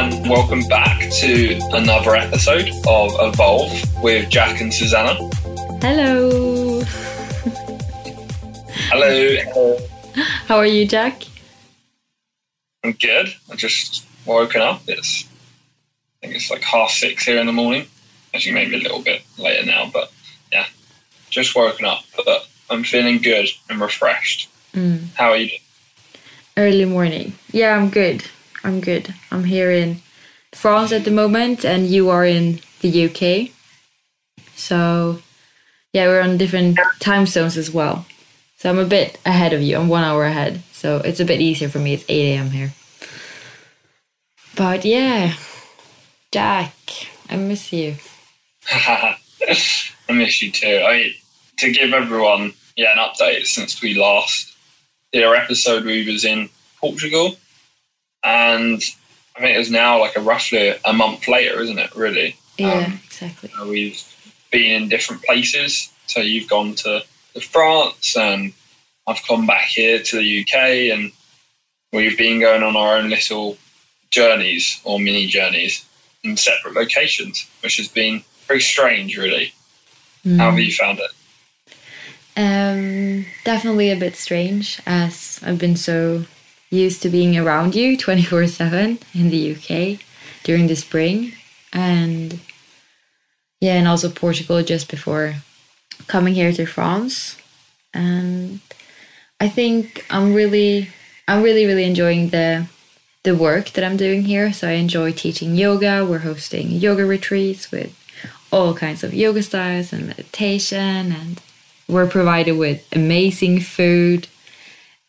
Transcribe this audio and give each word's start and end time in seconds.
and 0.00 0.30
welcome 0.30 0.62
back 0.62 0.98
to 1.10 1.60
another 1.72 2.16
episode 2.16 2.70
of 2.88 3.12
Evolve 3.20 4.02
with 4.02 4.30
Jack 4.30 4.62
and 4.62 4.72
Susanna. 4.72 5.12
Hello. 5.82 6.80
Hello, 8.88 9.76
How 10.46 10.56
are 10.56 10.64
you, 10.64 10.86
Jack? 10.86 11.24
I'm 12.82 12.92
good. 12.92 13.34
I 13.52 13.56
just 13.56 14.06
woken 14.24 14.62
up. 14.62 14.80
It's 14.86 15.24
I 16.22 16.26
think 16.26 16.34
it's 16.34 16.50
like 16.50 16.62
half 16.62 16.88
six 16.88 17.26
here 17.26 17.38
in 17.38 17.46
the 17.46 17.52
morning. 17.52 17.84
Actually, 18.34 18.54
maybe 18.54 18.76
a 18.76 18.82
little 18.82 19.02
bit 19.02 19.20
later 19.36 19.66
now, 19.66 19.90
but 19.92 20.10
yeah, 20.50 20.64
just 21.28 21.54
woken 21.54 21.84
up. 21.84 22.04
But 22.16 22.48
I'm 22.70 22.84
feeling 22.84 23.18
good 23.18 23.50
and 23.68 23.78
refreshed. 23.78 24.48
Mm. 24.72 25.08
How 25.16 25.32
are 25.32 25.36
you? 25.36 25.58
Early 26.56 26.86
morning. 26.86 27.34
Yeah, 27.52 27.76
I'm 27.76 27.90
good. 27.90 28.24
I'm 28.62 28.80
good. 28.80 29.14
I'm 29.30 29.44
here 29.44 29.70
in 29.70 30.02
France 30.52 30.92
at 30.92 31.04
the 31.04 31.10
moment, 31.10 31.64
and 31.64 31.86
you 31.86 32.10
are 32.10 32.24
in 32.24 32.60
the 32.80 33.06
UK. 33.06 33.50
So, 34.54 35.22
yeah, 35.92 36.06
we're 36.06 36.20
on 36.20 36.38
different 36.38 36.78
time 36.98 37.26
zones 37.26 37.56
as 37.56 37.70
well. 37.70 38.06
So 38.58 38.68
I'm 38.68 38.78
a 38.78 38.84
bit 38.84 39.18
ahead 39.24 39.52
of 39.52 39.62
you. 39.62 39.76
I'm 39.78 39.88
one 39.88 40.04
hour 40.04 40.24
ahead. 40.24 40.62
So 40.72 40.98
it's 40.98 41.20
a 41.20 41.24
bit 41.24 41.40
easier 41.40 41.68
for 41.68 41.78
me. 41.78 41.94
It's 41.94 42.04
8 42.08 42.34
a.m. 42.34 42.50
here. 42.50 42.74
But 44.54 44.84
yeah, 44.84 45.34
Jack, 46.30 46.74
I 47.30 47.36
miss 47.36 47.72
you. 47.72 47.96
I 48.70 49.16
miss 50.10 50.42
you 50.42 50.52
too. 50.52 50.82
I 50.84 51.14
to 51.58 51.72
give 51.72 51.92
everyone 51.92 52.52
yeah 52.76 52.92
an 52.92 52.98
update 52.98 53.46
since 53.46 53.80
we 53.80 53.94
last 53.94 54.54
did 55.12 55.24
our 55.24 55.34
episode, 55.34 55.84
we 55.84 56.10
was 56.10 56.24
in 56.24 56.50
Portugal, 56.78 57.36
and 58.22 58.82
I 59.36 59.40
think 59.40 59.54
it 59.54 59.58
was 59.58 59.70
now 59.70 60.00
like 60.00 60.16
a 60.16 60.20
roughly 60.20 60.74
a 60.84 60.92
month 60.92 61.28
later, 61.28 61.60
isn't 61.60 61.78
it? 61.78 61.94
Really, 61.94 62.36
Yeah, 62.58 62.86
Um, 62.86 63.00
exactly. 63.06 63.50
Uh, 63.58 63.66
We've 63.66 64.02
been 64.50 64.82
in 64.82 64.88
different 64.88 65.22
places. 65.22 65.90
So 66.06 66.20
you've 66.20 66.48
gone 66.48 66.74
to, 66.76 67.04
to 67.34 67.40
France, 67.40 68.16
and 68.16 68.52
I've 69.06 69.22
come 69.26 69.46
back 69.46 69.66
here 69.66 70.02
to 70.02 70.16
the 70.16 70.40
UK, 70.42 70.54
and 70.92 71.12
we've 71.92 72.18
been 72.18 72.40
going 72.40 72.62
on 72.62 72.76
our 72.76 72.96
own 72.96 73.08
little 73.10 73.56
journeys 74.10 74.80
or 74.84 74.98
mini 74.98 75.26
journeys 75.26 75.84
in 76.24 76.36
separate 76.36 76.74
locations, 76.74 77.46
which 77.62 77.76
has 77.76 77.86
been 77.88 78.24
very 78.48 78.60
strange, 78.60 79.16
really. 79.16 79.52
How 80.36 80.50
have 80.50 80.58
you 80.58 80.72
found 80.72 80.98
it? 80.98 81.10
Um, 82.36 83.26
definitely 83.44 83.90
a 83.90 83.96
bit 83.96 84.16
strange 84.16 84.80
as 84.86 85.40
I've 85.42 85.58
been 85.58 85.76
so 85.76 86.24
used 86.70 87.02
to 87.02 87.08
being 87.08 87.36
around 87.36 87.74
you 87.74 87.96
24 87.96 88.46
7 88.46 88.98
in 89.14 89.30
the 89.30 89.52
UK 89.52 90.00
during 90.44 90.66
the 90.66 90.76
spring. 90.76 91.32
And 91.72 92.40
yeah, 93.60 93.74
and 93.74 93.88
also 93.88 94.10
Portugal 94.10 94.62
just 94.62 94.90
before 94.90 95.36
coming 96.06 96.34
here 96.34 96.52
to 96.52 96.66
France. 96.66 97.36
And 97.92 98.60
I 99.40 99.48
think 99.48 100.06
I'm 100.10 100.32
really, 100.32 100.90
I'm 101.28 101.42
really, 101.42 101.66
really 101.66 101.84
enjoying 101.84 102.30
the 102.30 102.66
the 103.22 103.36
work 103.36 103.70
that 103.70 103.84
I'm 103.84 103.98
doing 103.98 104.22
here. 104.22 104.50
So 104.50 104.66
I 104.66 104.72
enjoy 104.72 105.12
teaching 105.12 105.54
yoga. 105.54 106.06
We're 106.06 106.20
hosting 106.20 106.70
yoga 106.70 107.04
retreats 107.04 107.70
with 107.70 107.94
all 108.50 108.74
kinds 108.74 109.04
of 109.04 109.14
yoga 109.14 109.42
styles 109.42 109.92
and 109.92 110.08
meditation 110.08 111.12
and 111.12 111.40
we're 111.88 112.06
provided 112.06 112.52
with 112.52 112.86
amazing 112.92 113.60
food 113.60 114.28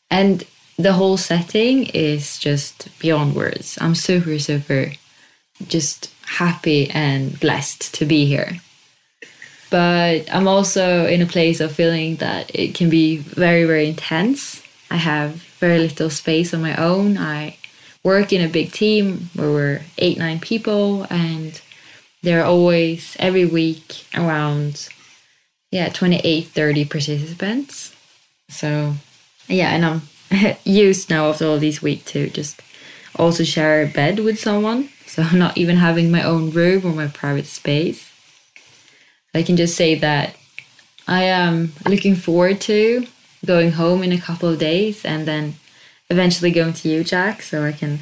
and 0.10 0.44
the 0.78 0.94
whole 0.94 1.18
setting 1.18 1.86
is 1.88 2.38
just 2.40 2.88
beyond 3.00 3.36
words. 3.36 3.78
I'm 3.82 3.96
super 3.96 4.40
super 4.40 4.94
just 5.68 6.12
happy 6.26 6.90
and 6.90 7.40
blessed 7.40 7.94
to 7.96 8.06
be 8.06 8.26
here. 8.26 8.60
But 9.70 10.28
i'm 10.34 10.48
also 10.48 11.06
in 11.06 11.22
a 11.22 11.26
place 11.26 11.62
of 11.62 11.72
feeling 11.72 12.18
that 12.18 12.54
it 12.54 12.76
can 12.76 12.90
be 12.90 13.18
very 13.18 13.66
very 13.66 13.90
intense. 13.90 14.64
I 14.90 14.98
have 14.98 15.36
very 15.60 15.80
little 15.80 16.10
space 16.10 16.54
on 16.54 16.62
my 16.62 16.76
own. 16.76 17.18
I 17.18 17.58
work 18.04 18.34
in 18.34 18.42
a 18.42 18.50
big 18.50 18.72
team 18.72 19.30
where 19.36 19.52
we're 19.52 19.82
eight 19.98 20.18
nine 20.18 20.40
people 20.40 21.06
and 21.10 21.62
there 22.24 22.42
are 22.42 22.46
always 22.46 23.16
every 23.20 23.46
week 23.46 24.06
around 24.16 24.90
yeah 25.72 25.90
28 25.90 26.48
30 26.48 26.86
participants. 26.86 27.96
So 28.50 28.96
yeah 29.48 29.70
and 29.70 29.86
i'm 29.86 30.02
used 30.64 31.10
now 31.10 31.30
after 31.30 31.46
all 31.46 31.60
these 31.60 31.82
weeks 31.82 32.12
to 32.12 32.30
just 32.30 32.62
also 33.16 33.44
share 33.44 33.84
a 33.84 33.88
bed 33.88 34.20
with 34.20 34.40
someone. 34.40 34.90
So 35.06 35.24
i'm 35.24 35.40
not 35.40 35.58
even 35.58 35.78
having 35.78 36.10
my 36.10 36.24
own 36.24 36.52
room 36.52 36.86
or 36.86 36.94
my 36.94 37.08
private 37.08 37.46
space. 37.46 38.12
I 39.34 39.44
can 39.44 39.58
just 39.58 39.76
say 39.76 39.96
that 39.96 40.36
i 41.08 41.24
am 41.24 41.74
looking 41.88 42.16
forward 42.16 42.62
to 42.62 43.08
going 43.46 43.72
home 43.72 44.04
in 44.04 44.12
a 44.12 44.20
couple 44.20 44.50
of 44.50 44.60
days 44.60 45.04
and 45.04 45.28
then 45.28 45.56
eventually 46.10 46.52
going 46.52 46.74
to 46.74 46.90
you 46.90 47.04
jack 47.04 47.42
so 47.42 47.64
i 47.66 47.72
can 47.72 48.02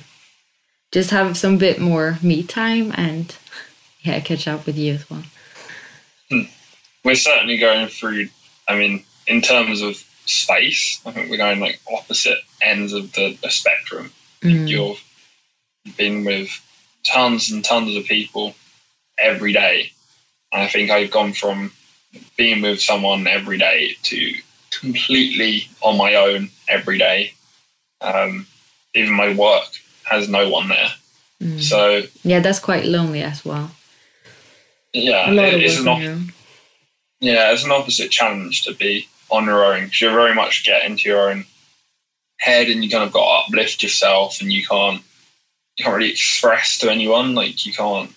just 0.92 1.12
have 1.12 1.38
some 1.38 1.58
bit 1.58 1.80
more 1.80 2.18
me 2.22 2.44
time 2.44 2.92
and 2.96 3.38
yeah 4.02 4.20
catch 4.20 4.48
up 4.48 4.66
with 4.66 4.78
you 4.78 4.94
as 4.94 5.10
well. 5.10 5.24
Hmm. 6.30 6.44
We're 7.04 7.16
certainly 7.16 7.58
going 7.58 7.88
through, 7.88 8.30
I 8.68 8.78
mean, 8.78 9.04
in 9.26 9.42
terms 9.42 9.82
of 9.82 10.04
space, 10.30 11.02
I 11.06 11.12
think 11.12 11.30
we're 11.30 11.38
going 11.38 11.60
like 11.60 11.80
opposite 11.92 12.40
ends 12.62 12.94
of 12.94 13.14
the, 13.14 13.38
the 13.42 13.50
spectrum. 13.50 14.12
You've 15.86 15.98
been 15.98 16.24
with 16.26 16.50
tons 17.04 17.52
and 17.52 17.64
tons 17.64 17.96
of 17.96 18.06
people 18.06 18.56
every 19.18 19.54
day. 19.54 19.92
And 20.52 20.64
I 20.64 20.68
think 20.68 20.90
I've 20.90 21.12
gone 21.12 21.34
from 21.34 21.72
being 22.38 22.62
with 22.62 22.82
someone 22.82 23.28
every 23.28 23.58
day 23.58 23.96
to 24.04 24.34
completely 24.72 25.68
on 25.82 25.98
my 25.98 26.16
own 26.16 26.50
every 26.68 26.98
day. 26.98 27.34
Um, 28.02 28.48
even 28.96 29.14
my 29.14 29.34
work 29.34 29.68
has 30.06 30.30
no 30.30 30.50
one 30.50 30.70
there. 30.70 30.90
Mm. 31.42 31.62
So 31.62 32.02
yeah, 32.24 32.40
that's 32.40 32.60
quite 32.60 32.86
lonely 32.86 33.22
as 33.22 33.46
well. 33.46 33.72
Yeah, 34.94 35.32
it, 35.32 35.64
it's 35.64 35.80
an 35.80 35.88
op- 35.88 36.34
yeah, 37.20 37.52
it's 37.52 37.64
an 37.64 37.72
opposite 37.72 38.10
challenge 38.12 38.64
to 38.64 38.74
be 38.74 39.08
on 39.30 39.46
your 39.46 39.64
own 39.64 39.86
because 39.86 40.02
you're 40.02 40.14
very 40.14 40.34
much 40.34 40.66
get 40.66 40.86
into 40.86 41.10
your 41.10 41.30
own 41.30 41.46
head 42.40 42.68
and 42.68 42.84
you 42.84 42.90
kind 42.90 43.04
of 43.04 43.12
got 43.12 43.24
to 43.24 43.48
uplift 43.48 43.84
yourself 43.84 44.42
and 44.42 44.52
you 44.52 44.66
can't 44.66 45.02
you 45.78 45.86
can't 45.86 45.96
really 45.96 46.12
express 46.12 46.78
to 46.78 46.92
anyone 46.92 47.36
like 47.36 47.66
you 47.66 47.74
can't 47.74 48.14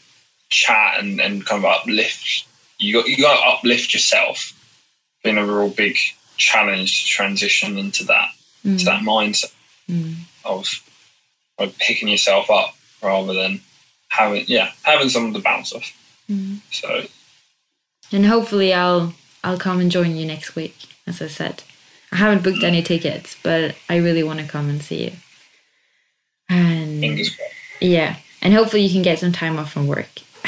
chat 0.49 1.00
and, 1.00 1.20
and 1.20 1.47
kind 1.47 1.64
of 1.64 1.70
uplift 1.70 2.47
you 2.79 2.93
got 2.94 3.09
you 3.09 3.17
got 3.17 3.37
to 3.37 3.56
uplift 3.56 3.93
yourself 3.94 4.59
been 5.23 5.38
a 5.38 5.47
real 5.47 5.69
big 5.69 5.97
challenge 6.37 7.03
to 7.03 7.09
transition 7.09 7.79
into 7.79 8.05
that 8.05 8.29
mm. 8.64 8.79
to 8.79 8.85
that 8.85 9.03
mindset 9.03 9.53
mm. 9.88 10.14
of, 10.44 10.69
of 11.59 11.76
picking 11.79 12.09
yourself 12.09 12.50
up 12.50 12.75
rather 13.03 13.32
than 13.32 13.61
having 14.09 14.44
yeah 14.47 14.70
having 14.82 15.09
someone 15.09 15.32
to 15.32 15.41
bounce 15.41 15.73
off 15.73 15.93
mm. 16.31 16.59
so 16.70 17.05
and 18.12 18.26
hopefully 18.26 18.75
i'll 18.75 19.14
i'll 19.43 19.59
come 19.59 19.81
and 19.81 19.91
join 19.91 20.17
you 20.17 20.26
next 20.26 20.55
week 20.55 20.76
as 21.06 21.22
i 21.22 21.26
said 21.26 21.62
i 22.12 22.16
haven't 22.16 22.43
booked 22.43 22.62
any 22.62 22.82
tickets 22.82 23.37
but 23.43 23.75
i 23.88 23.96
really 23.96 24.22
want 24.22 24.40
to 24.40 24.46
come 24.46 24.69
and 24.69 24.82
see 24.82 25.04
you 25.04 25.12
and 26.49 27.19
yeah 27.81 28.16
and 28.40 28.54
hopefully 28.54 28.82
you 28.82 28.90
can 28.93 29.02
get 29.02 29.19
some 29.19 29.32
time 29.32 29.58
off 29.58 29.72
from 29.72 29.87
work 29.87 30.10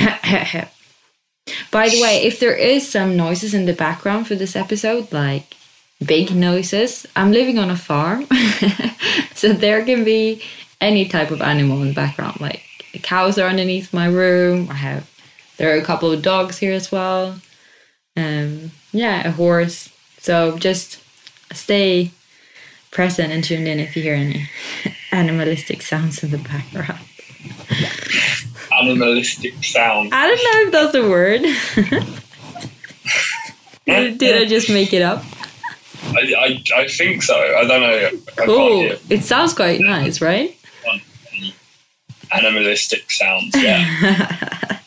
by 1.71 1.89
the 1.89 2.01
way 2.01 2.23
if 2.25 2.41
there 2.41 2.55
is 2.55 2.91
some 2.91 3.17
noises 3.17 3.55
in 3.55 3.67
the 3.67 3.73
background 3.73 4.27
for 4.27 4.35
this 4.35 4.56
episode 4.56 5.12
like 5.12 5.56
big 6.05 6.35
noises 6.35 7.06
i'm 7.17 7.33
living 7.33 7.59
on 7.59 7.71
a 7.71 7.77
farm 7.77 8.27
so 9.35 9.53
there 9.53 9.85
can 9.85 10.05
be 10.05 10.43
any 10.85 11.06
type 11.06 11.31
of 11.31 11.41
animal 11.41 11.81
in 11.83 11.89
the 11.89 11.95
background. 11.95 12.41
Like 12.41 12.62
cows 13.03 13.39
are 13.39 13.49
underneath 13.49 13.93
my 13.93 14.06
room. 14.06 14.69
I 14.71 14.75
have 14.75 15.11
there 15.56 15.75
are 15.75 15.81
a 15.81 15.85
couple 15.85 16.12
of 16.12 16.23
dogs 16.23 16.59
here 16.59 16.73
as 16.73 16.93
well. 16.93 17.41
Um, 18.17 18.73
yeah, 18.93 19.27
a 19.27 19.31
horse. 19.31 19.89
So 20.25 20.56
just 20.56 21.03
stay 21.53 22.11
present 22.91 23.31
and 23.31 23.44
tuned 23.44 23.69
in 23.69 23.79
if 23.79 23.94
you 23.94 24.03
hear 24.03 24.15
any 24.15 24.49
animalistic 25.12 25.82
sounds 25.82 26.25
in 26.25 26.31
the 26.31 26.38
background. 26.38 26.99
Animalistic 28.81 29.62
sounds. 29.62 30.09
I 30.15 30.26
don't 30.26 30.38
know 30.38 30.62
if 30.62 30.73
that's 30.73 30.94
a 30.94 31.06
word. 31.06 31.43
did, 33.85 34.17
did 34.17 34.41
I 34.41 34.47
just 34.47 34.71
make 34.71 34.94
it 34.94 35.03
up? 35.03 35.23
I, 36.05 36.32
I, 36.38 36.65
I 36.75 36.88
think 36.88 37.23
so. 37.23 37.35
I 37.35 37.67
don't 37.67 37.82
know. 37.82 38.09
Cool. 38.47 38.93
It 39.11 39.25
sounds 39.25 39.53
quite 39.53 39.81
nice, 39.81 40.23
right? 40.23 40.59
Um, 40.91 41.03
animalistic 42.32 43.11
sounds. 43.11 43.55
Yeah. 43.55 44.81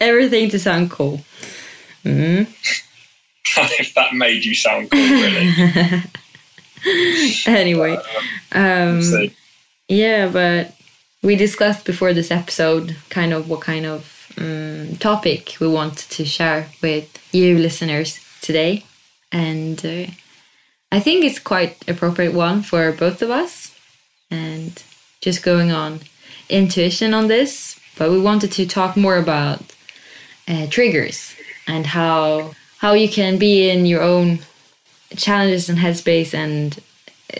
Everything 0.00 0.50
to 0.50 0.58
sound 0.58 0.90
cool. 0.90 1.20
Mm. 2.04 2.46
if 3.80 3.94
that 3.94 4.14
made 4.14 4.44
you 4.44 4.54
sound 4.54 4.90
cool, 4.90 5.00
really. 5.00 5.52
anyway, 7.46 7.96
um, 8.52 9.00
yeah, 9.88 10.28
but 10.28 10.74
we 11.22 11.36
discussed 11.36 11.84
before 11.84 12.12
this 12.12 12.30
episode 12.30 12.96
kind 13.10 13.32
of 13.32 13.48
what 13.48 13.60
kind 13.60 13.86
of 13.86 14.32
um, 14.38 14.96
topic 14.96 15.56
we 15.60 15.68
wanted 15.68 16.10
to 16.10 16.24
share 16.24 16.68
with 16.82 17.08
you 17.32 17.58
listeners 17.58 18.20
today, 18.40 18.84
and 19.32 19.84
uh, 19.84 20.06
I 20.92 21.00
think 21.00 21.24
it's 21.24 21.38
quite 21.38 21.88
appropriate 21.88 22.34
one 22.34 22.62
for 22.62 22.92
both 22.92 23.22
of 23.22 23.30
us 23.30 23.76
and 24.30 24.82
just 25.20 25.42
going 25.42 25.72
on 25.72 26.00
intuition 26.48 27.14
on 27.14 27.28
this, 27.28 27.80
but 27.96 28.10
we 28.10 28.20
wanted 28.20 28.52
to 28.52 28.66
talk 28.66 28.96
more 28.96 29.16
about 29.16 29.62
uh, 30.46 30.66
triggers 30.66 31.33
and 31.66 31.86
how 31.86 32.54
how 32.78 32.92
you 32.92 33.08
can 33.08 33.38
be 33.38 33.70
in 33.70 33.86
your 33.86 34.02
own 34.02 34.40
challenges 35.16 35.68
and 35.68 35.78
headspace 35.78 36.34
and 36.34 36.80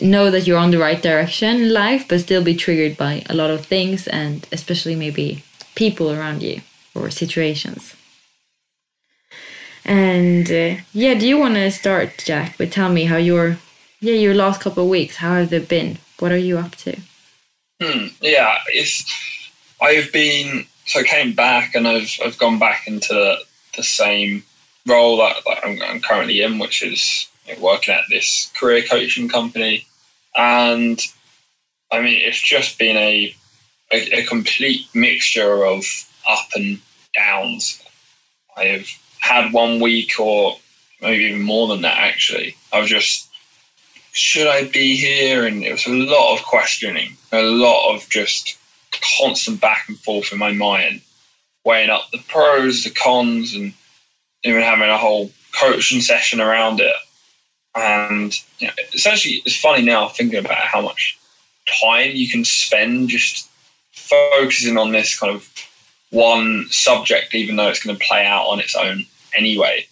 know 0.00 0.30
that 0.30 0.46
you're 0.46 0.58
on 0.58 0.70
the 0.70 0.78
right 0.78 1.02
direction 1.02 1.56
in 1.56 1.72
life, 1.72 2.06
but 2.08 2.20
still 2.20 2.42
be 2.42 2.54
triggered 2.54 2.96
by 2.96 3.22
a 3.28 3.34
lot 3.34 3.50
of 3.50 3.66
things 3.66 4.06
and 4.06 4.46
especially 4.52 4.96
maybe 4.96 5.44
people 5.74 6.10
around 6.10 6.42
you 6.42 6.60
or 6.94 7.10
situations. 7.10 7.94
And 9.84 10.50
uh, 10.50 10.76
yeah, 10.92 11.14
do 11.14 11.26
you 11.26 11.38
want 11.38 11.54
to 11.54 11.70
start, 11.70 12.22
Jack, 12.24 12.58
with 12.58 12.72
tell 12.72 12.88
me 12.88 13.04
how 13.04 13.16
your 13.16 13.58
yeah 14.00 14.14
your 14.14 14.34
last 14.34 14.60
couple 14.60 14.84
of 14.84 14.90
weeks 14.90 15.16
how 15.16 15.34
have 15.34 15.50
they 15.50 15.58
been 15.58 15.98
what 16.18 16.32
are 16.32 16.38
you 16.38 16.58
up 16.58 16.74
to? 16.76 16.96
Hmm, 17.82 18.06
yeah, 18.22 18.58
it's 18.68 19.04
I've 19.80 20.10
been 20.12 20.66
so 20.86 21.00
I 21.00 21.02
came 21.02 21.34
back 21.34 21.74
and 21.74 21.86
I've 21.86 22.10
I've 22.24 22.38
gone 22.38 22.58
back 22.58 22.86
into 22.86 23.36
the 23.76 23.82
same 23.82 24.44
role 24.86 25.18
that, 25.18 25.36
that 25.46 25.64
I'm, 25.64 25.80
I'm, 25.82 26.00
currently 26.00 26.42
in, 26.42 26.58
which 26.58 26.82
is 26.82 27.28
you 27.46 27.54
know, 27.54 27.62
working 27.62 27.94
at 27.94 28.04
this 28.10 28.50
career 28.58 28.82
coaching 28.82 29.28
company, 29.28 29.86
and 30.36 31.00
I 31.92 32.00
mean 32.00 32.20
it's 32.22 32.42
just 32.42 32.78
been 32.78 32.96
a, 32.96 33.34
a, 33.92 34.20
a 34.20 34.26
complete 34.26 34.86
mixture 34.94 35.64
of 35.64 35.84
up 36.28 36.48
and 36.54 36.80
downs. 37.14 37.82
I 38.56 38.64
have 38.64 38.86
had 39.20 39.52
one 39.52 39.80
week 39.80 40.18
or 40.18 40.56
maybe 41.00 41.24
even 41.24 41.42
more 41.42 41.68
than 41.68 41.82
that 41.82 41.98
actually. 41.98 42.56
I've 42.72 42.86
just 42.86 43.28
should 44.14 44.46
I 44.46 44.68
be 44.68 44.96
here? 44.96 45.44
And 45.44 45.64
it 45.64 45.72
was 45.72 45.86
a 45.86 45.90
lot 45.90 46.38
of 46.38 46.44
questioning, 46.44 47.16
a 47.32 47.42
lot 47.42 47.94
of 47.94 48.08
just 48.08 48.56
constant 49.18 49.60
back 49.60 49.86
and 49.88 49.98
forth 49.98 50.32
in 50.32 50.38
my 50.38 50.52
mind, 50.52 51.02
weighing 51.64 51.90
up 51.90 52.10
the 52.10 52.22
pros, 52.28 52.84
the 52.84 52.90
cons, 52.90 53.54
and 53.54 53.72
even 54.42 54.62
having 54.62 54.88
a 54.88 54.98
whole 54.98 55.30
coaching 55.58 56.00
session 56.00 56.40
around 56.40 56.80
it. 56.80 56.94
And 57.74 58.34
you 58.58 58.68
know, 58.68 58.74
it's 58.92 59.06
actually 59.06 59.42
it's 59.44 59.56
funny 59.56 59.82
now 59.82 60.08
thinking 60.08 60.38
about 60.38 60.58
how 60.58 60.80
much 60.80 61.18
time 61.82 62.12
you 62.12 62.28
can 62.28 62.44
spend 62.44 63.08
just 63.08 63.48
focusing 63.92 64.76
on 64.76 64.92
this 64.92 65.18
kind 65.18 65.34
of 65.34 65.48
one 66.10 66.66
subject, 66.70 67.34
even 67.34 67.56
though 67.56 67.68
it's 67.68 67.82
going 67.82 67.96
to 67.96 68.04
play 68.04 68.24
out 68.24 68.46
on 68.46 68.60
its 68.60 68.76
own 68.76 69.06
anyway. 69.36 69.86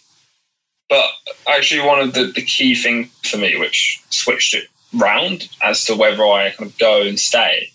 But 0.89 1.05
actually, 1.47 1.81
one 1.81 1.99
of 1.99 2.13
the, 2.13 2.25
the 2.25 2.41
key 2.41 2.75
things 2.75 3.09
for 3.23 3.37
me, 3.37 3.57
which 3.57 4.01
switched 4.09 4.53
it 4.53 4.65
round 4.93 5.49
as 5.61 5.83
to 5.85 5.95
whether 5.95 6.23
I 6.23 6.51
kind 6.51 6.69
of 6.69 6.77
go 6.77 7.01
and 7.01 7.19
stay, 7.19 7.69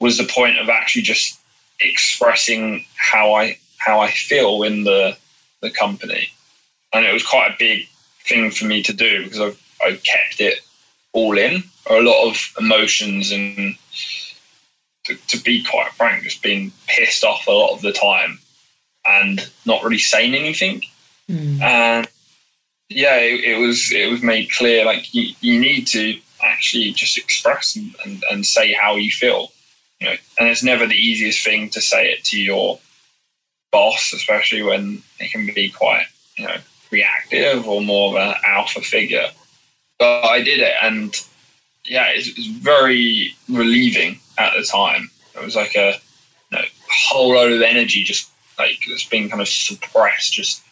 was 0.00 0.18
the 0.18 0.24
point 0.24 0.58
of 0.58 0.68
actually 0.68 1.02
just 1.02 1.37
expressing 1.80 2.84
how 2.96 3.34
I 3.34 3.58
how 3.78 4.00
I 4.00 4.10
feel 4.10 4.62
in 4.62 4.84
the 4.84 5.16
the 5.60 5.70
company, 5.70 6.28
and 6.92 7.04
it 7.04 7.12
was 7.12 7.26
quite 7.26 7.52
a 7.52 7.56
big 7.58 7.86
thing 8.24 8.50
for 8.50 8.64
me 8.64 8.82
to 8.82 8.92
do 8.92 9.24
because 9.24 9.40
I've 9.40 9.62
I 9.82 9.92
kept 9.92 10.40
it 10.40 10.60
all 11.12 11.38
in, 11.38 11.62
or 11.86 11.98
a 11.98 12.02
lot 12.02 12.28
of 12.28 12.52
emotions 12.58 13.32
and 13.32 13.76
to, 15.04 15.16
to 15.28 15.42
be 15.42 15.64
quite 15.64 15.92
frank, 15.92 16.22
just 16.22 16.42
being 16.42 16.72
pissed 16.86 17.24
off 17.24 17.46
a 17.46 17.50
lot 17.50 17.74
of 17.74 17.82
the 17.82 17.92
time 17.92 18.38
and 19.06 19.50
not 19.64 19.82
really 19.82 19.98
saying 19.98 20.34
anything. 20.34 20.82
Mm. 21.30 21.60
And 21.60 22.08
yeah, 22.88 23.16
it, 23.16 23.40
it, 23.44 23.58
was 23.58 23.90
it 23.92 24.10
was 24.10 24.22
made 24.22 24.50
clear 24.52 24.84
like 24.84 25.12
you, 25.14 25.34
you 25.40 25.58
need 25.58 25.86
to 25.88 26.18
actually 26.42 26.92
just 26.92 27.18
express 27.18 27.74
and, 27.76 27.94
and, 28.04 28.24
and, 28.30 28.46
say 28.46 28.72
how 28.72 28.94
you 28.94 29.10
feel. 29.10 29.50
You 30.00 30.06
know, 30.08 30.16
and 30.38 30.48
it's 30.48 30.62
never 30.62 30.86
the 30.86 30.94
easiest 30.94 31.44
thing 31.44 31.70
to 31.70 31.80
say 31.80 32.10
it 32.10 32.24
to 32.24 32.40
your 32.40 32.78
boss, 33.72 34.12
especially 34.12 34.62
when 34.62 35.02
it 35.18 35.30
can 35.32 35.46
be 35.54 35.70
quite 35.70 36.06
you 36.36 36.46
know 36.46 36.56
reactive 36.90 37.66
or 37.66 37.82
more 37.82 38.10
of 38.10 38.28
an 38.28 38.34
alpha 38.46 38.80
figure. 38.80 39.26
But 39.98 40.24
I 40.24 40.42
did 40.42 40.60
it, 40.60 40.74
and 40.82 41.14
yeah, 41.84 42.10
it 42.10 42.36
was 42.36 42.46
very 42.46 43.34
relieving 43.48 44.20
at 44.38 44.52
the 44.56 44.62
time. 44.62 45.10
It 45.34 45.44
was 45.44 45.56
like 45.56 45.74
a 45.74 45.94
you 46.50 46.58
know, 46.58 46.64
whole 46.90 47.34
load 47.34 47.52
of 47.52 47.62
energy 47.62 48.04
just 48.04 48.30
like 48.58 48.78
it's 48.88 49.08
been 49.08 49.28
kind 49.28 49.40
of 49.40 49.48
suppressed, 49.48 50.32
just 50.32 50.62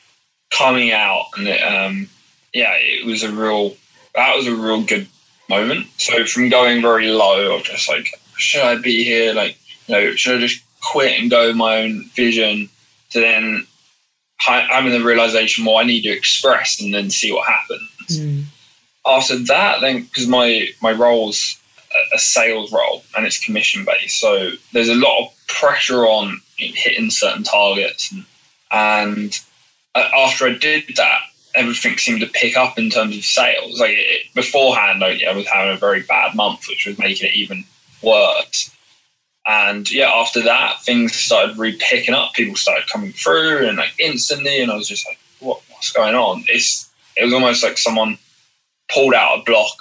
coming 0.50 0.92
out, 0.92 1.26
and 1.36 1.48
it, 1.48 1.60
um, 1.62 2.08
yeah, 2.52 2.74
it 2.78 3.04
was 3.04 3.22
a 3.22 3.32
real 3.32 3.76
that 4.14 4.34
was 4.34 4.46
a 4.46 4.54
real 4.54 4.82
good 4.82 5.06
moment. 5.48 5.86
So 5.98 6.24
from 6.24 6.48
going 6.48 6.82
very 6.82 7.08
low 7.08 7.56
of 7.56 7.64
just 7.64 7.88
like, 7.88 8.08
should 8.36 8.62
I 8.62 8.76
be 8.76 9.04
here? 9.04 9.32
Like, 9.32 9.58
you 9.86 9.94
know, 9.94 10.14
should 10.14 10.36
I 10.36 10.40
just 10.40 10.62
quit 10.82 11.20
and 11.20 11.30
go 11.30 11.52
my 11.52 11.78
own 11.78 12.04
vision? 12.14 12.68
To 13.10 13.20
then 13.20 13.66
having 14.38 14.92
the 14.92 15.04
realization, 15.04 15.64
well, 15.64 15.78
I 15.78 15.84
need 15.84 16.02
to 16.02 16.10
express 16.10 16.80
and 16.80 16.92
then 16.92 17.08
see 17.10 17.32
what 17.32 17.48
happens. 17.48 18.20
Mm. 18.20 18.44
After 19.06 19.38
that, 19.44 19.80
then 19.80 20.02
because 20.02 20.26
my 20.26 20.68
my 20.82 20.92
role's 20.92 21.58
a 22.12 22.18
sales 22.18 22.72
role 22.72 23.04
and 23.16 23.24
it's 23.24 23.42
commission 23.42 23.84
based, 23.84 24.20
so 24.20 24.50
there's 24.72 24.88
a 24.88 24.94
lot 24.94 25.22
of 25.22 25.46
pressure 25.46 26.04
on 26.04 26.40
hitting 26.56 27.10
certain 27.10 27.44
targets 27.44 28.10
and 28.12 28.24
And 28.70 29.38
after 29.94 30.46
I 30.46 30.54
did 30.54 30.84
that, 30.96 31.20
everything 31.54 31.96
seemed 31.98 32.20
to 32.20 32.26
pick 32.26 32.56
up 32.56 32.78
in 32.78 32.90
terms 32.90 33.16
of 33.16 33.24
sales. 33.24 33.80
Like 33.80 33.92
it, 33.92 34.34
beforehand, 34.34 35.02
I, 35.02 35.20
I 35.28 35.32
was 35.32 35.46
having 35.46 35.74
a 35.74 35.78
very 35.78 36.02
bad 36.02 36.34
month, 36.34 36.66
which 36.68 36.86
was 36.86 36.98
making 36.98 37.28
it 37.28 37.34
even 37.34 37.64
worse. 38.02 38.70
And 39.46 39.90
yeah, 39.90 40.10
after 40.10 40.42
that, 40.42 40.82
things 40.82 41.14
started 41.14 41.56
really 41.56 41.78
picking 41.78 42.14
up. 42.14 42.34
People 42.34 42.56
started 42.56 42.88
coming 42.88 43.12
through 43.12 43.68
and 43.68 43.76
like 43.76 43.94
instantly, 43.98 44.60
and 44.60 44.72
I 44.72 44.76
was 44.76 44.88
just 44.88 45.06
like, 45.06 45.18
"What? 45.38 45.62
What's 45.70 45.92
going 45.92 46.16
on?" 46.16 46.44
It's 46.48 46.90
it 47.16 47.24
was 47.24 47.32
almost 47.32 47.62
like 47.62 47.78
someone 47.78 48.18
pulled 48.92 49.14
out 49.14 49.40
a 49.40 49.42
block 49.44 49.76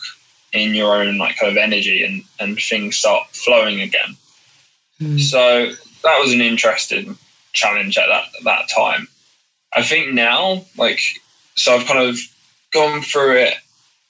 in 0.54 0.76
your 0.76 0.96
own 0.96 1.18
like 1.18 1.38
kind 1.38 1.52
of 1.52 1.58
energy, 1.58 2.04
and 2.04 2.24
and 2.40 2.60
things 2.60 2.98
start 2.98 3.28
flowing 3.32 3.82
again. 3.82 4.16
Mm. 5.02 5.20
So 5.20 5.72
that 6.04 6.20
was 6.20 6.32
an 6.32 6.42
interesting 6.42 7.18
challenge 7.54 7.98
at 7.98 8.08
that 8.08 8.26
at 8.38 8.44
that 8.44 8.70
time. 8.70 9.08
I 9.74 9.82
think 9.82 10.14
now, 10.14 10.66
like, 10.78 11.02
so 11.56 11.76
I've 11.76 11.86
kind 11.86 12.08
of 12.08 12.18
gone 12.72 13.02
through 13.02 13.38
it. 13.38 13.56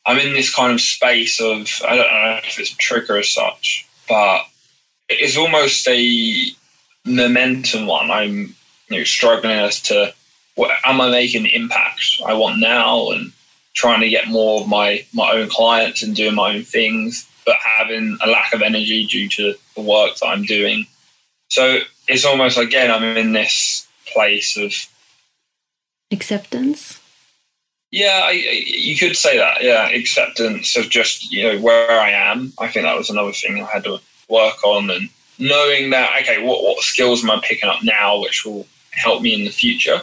I'm 0.06 0.20
in 0.20 0.34
this 0.34 0.54
kind 0.54 0.72
of 0.72 0.82
space 0.82 1.40
of 1.40 1.68
I 1.88 1.96
don't 1.96 2.12
know 2.12 2.40
if 2.44 2.60
it's 2.60 2.74
a 2.74 2.78
trigger 2.78 3.18
as 3.18 3.30
such, 3.30 3.85
but 4.08 4.42
it's 5.10 5.38
almost 5.38 5.88
a 5.88 6.48
momentum 7.06 7.88
one. 7.88 8.12
I'm 8.12 8.56
you 8.90 8.98
know, 8.98 9.04
struggling 9.04 9.58
as 9.58 9.82
to 9.84 10.14
what 10.56 10.72
am 10.84 11.02
I 11.02 11.10
making 11.10 11.46
impact 11.48 12.22
I 12.26 12.34
want 12.34 12.60
now 12.60 13.12
and 13.12 13.32
trying 13.74 14.02
to 14.02 14.10
get 14.10 14.28
more 14.28 14.62
of 14.62 14.68
my, 14.68 15.06
my 15.14 15.32
own 15.34 15.50
clients 15.50 16.02
and 16.02 16.16
doing 16.16 16.36
my 16.36 16.56
own 16.56 16.64
things, 16.64 17.30
but 17.46 17.58
having 17.58 18.18
a 18.24 18.28
lack 18.28 18.54
of 18.54 18.62
energy 18.62 19.06
due 19.06 19.28
to 19.30 19.56
the 19.76 19.82
work 19.82 20.16
that 20.16 20.28
I'm 20.28 20.44
doing. 20.44 20.86
So 21.50 21.80
it's 22.08 22.26
almost 22.26 22.58
again 22.58 22.92
I'm 22.92 23.18
in 23.18 23.34
this 23.34 23.88
place 24.14 24.58
of 24.58 24.74
acceptance. 26.12 27.00
Yeah, 27.96 28.22
I, 28.26 28.32
you 28.32 28.98
could 28.98 29.16
say 29.16 29.38
that. 29.38 29.64
Yeah, 29.64 29.88
acceptance 29.88 30.76
of 30.76 30.90
just 30.90 31.32
you 31.32 31.44
know 31.44 31.60
where 31.60 31.92
I 31.92 32.12
am. 32.12 32.52
I 32.60 32.68
think 32.68 32.86
that 32.86 32.98
was 32.98 33.10
another 33.10 33.32
thing 33.32 33.62
I 33.62 33.68
had 33.68 33.86
to 33.86 34.00
work 34.28 34.64
on 34.64 34.90
and 34.90 35.10
knowing 35.38 35.90
that 35.90 36.12
okay 36.22 36.42
what, 36.44 36.64
what 36.64 36.84
skills 36.84 37.24
am 37.24 37.32
i 37.32 37.40
picking 37.44 37.70
up 37.70 37.84
now 37.84 38.20
which 38.20 38.46
will 38.46 38.66
help 38.92 39.22
me 39.22 39.34
in 39.34 39.44
the 39.44 39.52
future 39.52 40.02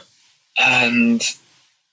and 0.59 1.23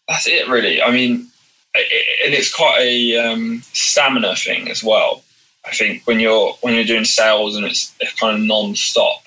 that's 0.08 0.28
it 0.28 0.48
really 0.50 0.82
i 0.82 0.92
mean 0.92 1.28
it, 1.74 2.26
and 2.26 2.34
it's 2.34 2.54
quite 2.54 2.80
a 2.82 3.18
um, 3.18 3.62
stamina 3.74 4.36
thing 4.36 4.70
as 4.70 4.84
well 4.84 5.24
i 5.66 5.72
think 5.72 6.06
when 6.06 6.20
you're 6.20 6.54
when 6.62 6.74
you're 6.74 6.84
doing 6.84 7.06
sales 7.06 7.56
and 7.56 7.66
it's, 7.66 7.96
it's 8.00 8.20
kind 8.20 8.36
of 8.36 8.44
non-stop 8.44 9.22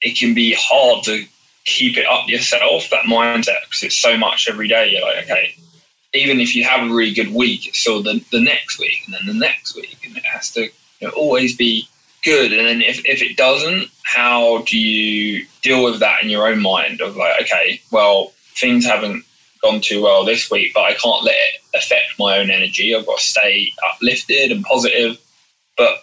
it 0.00 0.16
can 0.16 0.34
be 0.34 0.56
hard 0.58 1.04
to 1.04 1.24
keep 1.64 1.96
it 1.96 2.06
up 2.06 2.28
yourself 2.28 2.88
that 2.90 3.04
mindset 3.04 3.62
because 3.64 3.82
it's 3.82 3.98
so 3.98 4.16
much 4.16 4.48
every 4.48 4.68
day 4.68 4.90
you're 4.90 5.02
like 5.02 5.24
okay 5.24 5.54
even 6.14 6.40
if 6.40 6.54
you 6.54 6.64
have 6.64 6.88
a 6.88 6.92
really 6.92 7.14
good 7.14 7.32
week 7.32 7.66
it's 7.66 7.78
still 7.78 8.02
the, 8.02 8.24
the 8.30 8.40
next 8.40 8.78
week 8.78 9.02
and 9.06 9.14
then 9.14 9.26
the 9.26 9.38
next 9.38 9.74
week 9.76 9.98
and 10.04 10.16
it 10.16 10.24
has 10.24 10.50
to 10.50 10.62
you 10.62 11.08
know, 11.08 11.10
always 11.10 11.56
be 11.56 11.88
good. 12.22 12.52
And 12.52 12.66
then 12.66 12.82
if, 12.82 13.04
if 13.04 13.22
it 13.22 13.36
doesn't 13.36 13.88
how 14.04 14.62
do 14.62 14.78
you 14.78 15.46
deal 15.62 15.84
with 15.84 16.00
that 16.00 16.22
in 16.22 16.30
your 16.30 16.46
own 16.46 16.60
mind 16.60 17.00
of 17.00 17.16
like 17.16 17.40
okay 17.42 17.80
well 17.90 18.32
things 18.54 18.84
haven't 18.84 19.24
gone 19.62 19.80
too 19.80 20.02
well 20.02 20.24
this 20.24 20.50
week 20.50 20.72
but 20.74 20.82
i 20.82 20.92
can't 20.94 21.24
let 21.24 21.34
it 21.34 21.60
affect 21.74 22.18
my 22.18 22.38
own 22.38 22.50
energy. 22.50 22.94
I've 22.94 23.06
got 23.06 23.18
to 23.18 23.24
stay 23.24 23.72
uplifted 23.90 24.52
and 24.52 24.62
positive. 24.64 25.18
But 25.78 26.02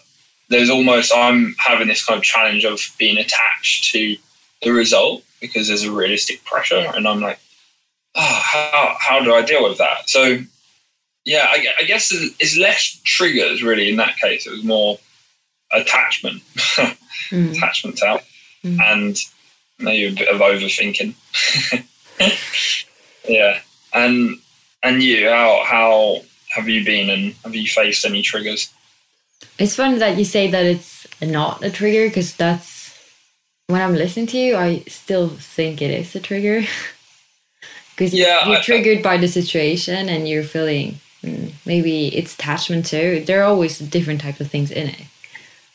there's 0.50 0.68
almost 0.68 1.12
i'm 1.14 1.54
having 1.58 1.88
this 1.88 2.04
kind 2.04 2.18
of 2.18 2.24
challenge 2.24 2.64
of 2.64 2.80
being 2.98 3.16
attached 3.16 3.90
to 3.92 4.16
the 4.62 4.72
result 4.72 5.22
because 5.40 5.68
there's 5.68 5.84
a 5.84 5.92
realistic 5.92 6.44
pressure 6.44 6.90
and 6.94 7.08
i'm 7.08 7.20
like 7.20 7.38
oh, 8.14 8.40
how, 8.42 8.96
how 8.98 9.20
do 9.24 9.34
i 9.34 9.42
deal 9.42 9.68
with 9.68 9.78
that 9.78 10.08
so 10.08 10.38
yeah 11.24 11.46
I, 11.50 11.66
I 11.80 11.84
guess 11.84 12.10
it's 12.12 12.56
less 12.56 13.00
triggers 13.04 13.62
really 13.62 13.88
in 13.88 13.96
that 13.96 14.16
case 14.16 14.46
it 14.46 14.50
was 14.50 14.64
more 14.64 14.98
attachment, 15.72 16.42
mm. 16.54 17.52
attachment 17.52 18.02
out, 18.02 18.22
mm. 18.64 18.80
and 18.80 19.16
maybe 19.78 20.12
a 20.12 20.18
bit 20.18 20.28
of 20.28 20.40
overthinking. 20.40 21.14
yeah, 23.28 23.60
and 23.94 24.38
and 24.82 25.02
you, 25.02 25.28
how 25.28 25.62
how 25.64 26.20
have 26.50 26.68
you 26.68 26.84
been, 26.84 27.10
and 27.10 27.34
have 27.44 27.54
you 27.54 27.66
faced 27.66 28.04
any 28.04 28.22
triggers? 28.22 28.72
It's 29.58 29.76
funny 29.76 29.98
that 29.98 30.18
you 30.18 30.24
say 30.24 30.50
that 30.50 30.64
it's 30.64 31.06
not 31.20 31.62
a 31.64 31.70
trigger 31.70 32.08
because 32.08 32.34
that's 32.34 32.78
when 33.66 33.80
I'm 33.80 33.94
listening 33.94 34.26
to 34.28 34.38
you, 34.38 34.56
I 34.56 34.80
still 34.88 35.28
think 35.28 35.80
it 35.80 35.90
is 35.90 36.14
a 36.14 36.20
trigger. 36.20 36.64
Because 38.00 38.14
yeah, 38.14 38.48
you're 38.48 38.58
I, 38.58 38.62
triggered 38.62 39.02
by 39.02 39.18
the 39.18 39.28
situation 39.28 40.08
and 40.08 40.28
you're 40.28 40.42
feeling 40.42 41.00
mm, 41.22 41.52
maybe 41.66 42.08
it's 42.08 42.34
attachment 42.34 42.86
too. 42.86 43.22
There 43.26 43.42
are 43.42 43.44
always 43.44 43.78
different 43.78 44.22
types 44.22 44.40
of 44.40 44.50
things 44.50 44.70
in 44.70 44.88
it 44.88 45.06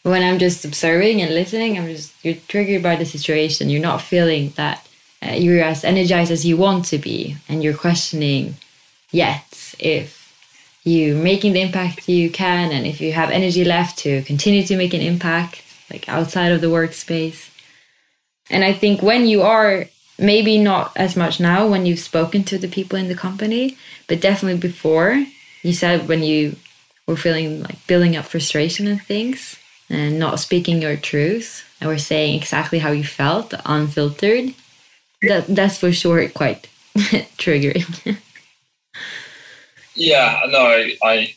when 0.06 0.22
I'm 0.22 0.38
just 0.38 0.64
observing 0.64 1.20
and 1.22 1.34
listening, 1.34 1.78
I'm 1.78 1.88
just 1.88 2.14
you're 2.24 2.36
triggered 2.48 2.84
by 2.84 2.96
the 2.96 3.06
situation. 3.06 3.72
You're 3.72 3.82
not 3.82 4.04
feeling 4.04 4.54
that 4.56 4.88
uh, 5.26 5.32
you're 5.32 5.64
as 5.64 5.84
energized 5.84 6.32
as 6.32 6.46
you 6.46 6.58
want 6.58 6.86
to 6.86 7.00
be, 7.00 7.38
and 7.50 7.64
you're 7.64 7.74
questioning 7.74 8.56
yet 9.12 9.74
if 9.80 10.22
you 10.84 11.16
making 11.16 11.54
the 11.54 11.62
impact 11.62 12.08
you 12.08 12.30
can, 12.30 12.72
and 12.72 12.86
if 12.86 13.02
you 13.02 13.14
have 13.14 13.32
energy 13.32 13.66
left 13.66 13.98
to 14.00 14.22
continue 14.22 14.64
to 14.68 14.78
make 14.78 14.94
an 14.94 15.02
impact, 15.02 15.64
like 15.90 16.08
outside 16.08 16.52
of 16.52 16.62
the 16.62 16.68
workspace. 16.68 17.50
And 18.52 18.64
I 18.64 18.74
think 18.74 19.02
when 19.02 19.26
you 19.26 19.42
are 19.42 19.86
maybe 20.18 20.58
not 20.58 20.92
as 20.96 21.16
much 21.16 21.40
now 21.40 21.68
when 21.68 21.86
you've 21.86 22.00
spoken 22.00 22.44
to 22.46 22.58
the 22.58 22.68
people 22.68 22.98
in 22.98 23.08
the 23.08 23.16
company, 23.16 23.78
but 24.08 24.22
definitely 24.22 24.60
before 24.60 25.26
you 25.62 25.74
said 25.74 26.08
when 26.08 26.24
you 26.24 26.56
were 27.08 27.18
feeling 27.18 27.62
like 27.64 27.86
building 27.88 28.16
up 28.16 28.26
frustration 28.26 28.88
and 28.88 29.02
things 29.02 29.58
and 29.90 30.18
not 30.20 30.40
speaking 30.40 30.82
your 30.82 30.96
truth 30.96 31.64
or 31.84 31.98
saying 31.98 32.36
exactly 32.36 32.80
how 32.80 32.92
you 32.92 33.04
felt 33.04 33.54
unfiltered 33.66 34.54
that 35.22 35.48
that's 35.48 35.78
for 35.78 35.92
sure 35.92 36.28
quite 36.30 36.68
triggering. 37.38 38.18
Yeah 39.98 40.42
no 40.50 40.60
I, 40.60 40.98
I 41.04 41.36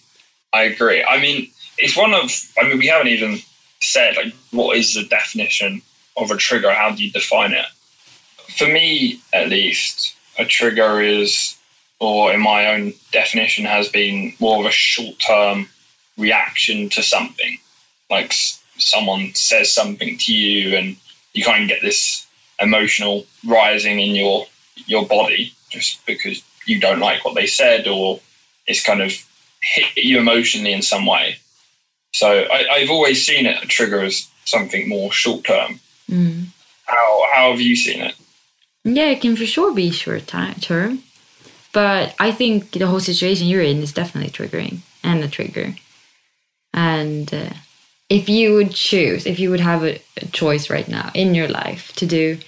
i 0.53 0.63
agree. 0.65 1.05
I 1.05 1.21
mean 1.21 1.49
it's 1.79 1.97
one 1.97 2.13
of 2.13 2.29
i 2.59 2.67
mean 2.67 2.79
we 2.79 2.89
haven't 2.89 3.07
even 3.07 3.39
said 3.81 4.17
like 4.17 4.35
what 4.51 4.77
is 4.77 4.95
the 4.95 5.05
definition 5.05 5.81
of 6.17 6.33
a 6.33 6.37
trigger? 6.37 6.73
How 6.73 6.91
do 6.91 7.05
you 7.05 7.13
define 7.13 7.53
it 7.53 7.67
for 8.57 8.67
me 8.67 9.21
at 9.33 9.49
least 9.49 10.15
a 10.39 10.45
trigger 10.45 11.01
is 11.01 11.57
or 12.01 12.33
in 12.33 12.41
my 12.41 12.67
own 12.67 12.93
definition 13.13 13.65
has 13.65 13.89
been 13.89 14.33
more 14.41 14.61
of 14.61 14.67
a 14.67 14.71
short 14.71 15.19
term 15.19 15.69
reaction 16.17 16.89
to 16.89 17.03
something 17.03 17.59
like 18.11 18.33
someone 18.79 19.33
says 19.35 19.73
something 19.73 20.17
to 20.19 20.33
you 20.35 20.77
and 20.77 20.97
you 21.33 21.45
kind 21.45 21.65
of 21.65 21.69
get 21.69 21.83
this 21.83 22.27
emotional 22.61 23.27
rising 23.47 24.01
in 24.01 24.15
your 24.15 24.47
your 24.87 25.07
body 25.07 25.53
just 25.71 26.05
because 26.07 26.43
you 26.67 26.81
don't 26.81 27.01
like 27.01 27.25
what 27.25 27.35
they 27.35 27.47
said 27.47 27.87
or 27.87 28.21
it's 28.67 28.85
kind 28.85 29.03
of 29.03 29.13
hit 29.61 29.97
you 29.97 30.19
emotionally 30.19 30.73
in 30.73 30.83
some 30.83 31.07
way. 31.07 31.39
So 32.13 32.47
I, 32.51 32.81
have 32.81 32.91
always 32.91 33.25
seen 33.25 33.47
it 33.47 33.63
a 33.63 33.67
trigger 33.67 34.03
as 34.03 34.29
something 34.45 34.89
more 34.89 35.13
short 35.13 35.45
term. 35.45 35.81
Mm. 36.11 36.47
How 36.87 37.25
how 37.33 37.51
have 37.51 37.61
you 37.61 37.77
seen 37.77 38.01
it? 38.03 38.15
Yeah, 38.95 39.11
it 39.11 39.21
can 39.21 39.37
for 39.37 39.47
sure 39.47 39.75
be 39.75 39.91
short 39.91 40.27
term, 40.27 41.03
but 41.73 42.15
I 42.19 42.31
think 42.33 42.73
the 42.73 42.87
whole 42.87 43.01
situation 43.01 43.47
you're 43.47 43.63
in 43.63 43.79
is 43.79 43.93
definitely 43.93 44.31
triggering 44.31 44.79
and 45.03 45.23
a 45.23 45.29
trigger, 45.29 45.75
and. 46.73 47.33
Uh, 47.33 47.51
if 48.09 48.29
you 48.29 48.55
would 48.55 48.71
choose, 48.71 49.27
if 49.27 49.39
you 49.39 49.51
would 49.51 49.61
have 49.61 49.85
a, 49.85 50.01
a, 50.17 50.27
choice 50.27 50.71
right 50.71 50.89
now 50.89 51.11
in 51.15 51.35
your 51.35 51.49
life 51.49 51.93
to 51.97 52.07
do 52.07 52.39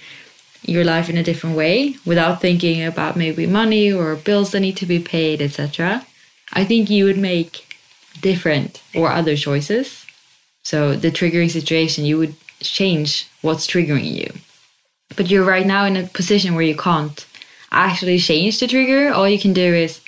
your 0.63 0.83
life 0.83 1.09
in 1.09 1.17
a 1.17 1.23
different 1.23 1.55
way 1.55 1.95
without 2.05 2.41
thinking 2.41 2.83
about 2.83 3.15
maybe 3.15 3.45
money 3.47 3.91
or 3.91 4.15
bills 4.15 4.51
that 4.51 4.59
need 4.59 4.77
to 4.77 4.85
be 4.85 4.99
paid, 4.99 5.41
etc., 5.41 6.05
I 6.53 6.65
think 6.65 6.89
you 6.89 7.05
would 7.05 7.17
make 7.17 7.77
different 8.21 8.81
or 8.93 9.09
other 9.09 9.35
choices. 9.35 10.05
So 10.63 10.95
the 10.95 11.11
triggering 11.11 11.49
situation, 11.49 12.05
you 12.05 12.17
would 12.17 12.35
change 12.59 13.27
what's 13.41 13.65
triggering 13.65 14.11
you. 14.11 14.33
But 15.15 15.29
you're 15.29 15.45
right 15.45 15.65
now 15.65 15.85
in 15.85 15.97
a 15.97 16.07
position 16.07 16.55
where 16.55 16.63
you 16.63 16.75
can't 16.75 17.25
actually 17.71 18.19
change 18.19 18.59
the 18.59 18.67
trigger. 18.67 19.13
All 19.13 19.27
you 19.27 19.39
can 19.39 19.53
do 19.53 19.73
is, 19.73 20.01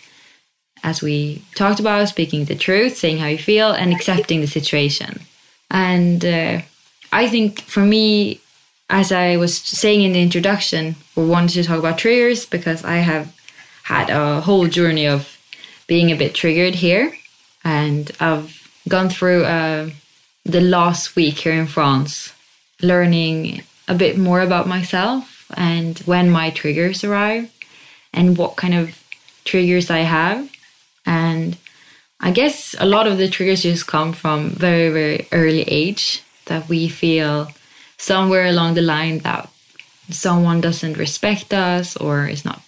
as 0.83 1.01
we 1.01 1.43
talked 1.55 1.79
about, 1.79 2.09
speaking 2.09 2.45
the 2.45 2.55
truth, 2.55 2.97
saying 2.97 3.17
how 3.17 3.27
you 3.27 3.37
feel, 3.37 3.71
and 3.71 3.93
accepting 3.93 4.41
the 4.41 4.47
situation. 4.47 5.21
And 5.71 6.23
uh, 6.23 6.61
I 7.11 7.29
think 7.29 7.61
for 7.61 7.81
me, 7.81 8.41
as 8.89 9.11
I 9.11 9.37
was 9.37 9.57
saying 9.57 10.01
in 10.03 10.13
the 10.13 10.21
introduction, 10.21 10.95
we 11.15 11.25
wanted 11.25 11.53
to 11.53 11.63
talk 11.63 11.79
about 11.79 11.97
triggers 11.97 12.45
because 12.45 12.83
I 12.83 12.97
have 12.97 13.33
had 13.83 14.09
a 14.09 14.41
whole 14.41 14.67
journey 14.67 15.07
of 15.07 15.37
being 15.87 16.11
a 16.11 16.15
bit 16.15 16.35
triggered 16.35 16.75
here. 16.75 17.13
And 17.63 18.11
I've 18.19 18.51
gone 18.87 19.09
through 19.09 19.45
uh, 19.45 19.89
the 20.45 20.61
last 20.61 21.15
week 21.15 21.39
here 21.39 21.53
in 21.53 21.67
France, 21.67 22.33
learning 22.81 23.63
a 23.87 23.95
bit 23.95 24.17
more 24.17 24.41
about 24.41 24.67
myself 24.67 25.51
and 25.55 25.99
when 25.99 26.29
my 26.29 26.49
triggers 26.49 27.03
arrive 27.03 27.51
and 28.13 28.37
what 28.37 28.55
kind 28.55 28.73
of 28.73 28.97
triggers 29.45 29.89
I 29.89 29.99
have. 29.99 30.49
And 31.05 31.57
I 32.19 32.31
guess 32.31 32.75
a 32.79 32.85
lot 32.85 33.07
of 33.07 33.17
the 33.17 33.29
triggers 33.29 33.63
just 33.63 33.87
come 33.87 34.13
from 34.13 34.51
very, 34.51 34.89
very 34.89 35.27
early 35.31 35.63
age 35.63 36.23
that 36.45 36.69
we 36.69 36.87
feel 36.87 37.49
somewhere 37.97 38.45
along 38.45 38.75
the 38.75 38.81
line 38.81 39.19
that 39.19 39.49
someone 40.09 40.61
doesn't 40.61 40.97
respect 40.97 41.53
us 41.53 41.95
or 41.97 42.27
is 42.27 42.45
not 42.45 42.61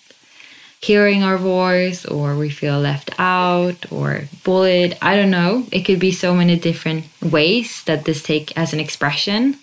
hearing 0.81 1.23
our 1.23 1.37
voice 1.37 2.05
or 2.05 2.35
we 2.35 2.49
feel 2.49 2.79
left 2.79 3.09
out 3.17 3.91
or 3.91 4.25
bullied. 4.43 4.95
I 5.01 5.15
don't 5.15 5.31
know. 5.31 5.65
It 5.71 5.81
could 5.81 5.99
be 5.99 6.11
so 6.11 6.35
many 6.35 6.57
different 6.59 7.05
ways 7.21 7.83
that 7.85 8.05
this 8.05 8.21
take 8.21 8.55
as 8.57 8.71
an 8.71 8.79
expression. 8.79 9.57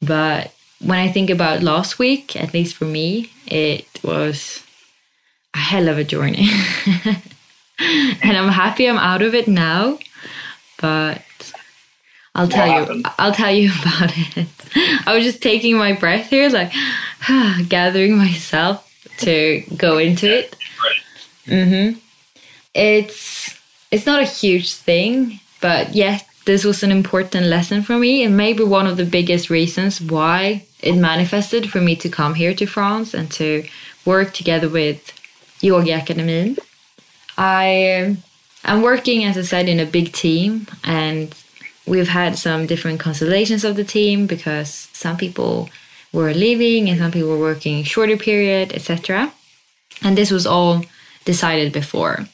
But 0.00 0.52
when 0.82 0.98
I 0.98 1.10
think 1.10 1.30
about 1.30 1.62
last 1.62 1.98
week, 1.98 2.36
at 2.36 2.52
least 2.52 2.74
for 2.76 2.84
me, 2.84 3.30
it 3.46 3.86
was 4.02 4.64
a 5.54 5.58
hell 5.58 5.88
of 5.88 5.98
a 5.98 6.04
journey. 6.04 6.48
and 7.78 8.36
I'm 8.36 8.48
happy 8.48 8.88
I'm 8.88 8.98
out 8.98 9.22
of 9.22 9.34
it 9.34 9.48
now. 9.48 9.98
But 10.80 11.22
I'll 12.34 12.48
tell 12.48 12.66
you 12.66 13.02
I'll 13.18 13.32
tell 13.32 13.52
you 13.52 13.70
about 13.80 14.12
it. 14.16 14.48
I 15.06 15.14
was 15.14 15.24
just 15.24 15.42
taking 15.42 15.76
my 15.76 15.92
breath 15.92 16.30
here, 16.30 16.48
like 16.48 16.72
gathering 17.68 18.16
myself 18.16 18.88
to 19.18 19.62
go 19.76 19.98
into 19.98 20.26
it. 20.26 20.56
Mm-hmm. 21.46 21.98
It's 22.74 23.58
it's 23.90 24.06
not 24.06 24.22
a 24.22 24.26
huge 24.26 24.74
thing, 24.74 25.40
but 25.60 25.94
yet 25.94 26.26
this 26.44 26.64
was 26.64 26.82
an 26.82 26.90
important 26.90 27.46
lesson 27.46 27.82
for 27.82 27.96
me 27.98 28.24
and 28.24 28.36
maybe 28.36 28.64
one 28.64 28.86
of 28.86 28.96
the 28.96 29.04
biggest 29.04 29.50
reasons 29.50 30.00
why 30.00 30.64
it 30.80 30.96
manifested 30.96 31.70
for 31.70 31.80
me 31.80 31.94
to 31.96 32.08
come 32.08 32.34
here 32.34 32.54
to 32.54 32.66
France 32.66 33.14
and 33.14 33.30
to 33.30 33.64
work 34.04 34.32
together 34.32 34.68
with 34.68 35.12
Yoga 35.60 35.98
Academy. 35.98 36.56
I 37.38 38.06
um, 38.06 38.18
am 38.64 38.82
working, 38.82 39.24
as 39.24 39.38
I 39.38 39.42
said, 39.42 39.68
in 39.68 39.78
a 39.78 39.86
big 39.86 40.12
team, 40.12 40.66
and 40.82 41.34
we've 41.86 42.08
had 42.08 42.36
some 42.36 42.66
different 42.66 42.98
constellations 42.98 43.64
of 43.64 43.76
the 43.76 43.84
team 43.84 44.26
because 44.26 44.88
some 44.92 45.16
people 45.16 45.70
were 46.12 46.34
leaving 46.34 46.90
and 46.90 46.98
some 46.98 47.12
people 47.12 47.30
were 47.30 47.38
working 47.38 47.84
shorter 47.84 48.16
period, 48.16 48.72
etc. 48.72 49.32
And 50.02 50.18
this 50.18 50.30
was 50.30 50.46
all 50.46 50.84
decided 51.24 51.72
before 51.72 52.26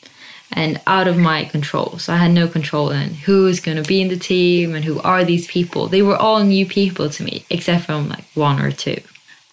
and 0.52 0.81
out 0.87 1.09
of 1.09 1.17
my 1.17 1.45
control. 1.45 1.99
So 1.99 2.12
I 2.12 2.17
had 2.17 2.33
no 2.33 2.49
control 2.49 2.90
in 2.90 3.14
who 3.14 3.47
is 3.47 3.61
going 3.61 3.83
to 3.83 3.88
be 3.88 4.00
in 4.00 4.09
the 4.09 4.17
team 4.17 4.75
and 4.75 4.85
who 4.85 5.00
are 5.00 5.25
these 5.25 5.47
people. 5.47 5.87
They 5.87 6.02
were 6.02 6.17
all 6.17 6.43
new 6.43 6.67
people 6.67 7.11
to 7.11 7.23
me, 7.23 7.45
except 7.50 7.85
from 7.85 8.09
like 8.09 8.25
one 8.35 8.61
or 8.61 8.73
two. 8.73 9.00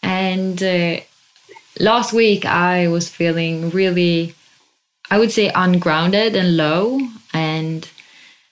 And 0.02 0.62
uh, 0.64 1.02
last 1.80 2.14
week 2.14 2.46
I 2.46 2.88
was 2.88 3.10
feeling 3.10 3.70
really, 3.72 4.36
I 5.12 5.20
would 5.20 5.32
say, 5.32 5.52
ungrounded 5.54 6.36
and 6.36 6.56
low. 6.56 7.00
And 7.34 7.90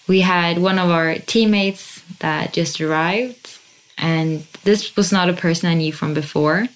we 0.08 0.22
had 0.22 0.60
one 0.60 0.80
of 0.80 0.90
our 0.90 1.16
teammates 1.16 2.02
that 2.20 2.54
just 2.54 2.82
arrived 2.82 3.44
and 3.98 4.46
this 4.64 4.96
was 4.96 5.12
not 5.12 5.30
a 5.30 5.34
person 5.34 5.70
I 5.70 5.76
knew 5.76 5.94
from 5.94 6.14
before. 6.14 6.68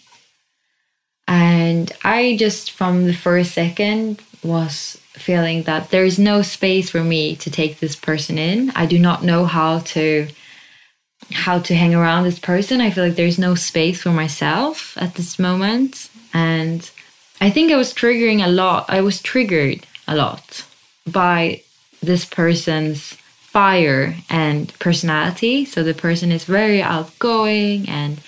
And 1.28 1.92
I 2.04 2.38
just, 2.40 2.72
from 2.72 3.06
the 3.06 3.14
first 3.14 3.52
second, 3.52 4.22
was 4.44 5.02
feeling 5.18 5.64
that 5.64 5.90
there 5.90 6.06
is 6.06 6.20
no 6.20 6.42
space 6.42 6.90
for 6.90 7.04
me 7.04 7.36
to 7.38 7.52
take 7.52 7.80
this 7.80 7.96
person 7.96 8.38
in. 8.38 8.72
I 8.76 8.86
do 8.86 9.00
not 9.00 9.24
know 9.24 9.46
how 9.46 9.80
to 9.80 10.28
how 11.32 11.60
to 11.60 11.76
hang 11.76 11.94
around 11.94 12.24
this 12.24 12.40
person. 12.40 12.80
I 12.80 12.92
feel 12.92 13.06
like 13.06 13.16
there's 13.16 13.40
no 13.40 13.56
space 13.56 14.02
for 14.02 14.12
myself 14.12 14.98
at 14.98 15.16
this 15.16 15.38
moment. 15.38 16.10
And 16.34 16.90
I 17.42 17.50
think 17.50 17.72
I 17.72 17.76
was 17.76 17.94
triggering 17.94 18.46
a 18.46 18.50
lot. 18.50 18.86
I 18.88 19.02
was 19.02 19.22
triggered 19.22 19.86
a 20.08 20.16
lot 20.16 20.66
by 21.06 21.62
this 22.02 22.24
person's 22.26 23.14
fire 23.40 24.16
and 24.30 24.72
personality. 24.80 25.66
So 25.66 25.84
the 25.84 25.94
person 25.94 26.32
is 26.32 26.46
very 26.46 26.82
outgoing 26.82 27.90
and 27.90 28.22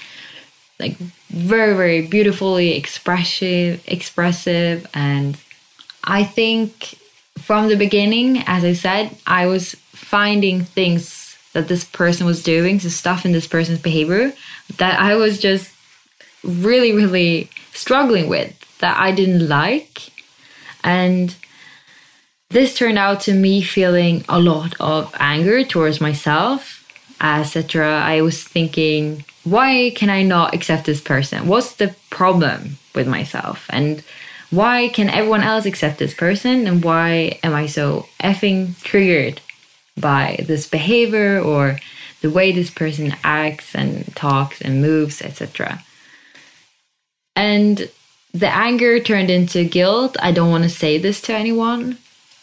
like 0.80 0.98
very 1.30 1.76
very 1.76 2.02
beautifully 2.08 2.76
expressive 2.76 3.84
expressive 3.86 4.88
and 4.94 5.38
I 6.10 6.24
think 6.24 6.98
from 7.38 7.70
the 7.70 7.76
beginning 7.76 8.44
as 8.46 8.64
I 8.64 8.74
said 8.74 9.16
I 9.26 9.46
was 9.46 9.76
finding 9.94 10.64
things 10.64 11.38
that 11.54 11.68
this 11.68 11.84
person 11.84 12.26
was 12.26 12.44
doing 12.44 12.80
so 12.80 12.90
stuff 12.90 13.26
in 13.26 13.32
this 13.32 13.48
person's 13.48 13.82
behavior 13.82 14.34
that 14.78 15.00
I 15.00 15.16
was 15.16 15.40
just 15.40 15.72
really 16.44 16.92
really 16.94 17.50
struggling 17.74 18.28
with 18.28 18.54
that 18.80 18.98
I 18.98 19.12
didn't 19.12 19.48
like 19.48 20.10
and 20.84 21.36
this 22.50 22.74
turned 22.74 22.98
out 22.98 23.22
to 23.22 23.34
me 23.34 23.62
feeling 23.62 24.26
a 24.28 24.40
lot 24.40 24.74
of 24.80 25.14
anger 25.20 25.64
towards 25.64 26.02
myself, 26.02 26.84
etc. 27.22 28.02
I 28.02 28.22
was 28.22 28.44
thinking, 28.44 29.24
why 29.44 29.92
can 29.96 30.10
I 30.10 30.24
not 30.24 30.56
accept 30.56 30.86
this 30.86 31.00
person? 31.00 31.48
What's 31.48 31.74
the 31.74 31.96
problem 32.10 32.80
with 32.96 33.08
myself? 33.08 33.68
And 33.70 34.04
why 34.50 34.90
can 34.90 35.10
everyone 35.10 35.44
else 35.44 35.66
accept 35.66 36.00
this 36.00 36.14
person? 36.14 36.68
And 36.68 36.84
why 36.84 37.40
am 37.44 37.54
I 37.54 37.68
so 37.68 38.08
effing 38.20 38.80
triggered 38.82 39.42
by 39.98 40.44
this 40.48 40.68
behavior 40.68 41.40
or 41.40 41.80
the 42.22 42.30
way 42.30 42.52
this 42.52 42.70
person 42.70 43.16
acts 43.24 43.76
and 43.76 44.14
talks 44.16 44.62
and 44.62 44.82
moves, 44.82 45.22
etc.? 45.22 45.84
And 47.36 47.90
the 48.34 48.54
anger 48.54 49.00
turned 49.00 49.30
into 49.30 49.64
guilt. 49.64 50.18
I 50.22 50.32
don't 50.32 50.52
want 50.52 50.64
to 50.64 50.70
say 50.70 50.98
this 50.98 51.22
to 51.22 51.34
anyone 51.34 51.98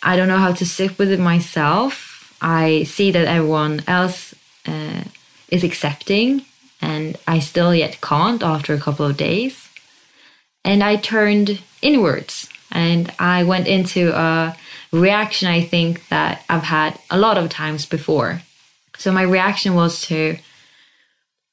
I 0.07 0.16
don't 0.16 0.29
know 0.29 0.38
how 0.38 0.53
to 0.53 0.64
sit 0.64 0.99
with 0.99 1.11
it 1.11 1.19
myself. 1.19 2.33
I 2.40 2.85
see 2.85 3.11
that 3.11 3.27
everyone 3.27 3.83
else 3.88 4.35
uh, 4.66 5.03
is 5.49 5.64
accepting, 5.64 6.42
and 6.81 7.16
I 7.27 7.40
still 7.40 7.75
yet 7.75 8.01
can't 8.01 8.42
after 8.42 8.73
a 8.73 8.79
couple 8.79 9.05
of 9.05 9.16
days. 9.16 9.65
And 10.66 10.83
I 10.83 10.96
turned 10.96 11.62
inwards 11.81 12.48
and 12.72 13.12
I 13.18 13.44
went 13.44 13.68
into 13.68 14.12
a 14.12 14.57
reaction 14.92 15.48
I 15.48 15.62
think 15.62 16.09
that 16.09 16.44
I've 16.50 16.64
had 16.64 16.98
a 17.09 17.18
lot 17.18 17.38
of 17.38 17.48
times 17.48 17.87
before. 17.87 18.42
So 18.98 19.12
my 19.12 19.22
reaction 19.22 19.74
was 19.74 20.02
to 20.07 20.37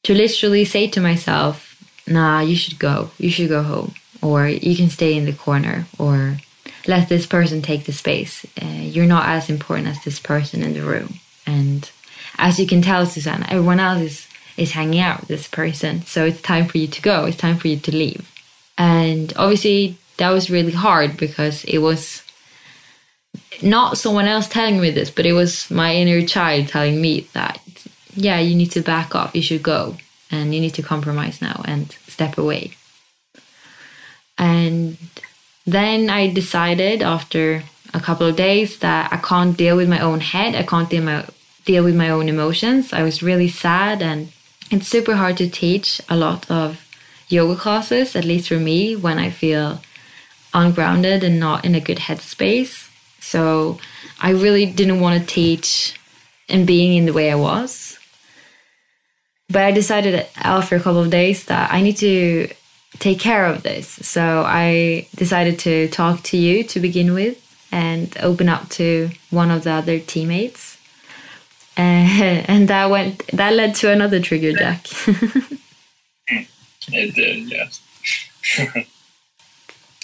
to 0.03 0.13
literally 0.13 0.65
say 0.65 0.87
to 0.87 0.99
myself, 0.99 1.55
"Nah, 2.05 2.41
you 2.41 2.57
should 2.57 2.77
go. 2.79 3.11
You 3.17 3.29
should 3.29 3.47
go 3.47 3.63
home, 3.63 3.93
or 4.21 4.47
you 4.47 4.75
can 4.75 4.89
stay 4.89 5.15
in 5.15 5.25
the 5.25 5.39
corner, 5.45 5.85
or 5.97 6.37
let 6.87 7.07
this 7.07 7.25
person 7.25 7.61
take 7.61 7.85
the 7.85 7.93
space. 7.93 8.45
Uh, 8.61 8.83
you're 8.93 9.05
not 9.05 9.27
as 9.27 9.49
important 9.49 9.87
as 9.87 10.03
this 10.03 10.19
person 10.19 10.61
in 10.61 10.73
the 10.73 10.81
room. 10.81 11.19
And 11.45 11.89
as 12.37 12.59
you 12.59 12.67
can 12.67 12.81
tell, 12.81 13.05
Susanna, 13.05 13.45
everyone 13.49 13.79
else 13.79 14.01
is, 14.01 14.27
is 14.57 14.71
hanging 14.71 14.99
out 14.99 15.21
with 15.21 15.29
this 15.29 15.47
person. 15.47 16.05
So 16.05 16.25
it's 16.25 16.41
time 16.41 16.65
for 16.67 16.77
you 16.77 16.87
to 16.87 17.01
go. 17.01 17.25
It's 17.25 17.37
time 17.37 17.57
for 17.57 17.67
you 17.69 17.77
to 17.77 17.95
leave. 17.95 18.32
And 18.77 19.33
obviously, 19.35 19.97
that 20.17 20.31
was 20.31 20.49
really 20.49 20.71
hard 20.71 21.17
because 21.17 21.63
it 21.65 21.79
was 21.79 22.23
not 23.61 23.97
someone 23.97 24.27
else 24.27 24.47
telling 24.47 24.79
me 24.79 24.91
this, 24.91 25.09
but 25.09 25.25
it 25.25 25.33
was 25.33 25.69
my 25.71 25.95
inner 25.95 26.25
child 26.25 26.67
telling 26.67 27.01
me 27.01 27.27
that, 27.33 27.59
yeah, 28.15 28.39
you 28.39 28.55
need 28.55 28.71
to 28.71 28.81
back 28.81 29.15
off. 29.15 29.35
You 29.35 29.41
should 29.41 29.63
go. 29.63 29.97
And 30.31 30.53
you 30.53 30.61
need 30.61 30.73
to 30.75 30.81
compromise 30.81 31.41
now 31.41 31.61
and 31.65 31.91
step 32.07 32.39
away. 32.39 32.71
And 34.37 34.97
then 35.65 36.09
I 36.09 36.33
decided 36.33 37.03
after 37.03 37.63
a 37.93 37.99
couple 37.99 38.25
of 38.25 38.35
days 38.35 38.79
that 38.79 39.13
I 39.13 39.17
can't 39.17 39.55
deal 39.55 39.77
with 39.77 39.87
my 39.87 39.99
own 39.99 40.21
head. 40.21 40.55
I 40.55 40.63
can't 40.63 40.89
deal, 40.89 41.03
my, 41.03 41.25
deal 41.65 41.83
with 41.83 41.95
my 41.95 42.09
own 42.09 42.27
emotions. 42.29 42.93
I 42.93 43.03
was 43.03 43.21
really 43.21 43.47
sad, 43.47 44.01
and 44.01 44.31
it's 44.71 44.87
super 44.87 45.15
hard 45.15 45.37
to 45.37 45.49
teach 45.49 46.01
a 46.09 46.15
lot 46.15 46.49
of 46.49 46.81
yoga 47.29 47.59
classes, 47.59 48.15
at 48.15 48.25
least 48.25 48.47
for 48.49 48.59
me, 48.59 48.95
when 48.95 49.17
I 49.19 49.29
feel 49.29 49.81
ungrounded 50.53 51.23
and 51.23 51.39
not 51.39 51.65
in 51.65 51.75
a 51.75 51.79
good 51.79 51.97
headspace. 51.97 52.89
So 53.19 53.79
I 54.19 54.31
really 54.31 54.65
didn't 54.65 54.99
want 54.99 55.19
to 55.19 55.25
teach 55.25 55.99
and 56.49 56.67
being 56.67 56.95
in 56.95 57.05
the 57.05 57.13
way 57.13 57.31
I 57.31 57.35
was. 57.35 57.97
But 59.49 59.63
I 59.63 59.71
decided 59.71 60.25
after 60.37 60.75
a 60.75 60.79
couple 60.79 61.01
of 61.01 61.09
days 61.09 61.45
that 61.45 61.71
I 61.71 61.81
need 61.81 61.97
to 61.97 62.49
take 62.99 63.19
care 63.19 63.45
of 63.45 63.63
this. 63.63 63.87
So 63.87 64.43
I 64.45 65.07
decided 65.15 65.59
to 65.59 65.87
talk 65.89 66.23
to 66.23 66.37
you 66.37 66.63
to 66.65 66.79
begin 66.79 67.13
with 67.13 67.39
and 67.71 68.15
open 68.21 68.49
up 68.49 68.69
to 68.69 69.09
one 69.31 69.51
of 69.51 69.63
the 69.63 69.71
other 69.71 69.99
teammates. 69.99 70.77
And 71.75 72.67
that 72.67 72.91
went 72.91 73.25
that 73.33 73.53
led 73.53 73.73
to 73.75 73.91
another 73.91 74.19
trigger, 74.19 74.53
Jack. 74.53 74.85
it 76.91 77.15
did, 77.15 77.51
yes. 77.51 77.81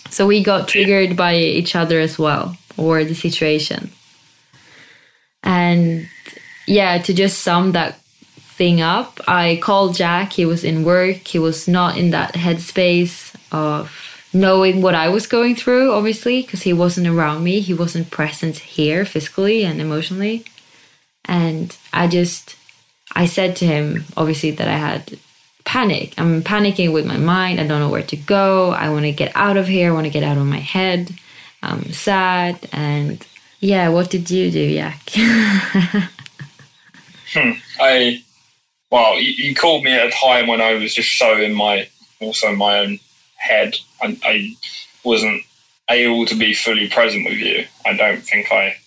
so 0.09 0.27
we 0.27 0.43
got 0.43 0.67
triggered 0.67 1.15
by 1.15 1.35
each 1.35 1.75
other 1.75 1.99
as 1.99 2.17
well, 2.17 2.57
or 2.77 3.03
the 3.03 3.15
situation. 3.15 3.91
And 5.43 6.07
yeah, 6.67 6.97
to 6.99 7.13
just 7.13 7.39
sum 7.39 7.71
that 7.73 7.99
thing 8.59 8.81
up. 8.81 9.21
I 9.25 9.57
called 9.63 9.95
Jack. 9.95 10.33
He 10.33 10.45
was 10.45 10.65
in 10.65 10.83
work. 10.83 11.25
He 11.25 11.39
was 11.39 11.65
not 11.65 11.97
in 11.97 12.11
that 12.11 12.33
headspace 12.33 13.33
of 13.53 13.89
knowing 14.33 14.81
what 14.81 14.93
I 14.93 15.07
was 15.07 15.27
going 15.27 15.55
through, 15.55 15.93
obviously, 15.93 16.41
because 16.41 16.63
he 16.63 16.73
wasn't 16.73 17.07
around 17.07 17.41
me. 17.41 17.61
He 17.61 17.73
wasn't 17.73 18.11
present 18.11 18.57
here 18.57 19.05
physically 19.05 19.63
and 19.63 19.79
emotionally. 19.79 20.43
And 21.23 21.75
I 21.93 22.07
just, 22.07 22.57
I 23.15 23.27
said 23.27 23.55
to 23.57 23.65
him, 23.65 24.03
obviously, 24.17 24.51
that 24.51 24.67
I 24.67 24.77
had 24.77 25.17
panic. 25.65 26.13
I'm 26.17 26.41
panicking 26.41 26.93
with 26.93 27.05
my 27.05 27.17
mind. 27.17 27.59
I 27.59 27.67
don't 27.67 27.79
know 27.79 27.89
where 27.89 28.03
to 28.03 28.15
go. 28.15 28.71
I 28.71 28.89
want 28.89 29.05
to 29.05 29.11
get 29.11 29.31
out 29.35 29.57
of 29.57 29.67
here. 29.67 29.89
I 29.89 29.93
want 29.93 30.05
to 30.05 30.11
get 30.11 30.23
out 30.23 30.37
of 30.37 30.45
my 30.45 30.59
head. 30.59 31.11
I'm 31.61 31.91
sad. 31.91 32.67
And 32.71 33.25
yeah, 33.59 33.89
what 33.89 34.09
did 34.09 34.31
you 34.31 34.49
do, 34.51 34.59
Yak? 34.59 35.09
hmm. 37.33 37.51
I, 37.79 38.23
well, 38.89 39.19
you, 39.19 39.31
you, 39.31 39.55
called 39.55 39.83
me 39.83 39.91
at 39.91 40.07
a 40.07 40.11
time 40.11 40.47
when 40.47 40.61
I 40.61 40.73
was 40.73 40.95
just 40.95 41.17
so 41.17 41.37
in 41.37 41.53
my, 41.53 41.87
also 42.19 42.55
my 42.55 42.79
own 42.79 42.99
head. 43.35 43.75
I, 44.01 44.17
I 44.23 44.55
wasn't 45.03 45.43
able 45.89 46.25
to 46.25 46.35
be 46.35 46.53
fully 46.53 46.87
present 46.89 47.25
with 47.25 47.37
you. 47.37 47.65
I 47.85 47.93
don't 47.93 48.21
think 48.21 48.51
I, 48.51 48.77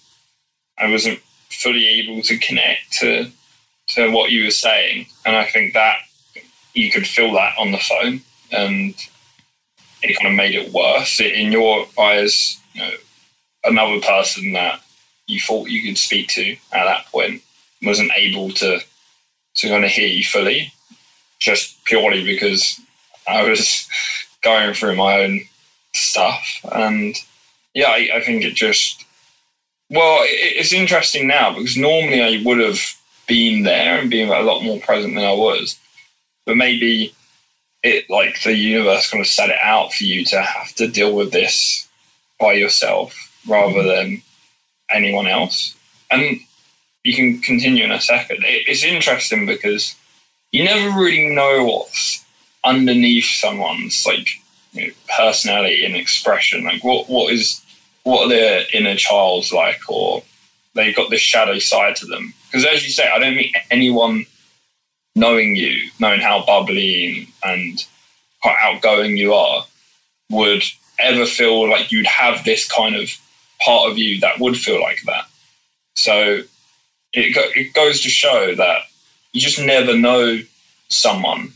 I 0.79 0.91
wasn't 0.91 1.21
fully 1.51 1.87
able 1.87 2.23
to 2.23 2.39
connect 2.39 2.93
to, 3.01 3.31
to 3.89 4.11
what 4.11 4.31
you 4.31 4.45
were 4.45 4.51
saying. 4.51 5.07
And 5.27 5.37
I 5.37 5.45
think 5.45 5.75
that 5.75 5.99
you 6.75 6.91
could 6.91 7.07
feel 7.07 7.33
that 7.33 7.55
on 7.59 7.73
the 7.73 7.79
phone 7.79 8.23
and 8.51 8.95
it 10.03 10.19
kind 10.19 10.29
of 10.29 10.37
made 10.37 10.55
it 10.55 10.73
worse. 10.73 11.21
In 11.21 11.53
your 11.53 11.87
eyes, 11.99 12.59
you 12.75 12.83
know, 12.83 12.91
another 13.65 14.01
person 14.01 14.53
that 14.53 14.81
you 15.27 15.41
thought 15.41 15.69
you 15.69 15.83
could 15.83 15.99
speak 15.99 16.29
to 16.29 16.53
at 16.73 16.85
that 16.85 17.07
point 17.07 17.43
wasn't 17.83 18.13
able 18.17 18.51
to 18.51 18.81
to 19.55 19.69
kind 19.69 19.85
of 19.85 19.91
hear 19.91 20.07
you 20.07 20.25
fully, 20.25 20.73
just 21.39 21.85
purely 21.85 22.25
because 22.25 22.81
I 23.29 23.49
was 23.49 23.87
going 24.43 24.73
through 24.73 24.97
my 24.97 25.21
own 25.23 25.41
stuff. 25.95 26.45
And 26.73 27.15
yeah, 27.75 27.89
I, 27.89 28.09
I 28.15 28.21
think 28.23 28.45
it 28.45 28.55
just 28.55 29.05
well, 29.91 30.23
it, 30.23 30.57
it's 30.57 30.73
interesting 30.73 31.27
now 31.27 31.55
because 31.55 31.77
normally 31.77 32.23
I 32.23 32.43
would 32.45 32.59
have 32.59 32.81
been 33.29 33.63
there 33.63 33.99
and 33.99 34.11
been 34.11 34.29
a 34.29 34.41
lot 34.41 34.63
more 34.63 34.81
present 34.81 35.15
than 35.15 35.25
I 35.25 35.33
was, 35.33 35.79
but 36.47 36.57
maybe 36.57 37.15
it 37.83 38.09
like 38.09 38.43
the 38.43 38.55
universe 38.55 39.11
kind 39.11 39.21
of 39.21 39.27
set 39.27 39.51
it 39.51 39.59
out 39.63 39.93
for 39.93 40.05
you 40.05 40.25
to 40.25 40.41
have 40.41 40.73
to 40.75 40.87
deal 40.87 41.15
with 41.15 41.33
this 41.33 41.89
by 42.41 42.53
yourself 42.53 43.15
rather 43.49 43.81
mm-hmm. 43.81 43.89
than 43.89 44.23
anyone 44.91 45.27
else. 45.27 45.77
And 46.11 46.39
you 47.05 47.15
can 47.15 47.41
continue 47.41 47.85
in 47.85 47.91
a 47.91 48.01
second. 48.01 48.45
it's 48.45 48.85
interesting 48.85 49.47
because 49.47 49.97
you 50.53 50.65
never 50.65 51.01
really 51.01 51.35
know 51.35 51.65
what's 51.65 52.25
underneath 52.65 53.25
someone's 53.25 54.05
like 54.07 54.29
you 54.73 54.87
know, 54.87 54.93
personality 55.17 55.85
and 55.85 55.97
expression. 55.97 56.65
Like 56.65 56.85
what 56.85 57.09
what 57.09 57.33
is 57.33 57.63
what 58.05 58.27
are 58.27 58.29
their 58.29 58.65
inner 58.73 58.97
child's 58.97 59.53
like, 59.53 59.81
or 59.89 60.23
they've 60.75 60.95
got 60.95 61.11
this 61.11 61.21
shadow 61.21 61.59
side 61.59 61.97
to 61.97 62.07
them. 62.07 62.35
Because 62.47 62.67
as 62.67 62.85
you 62.85 62.91
say, 62.91 63.09
I 63.09 63.19
don't 63.19 63.37
meet 63.37 63.55
anyone 63.71 64.27
knowing 65.15 65.57
you, 65.57 65.91
knowing 66.01 66.21
how 66.21 66.45
bubbly 66.45 67.29
and 67.45 67.85
outgoing 68.45 69.17
you 69.17 69.35
are, 69.35 69.67
would 70.31 70.63
ever 70.99 71.27
feel 71.27 71.69
like 71.69 71.93
you'd 71.93 72.07
have 72.07 72.45
this 72.45 72.67
kind 72.67 72.95
of 72.95 73.11
part 73.61 73.91
of 73.91 73.99
you 73.99 74.21
that 74.21 74.39
would 74.41 74.57
feel 74.57 74.81
like 74.81 75.03
that. 75.03 75.25
So 75.95 76.43
it, 77.13 77.37
it 77.57 77.75
goes 77.75 78.01
to 78.03 78.09
show 78.09 78.55
that 78.55 78.83
you 79.33 79.41
just 79.41 79.61
never 79.61 79.97
know 79.97 80.41
someone, 80.89 81.53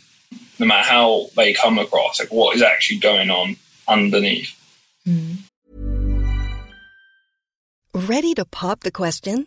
no 0.59 0.67
matter 0.67 0.89
how 0.89 1.27
they 1.37 1.53
come 1.53 1.79
across, 1.79 2.21
like 2.21 2.33
what 2.33 2.57
is 2.57 2.63
actually 2.63 2.99
going 2.99 3.31
on 3.31 3.57
underneath. 3.89 4.53
Mm. 5.07 5.37
Ready 7.95 8.35
to 8.35 8.45
pop 8.45 8.81
the 8.81 8.91
question? 8.91 9.47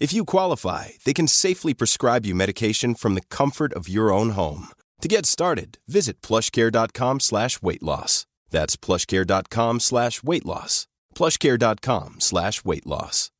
If 0.00 0.12
you 0.12 0.24
qualify, 0.24 0.90
they 1.04 1.12
can 1.12 1.26
safely 1.26 1.74
prescribe 1.74 2.24
you 2.24 2.34
medication 2.34 2.94
from 2.94 3.14
the 3.14 3.22
comfort 3.30 3.72
of 3.72 3.88
your 3.88 4.12
own 4.12 4.30
home. 4.30 4.68
To 5.00 5.08
get 5.08 5.26
started, 5.26 5.78
visit 5.88 6.22
plushcare.com 6.22 7.20
slash 7.20 7.60
weight 7.62 7.82
loss. 7.82 8.24
That's 8.50 8.76
plushcare.com 8.76 9.80
slash 9.80 10.22
weight 10.22 10.46
loss. 10.46 10.86
Plushcare.com 11.16 12.20
slash 12.20 12.64
weight 12.64 12.86
loss. 12.86 13.30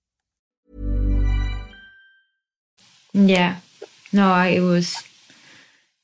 Yeah. 3.12 3.57
No, 4.12 4.35
it 4.40 4.61
was, 4.61 5.03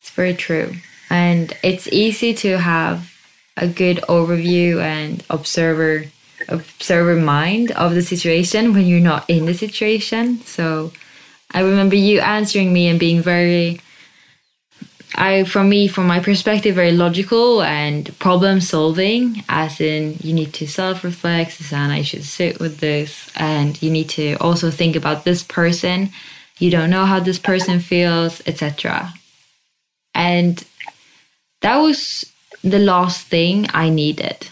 it's 0.01 0.11
very 0.11 0.35
true. 0.35 0.75
And 1.11 1.53
it's 1.63 1.89
easy 1.89 2.33
to 2.35 2.59
have 2.59 3.13
a 3.57 3.67
good 3.67 3.99
overview 4.09 4.81
and 4.83 5.25
observer 5.31 6.07
observer 6.49 7.17
mind 7.17 7.71
of 7.73 7.95
the 7.95 8.03
situation 8.03 8.73
when 8.73 8.87
you're 8.87 9.01
not 9.01 9.29
in 9.29 9.47
the 9.47 9.55
situation. 9.55 10.41
So 10.41 10.93
I 11.51 11.61
remember 11.61 11.97
you 11.97 12.21
answering 12.21 12.73
me 12.73 12.89
and 12.89 12.99
being 12.99 13.23
very 13.23 13.81
I 15.17 15.45
for 15.45 15.63
me 15.63 15.87
from 15.87 16.09
my 16.09 16.19
perspective 16.19 16.75
very 16.75 16.91
logical 16.91 17.63
and 17.63 18.19
problem 18.19 18.61
solving 18.61 19.45
as 19.49 19.81
in 19.81 20.17
you 20.21 20.33
need 20.33 20.53
to 20.55 20.67
self-reflect 20.67 21.53
Susanna 21.53 21.99
you 21.99 22.03
should 22.03 22.25
sit 22.25 22.59
with 22.59 22.79
this 22.79 23.31
and 23.37 23.81
you 23.81 23.91
need 23.93 24.09
to 24.09 24.35
also 24.41 24.73
think 24.73 24.97
about 24.97 25.23
this 25.23 25.45
person 25.45 26.11
you 26.59 26.71
don't 26.71 26.91
know 26.91 27.05
how 27.05 27.21
this 27.21 27.39
person 27.39 27.81
feels, 27.81 28.41
etc. 28.47 29.13
And 30.15 30.63
that 31.63 31.79
was 31.79 32.25
the 32.63 32.79
last 32.79 33.27
thing 33.27 33.67
I 33.75 33.91
needed. 33.91 34.49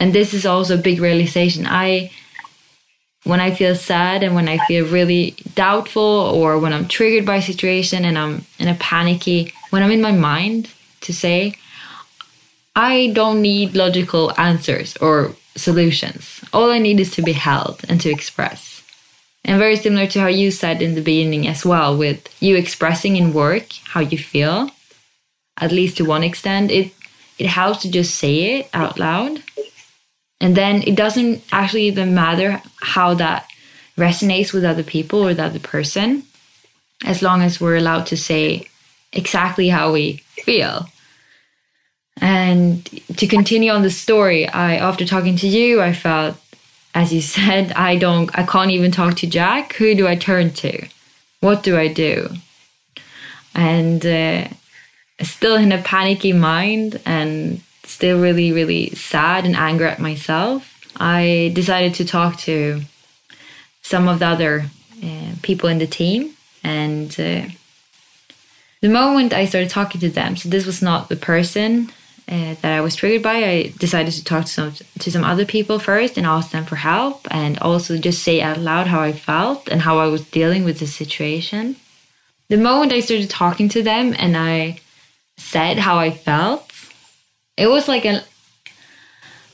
And 0.00 0.14
this 0.14 0.32
is 0.32 0.46
also 0.46 0.74
a 0.74 0.82
big 0.82 1.00
realization. 1.00 1.66
I 1.66 2.10
when 3.24 3.40
I 3.40 3.50
feel 3.50 3.74
sad 3.74 4.22
and 4.22 4.34
when 4.34 4.48
I 4.48 4.58
feel 4.66 4.86
really 4.86 5.34
doubtful 5.54 6.02
or 6.02 6.58
when 6.58 6.72
I'm 6.72 6.88
triggered 6.88 7.26
by 7.26 7.36
a 7.36 7.42
situation 7.42 8.04
and 8.04 8.16
I'm 8.16 8.46
in 8.58 8.68
a 8.68 8.74
panicky, 8.74 9.52
when 9.70 9.82
I'm 9.82 9.90
in 9.90 10.00
my 10.00 10.12
mind 10.12 10.70
to 11.02 11.12
say, 11.12 11.54
I 12.76 13.10
don't 13.12 13.42
need 13.42 13.74
logical 13.74 14.32
answers 14.40 14.96
or 14.98 15.34
solutions. 15.56 16.42
All 16.52 16.70
I 16.70 16.78
need 16.78 17.00
is 17.00 17.10
to 17.16 17.22
be 17.22 17.32
held 17.32 17.80
and 17.88 18.00
to 18.00 18.08
express. 18.08 18.82
And 19.44 19.58
very 19.58 19.76
similar 19.76 20.06
to 20.08 20.20
how 20.20 20.26
you 20.28 20.50
said 20.50 20.80
in 20.80 20.94
the 20.94 21.00
beginning 21.00 21.48
as 21.48 21.64
well, 21.64 21.96
with 21.96 22.20
you 22.40 22.56
expressing 22.56 23.16
in 23.16 23.32
work 23.32 23.66
how 23.88 24.00
you 24.00 24.18
feel, 24.18 24.70
at 25.60 25.72
least 25.72 25.96
to 25.96 26.04
one 26.04 26.22
extent, 26.22 26.70
it 26.70 26.92
it 27.38 27.46
helps 27.46 27.82
to 27.82 27.90
just 27.90 28.16
say 28.16 28.58
it 28.58 28.68
out 28.74 28.98
loud. 28.98 29.42
And 30.40 30.56
then 30.56 30.82
it 30.82 30.94
doesn't 30.94 31.42
actually 31.50 31.86
even 31.86 32.14
matter 32.14 32.62
how 32.80 33.14
that 33.14 33.48
resonates 33.96 34.52
with 34.52 34.64
other 34.64 34.84
people 34.84 35.26
or 35.26 35.34
the 35.34 35.44
other 35.44 35.58
person, 35.58 36.22
as 37.04 37.22
long 37.22 37.42
as 37.42 37.60
we're 37.60 37.76
allowed 37.76 38.06
to 38.06 38.16
say 38.16 38.68
exactly 39.12 39.68
how 39.68 39.92
we 39.92 40.18
feel. 40.28 40.86
And 42.20 42.84
to 43.16 43.26
continue 43.26 43.70
on 43.70 43.82
the 43.82 43.90
story, 43.90 44.48
I 44.48 44.76
after 44.76 45.04
talking 45.04 45.36
to 45.36 45.48
you, 45.48 45.80
I 45.80 45.92
felt, 45.92 46.36
as 46.94 47.12
you 47.12 47.20
said, 47.20 47.72
I 47.72 47.96
don't, 47.96 48.36
I 48.38 48.44
can't 48.44 48.70
even 48.70 48.90
talk 48.90 49.16
to 49.16 49.26
Jack. 49.26 49.74
Who 49.74 49.94
do 49.94 50.06
I 50.06 50.16
turn 50.16 50.50
to? 50.54 50.86
What 51.40 51.62
do 51.62 51.76
I 51.76 51.88
do? 51.88 52.28
And 53.54 54.04
uh, 54.04 54.48
still 55.22 55.56
in 55.56 55.72
a 55.72 55.82
panicky 55.82 56.32
mind 56.32 57.00
and 57.04 57.60
still 57.88 58.20
really, 58.20 58.52
really 58.52 58.90
sad 58.90 59.44
and 59.44 59.56
angry 59.56 59.86
at 59.86 59.98
myself, 59.98 60.74
I 60.96 61.50
decided 61.54 61.94
to 61.94 62.04
talk 62.04 62.36
to 62.40 62.82
some 63.82 64.08
of 64.08 64.18
the 64.18 64.26
other 64.26 64.66
uh, 65.02 65.32
people 65.42 65.68
in 65.68 65.78
the 65.78 65.86
team. 65.86 66.34
And 66.62 67.10
uh, 67.18 67.48
the 68.80 68.88
moment 68.88 69.32
I 69.32 69.46
started 69.46 69.70
talking 69.70 70.00
to 70.00 70.10
them, 70.10 70.36
so 70.36 70.48
this 70.48 70.66
was 70.66 70.82
not 70.82 71.08
the 71.08 71.16
person 71.16 71.90
uh, 72.28 72.54
that 72.60 72.72
I 72.78 72.80
was 72.80 72.94
triggered 72.94 73.22
by, 73.22 73.36
I 73.36 73.72
decided 73.78 74.12
to 74.12 74.24
talk 74.24 74.44
to 74.44 74.50
some 74.50 74.72
to 74.98 75.10
some 75.10 75.24
other 75.24 75.46
people 75.46 75.78
first 75.78 76.18
and 76.18 76.26
ask 76.26 76.50
them 76.50 76.66
for 76.66 76.76
help, 76.76 77.26
and 77.30 77.58
also 77.60 77.96
just 77.96 78.22
say 78.22 78.42
out 78.42 78.58
loud 78.58 78.86
how 78.88 79.00
I 79.00 79.12
felt 79.12 79.68
and 79.68 79.80
how 79.82 79.98
I 79.98 80.08
was 80.08 80.28
dealing 80.28 80.64
with 80.64 80.78
the 80.78 80.86
situation. 80.86 81.76
The 82.48 82.58
moment 82.58 82.92
I 82.92 83.00
started 83.00 83.30
talking 83.30 83.68
to 83.70 83.82
them 83.82 84.14
and 84.18 84.36
I 84.36 84.80
said 85.38 85.78
how 85.78 85.98
I 85.98 86.10
felt, 86.10 86.67
it 87.58 87.68
was 87.68 87.88
like 87.88 88.04
a 88.04 88.22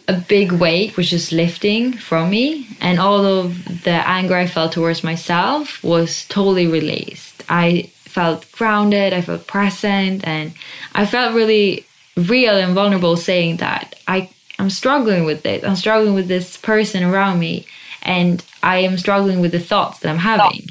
a 0.06 0.12
big 0.12 0.52
weight 0.52 0.98
was 0.98 1.08
just 1.08 1.32
lifting 1.32 1.94
from 1.94 2.28
me, 2.28 2.68
and 2.80 3.00
all 3.00 3.24
of 3.24 3.82
the 3.84 4.06
anger 4.06 4.36
I 4.36 4.46
felt 4.46 4.72
towards 4.72 5.02
myself 5.02 5.82
was 5.82 6.26
totally 6.26 6.66
released. 6.66 7.42
I 7.48 7.90
felt 8.04 8.50
grounded, 8.52 9.14
I 9.14 9.22
felt 9.22 9.46
present, 9.46 10.26
and 10.26 10.52
I 10.94 11.06
felt 11.06 11.34
really 11.34 11.86
real 12.16 12.56
and 12.56 12.74
vulnerable 12.74 13.16
saying 13.16 13.56
that 13.56 13.94
I 14.06 14.28
I'm 14.58 14.70
struggling 14.70 15.24
with 15.24 15.44
it. 15.46 15.64
I'm 15.64 15.76
struggling 15.76 16.14
with 16.14 16.28
this 16.28 16.56
person 16.56 17.02
around 17.02 17.40
me 17.40 17.66
and 18.02 18.44
I 18.62 18.78
am 18.78 18.98
struggling 18.98 19.40
with 19.40 19.52
the 19.52 19.60
thoughts 19.60 19.98
that 19.98 20.10
I'm 20.10 20.18
having. 20.18 20.68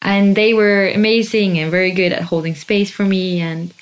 And 0.00 0.36
they 0.36 0.54
were 0.54 0.88
amazing 0.88 1.58
and 1.58 1.70
very 1.70 1.90
good 1.90 2.12
at 2.12 2.22
holding 2.22 2.54
space 2.54 2.90
for 2.90 3.04
me 3.04 3.40
and 3.40 3.74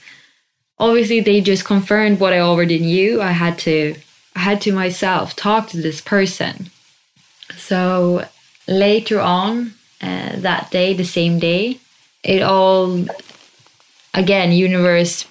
obviously 0.78 1.20
they 1.20 1.40
just 1.40 1.64
confirmed 1.64 2.20
what 2.20 2.32
I 2.32 2.40
already 2.40 2.78
knew. 2.78 3.20
I 3.20 3.32
had 3.32 3.58
to 3.60 3.96
I 4.34 4.40
had 4.40 4.60
to 4.62 4.72
myself 4.72 5.34
talk 5.34 5.68
to 5.70 5.78
this 5.80 6.00
person. 6.00 6.70
So 7.56 8.26
later 8.68 9.20
on 9.20 9.74
uh, 10.02 10.36
that 10.36 10.70
day, 10.70 10.92
the 10.92 11.04
same 11.04 11.38
day, 11.38 11.78
it 12.22 12.42
all 12.42 13.06
again 14.14 14.52
universe 14.52 15.26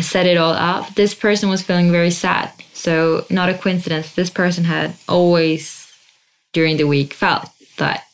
set 0.00 0.26
it 0.26 0.36
all 0.36 0.52
up. 0.52 0.94
This 0.94 1.14
person 1.14 1.48
was 1.48 1.62
feeling 1.62 1.92
very 1.92 2.10
sad. 2.10 2.50
So, 2.72 3.26
not 3.30 3.48
a 3.48 3.54
coincidence, 3.54 4.14
this 4.14 4.30
person 4.30 4.64
had 4.64 4.94
always 5.08 5.92
during 6.52 6.76
the 6.78 6.86
week 6.86 7.12
felt 7.12 7.48
that 7.78 8.04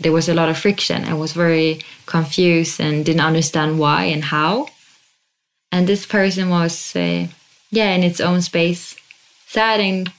there 0.00 0.12
was 0.12 0.28
a 0.28 0.34
lot 0.34 0.48
of 0.48 0.58
friction 0.58 1.04
and 1.04 1.20
was 1.20 1.32
very 1.32 1.80
confused 2.06 2.80
and 2.80 3.04
didn't 3.04 3.20
understand 3.20 3.78
why 3.78 4.04
and 4.04 4.24
how. 4.24 4.68
And 5.76 5.86
this 5.86 6.06
person 6.06 6.48
was, 6.48 6.96
uh, 6.96 7.26
yeah, 7.70 7.90
in 7.94 8.02
its 8.02 8.18
own 8.18 8.40
space, 8.40 8.96
sad 9.46 9.78
and 9.78 10.10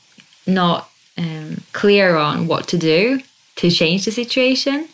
not 0.46 0.88
um, 1.18 1.64
clear 1.74 2.16
on 2.16 2.46
what 2.46 2.68
to 2.68 2.78
do 2.78 3.22
to 3.56 3.72
change 3.72 4.06
the 4.06 4.12
situation. 4.12 4.88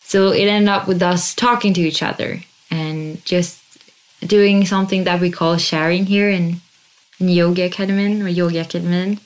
So 0.00 0.30
it 0.30 0.44
ended 0.44 0.68
up 0.68 0.86
with 0.86 1.00
us 1.00 1.34
talking 1.34 1.72
to 1.72 1.80
each 1.80 2.02
other 2.02 2.42
and 2.70 3.24
just 3.24 3.62
doing 4.20 4.66
something 4.66 5.04
that 5.04 5.22
we 5.22 5.30
call 5.30 5.56
sharing 5.56 6.04
here 6.04 6.28
in, 6.28 6.60
in 7.18 7.30
Yoga 7.30 7.64
Academy 7.64 8.20
or 8.20 8.28
Yoga 8.28 8.60
Academy, 8.60 9.18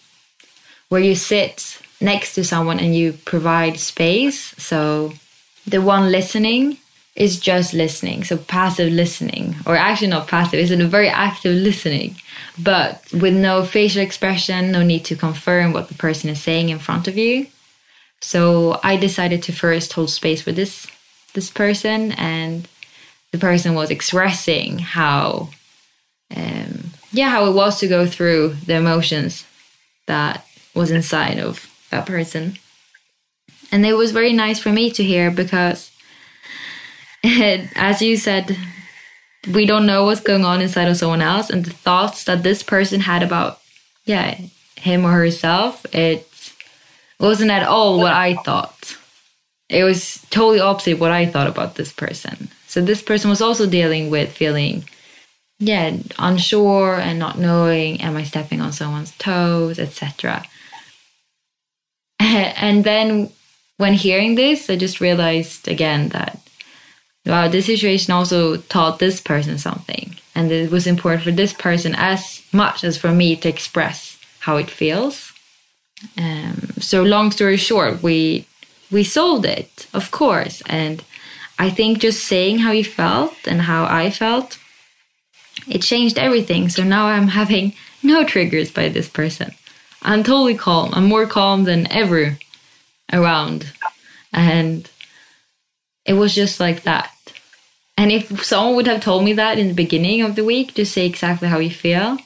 where 0.90 1.00
you 1.00 1.16
sit 1.16 1.82
next 2.00 2.36
to 2.36 2.44
someone 2.44 2.78
and 2.78 2.94
you 2.94 3.14
provide 3.24 3.80
space. 3.80 4.54
So 4.58 5.12
the 5.66 5.82
one 5.82 6.12
listening 6.12 6.76
is 7.16 7.40
just 7.40 7.74
listening, 7.74 8.24
so 8.24 8.36
passive 8.36 8.92
listening, 8.92 9.56
or 9.66 9.76
actually 9.76 10.06
not 10.08 10.28
passive, 10.28 10.60
it's 10.60 10.70
a 10.70 10.86
very 10.86 11.08
active 11.08 11.54
listening, 11.54 12.16
but 12.58 13.02
with 13.12 13.34
no 13.34 13.64
facial 13.64 14.02
expression, 14.02 14.70
no 14.70 14.82
need 14.82 15.04
to 15.04 15.16
confirm 15.16 15.72
what 15.72 15.88
the 15.88 15.94
person 15.94 16.30
is 16.30 16.40
saying 16.40 16.68
in 16.68 16.78
front 16.78 17.08
of 17.08 17.18
you. 17.18 17.46
So 18.20 18.78
I 18.84 18.96
decided 18.96 19.42
to 19.44 19.52
first 19.52 19.92
hold 19.92 20.10
space 20.10 20.42
for 20.42 20.52
this 20.52 20.86
this 21.34 21.50
person 21.50 22.12
and 22.12 22.66
the 23.32 23.38
person 23.38 23.74
was 23.74 23.90
expressing 23.90 24.78
how 24.78 25.48
um, 26.34 26.90
yeah 27.12 27.28
how 27.28 27.46
it 27.46 27.54
was 27.54 27.78
to 27.80 27.88
go 27.88 28.06
through 28.06 28.54
the 28.66 28.74
emotions 28.74 29.46
that 30.06 30.44
was 30.74 30.90
inside 30.90 31.38
of 31.38 31.68
that 31.90 32.06
person 32.06 32.56
and 33.70 33.86
it 33.86 33.94
was 33.94 34.10
very 34.10 34.32
nice 34.32 34.58
for 34.58 34.70
me 34.70 34.90
to 34.90 35.04
hear 35.04 35.30
because 35.30 35.90
as 37.24 38.00
you 38.00 38.16
said 38.16 38.56
we 39.48 39.66
don't 39.66 39.86
know 39.86 40.04
what's 40.04 40.20
going 40.20 40.44
on 40.44 40.60
inside 40.60 40.88
of 40.88 40.96
someone 40.96 41.22
else. 41.22 41.50
And 41.50 41.64
the 41.64 41.70
thoughts 41.70 42.24
that 42.24 42.42
this 42.42 42.62
person 42.62 43.00
had 43.00 43.22
about 43.22 43.60
yeah 44.04 44.38
him 44.76 45.04
or 45.04 45.12
herself 45.12 45.84
it 45.94 46.26
wasn't 47.18 47.50
at 47.50 47.66
all 47.66 47.98
what 47.98 48.12
i 48.12 48.34
thought. 48.34 48.96
It 49.68 49.84
was 49.84 50.24
totally 50.30 50.60
opposite 50.60 50.98
what 50.98 51.12
i 51.12 51.26
thought 51.26 51.46
about 51.46 51.76
this 51.76 51.92
person. 51.92 52.48
So 52.66 52.80
this 52.80 53.02
person 53.02 53.30
was 53.30 53.42
also 53.42 53.68
dealing 53.68 54.10
with 54.10 54.30
feeling, 54.32 54.84
yeah, 55.58 55.96
unsure 56.18 56.94
and 57.00 57.18
not 57.18 57.36
knowing, 57.36 58.00
am 58.00 58.16
I 58.16 58.22
stepping 58.22 58.60
on 58.60 58.72
someone's 58.72 59.10
toes, 59.18 59.78
etc. 59.78 60.44
And 62.20 62.84
then 62.84 63.30
when 63.76 63.94
hearing 63.94 64.34
this, 64.34 64.70
I 64.70 64.76
just 64.76 65.00
realized 65.00 65.66
again 65.68 66.10
that 66.10 66.38
wow, 67.26 67.48
this 67.48 67.66
situation 67.66 68.12
also 68.12 68.56
taught 68.56 68.98
this 68.98 69.20
person 69.20 69.58
something. 69.58 70.16
And 70.34 70.50
it 70.50 70.70
was 70.70 70.86
important 70.86 71.22
for 71.22 71.32
this 71.32 71.52
person 71.52 71.94
as 71.96 72.42
much 72.52 72.84
as 72.84 72.96
for 72.96 73.12
me 73.12 73.36
to 73.36 73.48
express 73.48 74.18
how 74.40 74.56
it 74.56 74.70
feels. 74.70 75.32
Um, 76.16 76.70
so 76.78 77.02
long 77.02 77.30
story 77.30 77.56
short, 77.56 78.02
we 78.02 78.46
we 78.90 79.04
solved 79.04 79.44
it, 79.44 79.86
of 79.92 80.10
course, 80.10 80.62
and 80.66 81.04
I 81.58 81.70
think 81.70 81.98
just 81.98 82.24
saying 82.24 82.60
how 82.60 82.72
you 82.72 82.84
felt 82.84 83.36
and 83.46 83.62
how 83.62 83.84
I 83.84 84.10
felt, 84.10 84.58
it 85.68 85.82
changed 85.82 86.18
everything. 86.18 86.70
So 86.70 86.82
now 86.82 87.06
I'm 87.06 87.28
having 87.28 87.74
no 88.02 88.24
triggers 88.24 88.70
by 88.70 88.88
this 88.88 89.08
person. 89.08 89.54
I'm 90.02 90.22
totally 90.22 90.54
calm. 90.54 90.90
I'm 90.94 91.04
more 91.04 91.26
calm 91.26 91.64
than 91.64 91.86
ever 91.92 92.38
around. 93.12 93.72
And 94.32 94.88
it 96.10 96.14
was 96.14 96.34
just 96.34 96.58
like 96.58 96.82
that. 96.82 97.12
And 97.96 98.10
if 98.10 98.44
someone 98.44 98.74
would 98.74 98.88
have 98.88 99.00
told 99.00 99.22
me 99.22 99.34
that 99.34 99.60
in 99.60 99.68
the 99.68 99.82
beginning 99.84 100.22
of 100.22 100.34
the 100.34 100.44
week, 100.44 100.74
to 100.74 100.84
say 100.84 101.06
exactly 101.06 101.46
how 101.46 101.60
you 101.60 101.70
feel, 101.70 102.18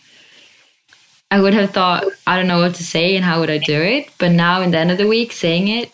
I 1.30 1.38
would 1.42 1.52
have 1.52 1.72
thought, 1.72 2.04
I 2.26 2.36
don't 2.36 2.46
know 2.46 2.60
what 2.60 2.76
to 2.76 2.82
say 2.82 3.14
and 3.14 3.22
how 3.26 3.40
would 3.40 3.50
I 3.50 3.58
do 3.58 3.78
it. 3.78 4.08
But 4.16 4.32
now, 4.32 4.62
in 4.62 4.70
the 4.70 4.78
end 4.78 4.90
of 4.90 4.96
the 4.96 5.06
week, 5.06 5.32
saying 5.32 5.68
it, 5.68 5.92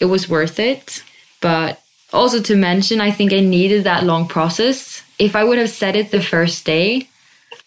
it 0.00 0.06
was 0.06 0.30
worth 0.30 0.58
it. 0.58 1.02
But 1.42 1.82
also 2.10 2.40
to 2.40 2.56
mention, 2.56 3.02
I 3.02 3.10
think 3.10 3.34
I 3.34 3.40
needed 3.40 3.84
that 3.84 4.04
long 4.04 4.26
process. 4.26 5.02
If 5.18 5.36
I 5.36 5.44
would 5.44 5.58
have 5.58 5.68
said 5.68 5.96
it 5.96 6.12
the 6.12 6.22
first 6.22 6.64
day, 6.64 7.06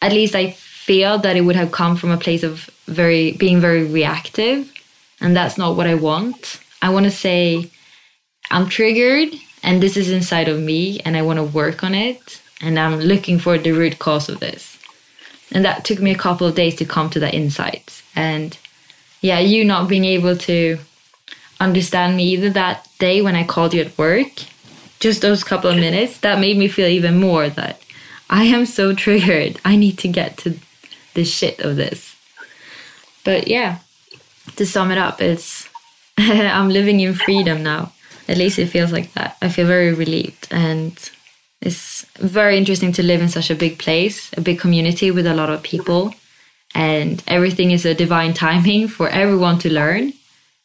at 0.02 0.14
least 0.14 0.34
I 0.34 0.50
feel 0.50 1.20
that 1.20 1.38
it 1.38 1.42
would 1.42 1.56
have 1.56 1.72
come 1.72 1.96
from 1.96 2.10
a 2.10 2.18
place 2.18 2.42
of 2.42 2.72
very 2.88 3.34
being 3.34 3.62
very 3.62 3.84
reactive, 3.86 4.74
and 5.22 5.36
that's 5.36 5.60
not 5.60 5.76
what 5.78 5.86
I 5.86 5.94
want. 5.94 6.60
I 6.82 6.90
want 6.90 7.06
to 7.06 7.12
say 7.12 7.70
I'm 8.54 8.70
triggered 8.70 9.34
and 9.64 9.82
this 9.82 9.98
is 9.98 10.12
inside 10.12 10.48
of 10.48 10.60
me 10.60 11.00
and 11.00 11.18
I 11.18 11.24
want 11.24 11.38
to 11.38 11.44
work 11.44 11.84
on 11.84 11.96
it 11.96 12.40
and 12.62 12.78
I'm 12.78 13.00
looking 13.00 13.40
for 13.40 13.58
the 13.58 13.72
root 13.72 13.98
cause 13.98 14.30
of 14.30 14.40
this. 14.40 14.78
And 15.52 15.66
that 15.66 15.86
took 15.86 16.00
me 16.00 16.12
a 16.12 16.18
couple 16.18 16.46
of 16.46 16.54
days 16.54 16.76
to 16.76 16.86
come 16.86 17.10
to 17.10 17.20
that 17.22 17.34
insight. 17.34 18.04
And 18.16 18.56
yeah, 19.22 19.40
you 19.40 19.66
not 19.66 19.90
being 19.90 20.06
able 20.06 20.38
to 20.38 20.78
understand 21.60 22.16
me 22.16 22.26
either 22.26 22.52
that 22.52 22.88
day 23.00 23.24
when 23.24 23.36
I 23.36 23.44
called 23.44 23.74
you 23.74 23.82
at 23.82 23.98
work, 23.98 24.32
just 25.00 25.24
those 25.24 25.44
couple 25.44 25.72
of 25.72 25.78
minutes, 25.78 26.20
that 26.20 26.40
made 26.40 26.58
me 26.58 26.68
feel 26.68 26.88
even 26.88 27.20
more 27.20 27.50
that 27.50 27.82
I 28.30 28.44
am 28.44 28.68
so 28.68 28.94
triggered. 28.94 29.60
I 29.66 29.78
need 29.78 29.98
to 30.00 30.08
get 30.08 30.38
to 30.40 30.60
the 31.16 31.26
shit 31.26 31.60
of 31.60 31.76
this. 31.76 32.16
But 33.24 33.48
yeah, 33.48 33.80
to 34.58 34.66
sum 34.68 34.92
it 34.92 35.00
up, 35.00 35.24
it's 35.24 35.68
I'm 36.20 36.70
living 36.70 37.00
in 37.00 37.16
freedom 37.16 37.64
now. 37.64 37.94
At 38.28 38.38
least 38.38 38.60
it 38.60 38.68
feels 38.68 38.92
like 38.92 39.14
that. 39.14 39.38
I 39.42 39.50
feel 39.50 39.68
very 39.68 39.94
relieved 39.94 40.48
and 40.52 40.98
it's 41.62 42.06
very 42.18 42.58
interesting 42.58 42.92
to 42.94 43.04
live 43.04 43.22
in 43.22 43.30
such 43.30 43.50
a 43.50 43.56
big 43.56 43.80
place, 43.80 44.32
a 44.38 44.42
big 44.42 44.60
community 44.60 45.12
with 45.12 45.26
a 45.26 45.34
lot 45.34 45.50
of 45.50 45.64
people 45.64 46.14
and 46.76 47.24
everything 47.28 47.72
is 47.72 47.86
a 47.86 47.94
divine 47.94 48.34
timing 48.46 48.88
for 48.88 49.10
everyone 49.10 49.60
to 49.60 49.72
learn. 49.72 50.14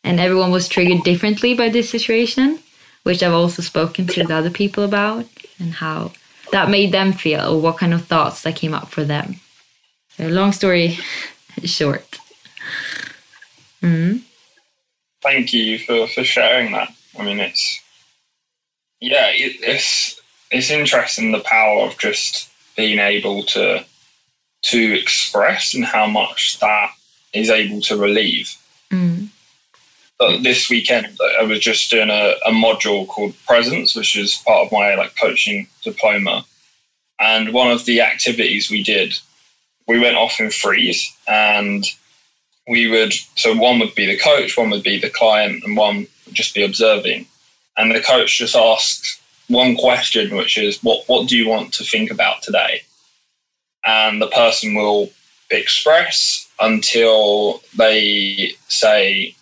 And 0.05 0.21
everyone 0.21 0.53
was 0.53 0.69
triggered 0.69 1.03
differently 1.03 1.55
by 1.55 1.69
this 1.69 1.91
situation, 1.91 2.61
which 3.03 3.23
I've 3.23 3.33
also 3.33 3.63
spoken 3.63 4.07
to 4.07 4.25
the 4.25 4.35
other 4.35 4.51
people 4.51 4.85
about 4.85 5.27
and 5.59 5.75
how 5.75 6.13
that 6.53 6.71
made 6.71 6.93
them 6.93 7.13
feel 7.13 7.55
or 7.55 7.61
what 7.61 7.79
kind 7.79 7.93
of 7.93 8.07
thoughts 8.07 8.43
that 8.43 8.57
came 8.57 8.73
up 8.73 8.89
for 8.89 9.05
them. 9.05 9.41
So 10.11 10.29
long 10.29 10.53
story 10.53 10.99
short. 11.65 12.21
Mm-hmm. 13.83 14.19
Thank 15.21 15.53
you 15.53 15.79
for, 15.81 16.07
for 16.07 16.25
sharing 16.25 16.73
that. 16.73 16.93
I 17.19 17.25
mean, 17.25 17.41
it's 17.41 17.81
yeah, 19.01 19.29
it, 19.31 19.57
it's 19.61 20.21
it's 20.51 20.71
interesting 20.71 21.33
the 21.33 21.41
power 21.41 21.83
of 21.83 21.99
just 21.99 22.51
being 22.77 22.99
able 22.99 23.43
to 23.45 23.85
to 24.63 24.95
express 24.95 25.75
and 25.75 25.85
how 25.85 26.07
much 26.07 26.59
that 26.61 26.91
is 27.33 27.51
able 27.51 27.81
to 27.83 27.97
relieve. 27.97 28.57
Mm. 28.91 29.29
this 30.43 30.71
weekend, 30.71 31.19
I 31.39 31.45
was 31.45 31.61
just 31.61 31.91
doing 31.91 32.11
a, 32.11 32.35
a 32.45 32.51
module 32.51 33.07
called 33.07 33.35
Presence, 33.47 33.95
which 33.95 34.17
is 34.17 34.43
part 34.47 34.67
of 34.67 34.73
my 34.73 34.95
like 34.95 35.15
coaching 35.21 35.69
diploma. 35.85 36.45
And 37.21 37.53
one 37.53 37.71
of 37.71 37.85
the 37.85 38.01
activities 38.01 38.71
we 38.71 38.83
did, 38.83 39.19
we 39.87 40.01
went 40.01 40.17
off 40.17 40.41
in 40.41 40.51
freeze 40.51 41.13
and 41.27 41.85
we 42.69 42.89
would 42.89 43.13
so 43.37 43.55
one 43.57 43.79
would 43.79 43.95
be 43.95 44.07
the 44.07 44.19
coach, 44.19 44.57
one 44.57 44.71
would 44.71 44.83
be 44.83 44.99
the 44.99 45.11
client, 45.11 45.63
and 45.65 45.77
one 45.77 46.07
just 46.33 46.55
be 46.55 46.65
observing. 46.65 47.27
And 47.77 47.95
the 47.95 48.01
coach 48.01 48.39
just 48.39 48.57
asked 48.57 49.21
one 49.49 49.77
question, 49.77 50.37
which 50.37 50.59
is, 50.59 50.83
"What 50.83 51.09
what 51.09 51.29
do 51.29 51.37
you 51.37 51.49
want 51.49 51.73
to 51.75 51.85
think 51.85 52.11
about 52.11 52.43
today?" 52.43 52.83
And 53.87 54.21
the 54.21 54.29
person 54.29 54.75
will 54.75 55.13
express 55.51 56.47
until 56.61 57.63
they 57.77 58.55
say, 58.69 59.35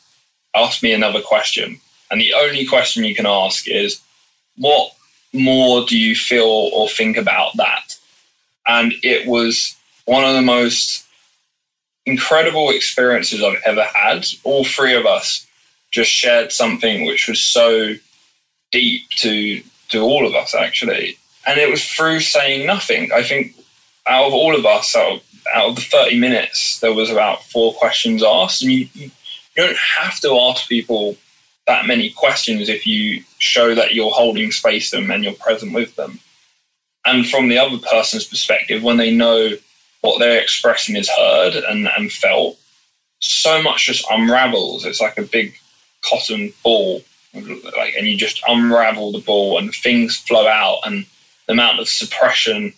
"Ask 0.55 0.83
me 0.83 0.93
another 0.93 1.21
question." 1.21 1.81
And 2.11 2.21
the 2.21 2.35
only 2.35 2.65
question 2.65 3.05
you 3.05 3.15
can 3.15 3.27
ask 3.27 3.67
is, 3.67 4.01
"What 4.57 4.93
more 5.33 5.85
do 5.85 5.99
you 5.99 6.15
feel 6.15 6.71
or 6.73 6.89
think 6.89 7.17
about 7.17 7.57
that?" 7.57 7.97
And 8.67 8.95
it 9.03 9.27
was 9.27 9.75
one 10.05 10.25
of 10.25 10.35
the 10.35 10.43
most 10.43 11.05
incredible 12.05 12.71
experiences 12.71 13.43
I've 13.43 13.63
ever 13.65 13.85
had. 13.85 14.29
All 14.45 14.65
three 14.65 14.95
of 14.95 15.07
us 15.07 15.46
just 16.01 16.11
shared 16.23 16.53
something 16.53 16.97
which 17.07 17.25
was 17.29 17.41
so 17.43 17.95
deep 18.71 19.03
to 19.23 19.63
to 19.93 19.99
all 20.01 20.25
of 20.27 20.35
us 20.43 20.55
actually, 20.55 21.07
and 21.47 21.59
it 21.59 21.71
was 21.71 21.83
through 21.95 22.21
saying 22.21 22.67
nothing. 22.67 23.03
I 23.21 23.23
think 23.23 23.45
out 24.07 24.27
of 24.29 24.35
all 24.41 24.55
of 24.57 24.65
us, 24.77 24.95
out 24.97 25.13
of, 25.15 25.21
out 25.55 25.69
of 25.71 25.75
the 25.77 25.89
thirty 25.95 26.19
minutes, 26.27 26.81
there 26.81 26.97
was 27.01 27.11
about 27.11 27.45
four 27.53 27.71
questions 27.83 28.23
asked, 28.23 28.63
and 28.63 28.73
you, 28.73 28.89
you 28.95 29.11
don't 29.57 29.83
have 29.99 30.17
to 30.21 30.31
ask 30.49 30.69
people 30.69 31.17
that 31.67 31.87
many 31.93 32.09
questions 32.11 32.69
if 32.69 32.87
you 32.87 33.23
show 33.39 33.75
that 33.75 33.93
you're 33.95 34.21
holding 34.23 34.53
space 34.53 34.91
them 34.91 35.11
and 35.11 35.25
you're 35.25 35.45
present 35.47 35.73
with 35.75 35.93
them. 35.97 36.13
And 37.05 37.27
from 37.33 37.49
the 37.49 37.59
other 37.59 37.79
person's 37.79 38.29
perspective, 38.33 38.83
when 38.83 38.99
they 38.99 39.13
know 39.23 39.51
what 40.03 40.19
they're 40.19 40.41
expressing 40.41 40.97
is 40.97 41.09
heard 41.23 41.55
and, 41.71 41.89
and 41.97 42.13
felt, 42.13 42.59
so 43.21 43.63
much 43.63 43.87
just 43.87 44.07
unravels. 44.11 44.85
It's 44.85 45.01
like 45.01 45.19
a 45.19 45.23
big 45.23 45.49
cotton 46.09 46.53
ball, 46.63 47.03
like, 47.35 47.95
and 47.97 48.07
you 48.07 48.17
just 48.17 48.43
unravel 48.49 49.13
the 49.13 49.21
ball, 49.21 49.59
and 49.59 49.73
things 49.73 50.17
flow 50.17 50.47
out, 50.47 50.81
and 50.85 51.07
the 51.47 51.53
amount 51.53 51.81
of 51.81 51.89
suppression, 51.89 52.73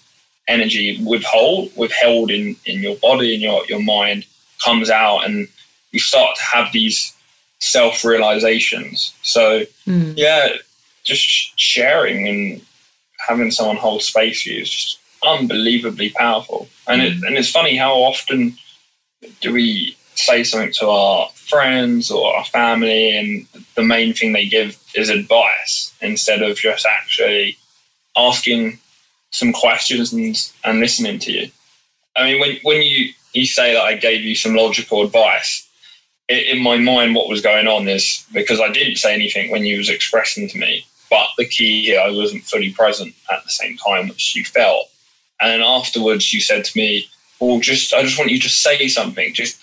energy 0.46 1.02
withhold, 1.04 1.70
withheld 1.76 2.30
in 2.30 2.56
in 2.66 2.80
your 2.80 2.96
body 2.96 3.34
and 3.34 3.42
your 3.42 3.64
your 3.66 3.82
mind 3.82 4.24
comes 4.64 4.90
out, 4.90 5.20
and 5.26 5.48
you 5.92 6.00
start 6.00 6.36
to 6.36 6.44
have 6.44 6.72
these 6.72 7.14
self 7.60 8.04
realizations. 8.04 9.14
So 9.22 9.64
mm. 9.86 10.14
yeah, 10.16 10.48
just 11.04 11.58
sharing 11.58 12.28
and 12.28 12.60
having 13.26 13.50
someone 13.50 13.76
hold 13.76 14.02
space 14.02 14.42
for 14.42 14.50
you 14.50 14.62
is 14.62 14.70
just 14.70 14.98
unbelievably 15.24 16.10
powerful. 16.10 16.68
And 16.86 17.02
it, 17.02 17.22
and 17.24 17.36
it's 17.36 17.50
funny 17.50 17.76
how 17.76 17.94
often 17.94 18.56
do 19.40 19.52
we 19.52 19.96
say 20.18 20.42
something 20.42 20.72
to 20.72 20.88
our 20.88 21.28
friends 21.30 22.10
or 22.10 22.34
our 22.34 22.44
family, 22.44 23.16
and 23.16 23.46
the 23.74 23.82
main 23.82 24.12
thing 24.12 24.32
they 24.32 24.46
give 24.46 24.78
is 24.94 25.08
advice 25.08 25.94
instead 26.00 26.42
of 26.42 26.56
just 26.56 26.84
actually 26.84 27.56
asking 28.16 28.78
some 29.30 29.52
questions 29.52 30.12
and, 30.64 30.80
listening 30.80 31.18
to 31.20 31.32
you. 31.32 31.50
I 32.16 32.24
mean, 32.24 32.40
when 32.40 32.58
when 32.62 32.82
you 32.82 33.12
you 33.32 33.46
say 33.46 33.74
that 33.74 33.82
I 33.82 33.94
gave 33.94 34.22
you 34.22 34.34
some 34.34 34.54
logical 34.54 35.04
advice, 35.04 35.68
it, 36.28 36.48
in 36.48 36.62
my 36.62 36.78
mind, 36.78 37.14
what 37.14 37.28
was 37.28 37.40
going 37.40 37.68
on 37.68 37.86
is 37.88 38.24
because 38.32 38.60
I 38.60 38.70
didn't 38.70 38.96
say 38.96 39.14
anything 39.14 39.50
when 39.50 39.64
you 39.64 39.78
was 39.78 39.88
expressing 39.88 40.48
to 40.48 40.58
me. 40.58 40.84
But 41.10 41.28
the 41.38 41.46
key 41.46 41.84
here, 41.84 42.00
I 42.00 42.10
wasn't 42.10 42.44
fully 42.44 42.72
present 42.72 43.14
at 43.30 43.42
the 43.44 43.50
same 43.50 43.76
time, 43.78 44.08
which 44.08 44.36
you 44.36 44.44
felt. 44.44 44.88
And 45.40 45.50
then 45.50 45.62
afterwards, 45.62 46.32
you 46.34 46.40
said 46.40 46.64
to 46.64 46.76
me, 46.76 47.08
"Well, 47.38 47.60
just 47.60 47.94
I 47.94 48.02
just 48.02 48.18
want 48.18 48.32
you 48.32 48.40
to 48.40 48.48
say 48.48 48.88
something. 48.88 49.32
Just 49.32 49.62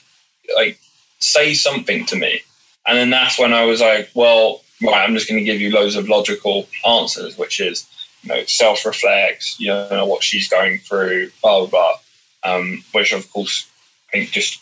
like 0.55 0.79
say 1.19 1.53
something 1.53 2.05
to 2.07 2.15
me." 2.15 2.41
And 2.87 2.97
then 2.97 3.09
that's 3.09 3.39
when 3.39 3.53
I 3.53 3.65
was 3.65 3.81
like, 3.81 4.09
"Well, 4.13 4.61
right, 4.81 5.03
I'm 5.03 5.15
just 5.15 5.29
going 5.29 5.39
to 5.39 5.45
give 5.45 5.61
you 5.61 5.71
loads 5.71 5.95
of 5.95 6.09
logical 6.09 6.67
answers, 6.87 7.37
which 7.37 7.59
is, 7.59 7.87
you 8.23 8.29
know, 8.29 8.43
self-reflect. 8.45 9.59
You 9.59 9.69
know 9.69 10.05
what 10.05 10.23
she's 10.23 10.47
going 10.47 10.79
through, 10.79 11.31
blah 11.41 11.65
blah 11.65 11.67
blah." 11.67 11.97
Um, 12.43 12.83
which 12.91 13.11
of 13.11 13.31
course, 13.31 13.67
I 14.09 14.17
think 14.17 14.31
just 14.31 14.61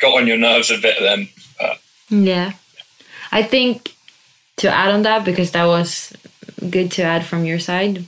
got 0.00 0.18
on 0.18 0.26
your 0.26 0.38
nerves 0.38 0.70
a 0.70 0.78
bit 0.78 0.96
then. 1.00 1.28
But. 1.58 1.80
Yeah, 2.10 2.52
I 3.32 3.42
think 3.42 3.94
to 4.56 4.68
add 4.68 4.90
on 4.90 5.02
that 5.02 5.24
because 5.24 5.50
that 5.50 5.64
was 5.64 6.12
good 6.70 6.90
to 6.92 7.02
add 7.02 7.26
from 7.26 7.44
your 7.44 7.58
side 7.58 8.06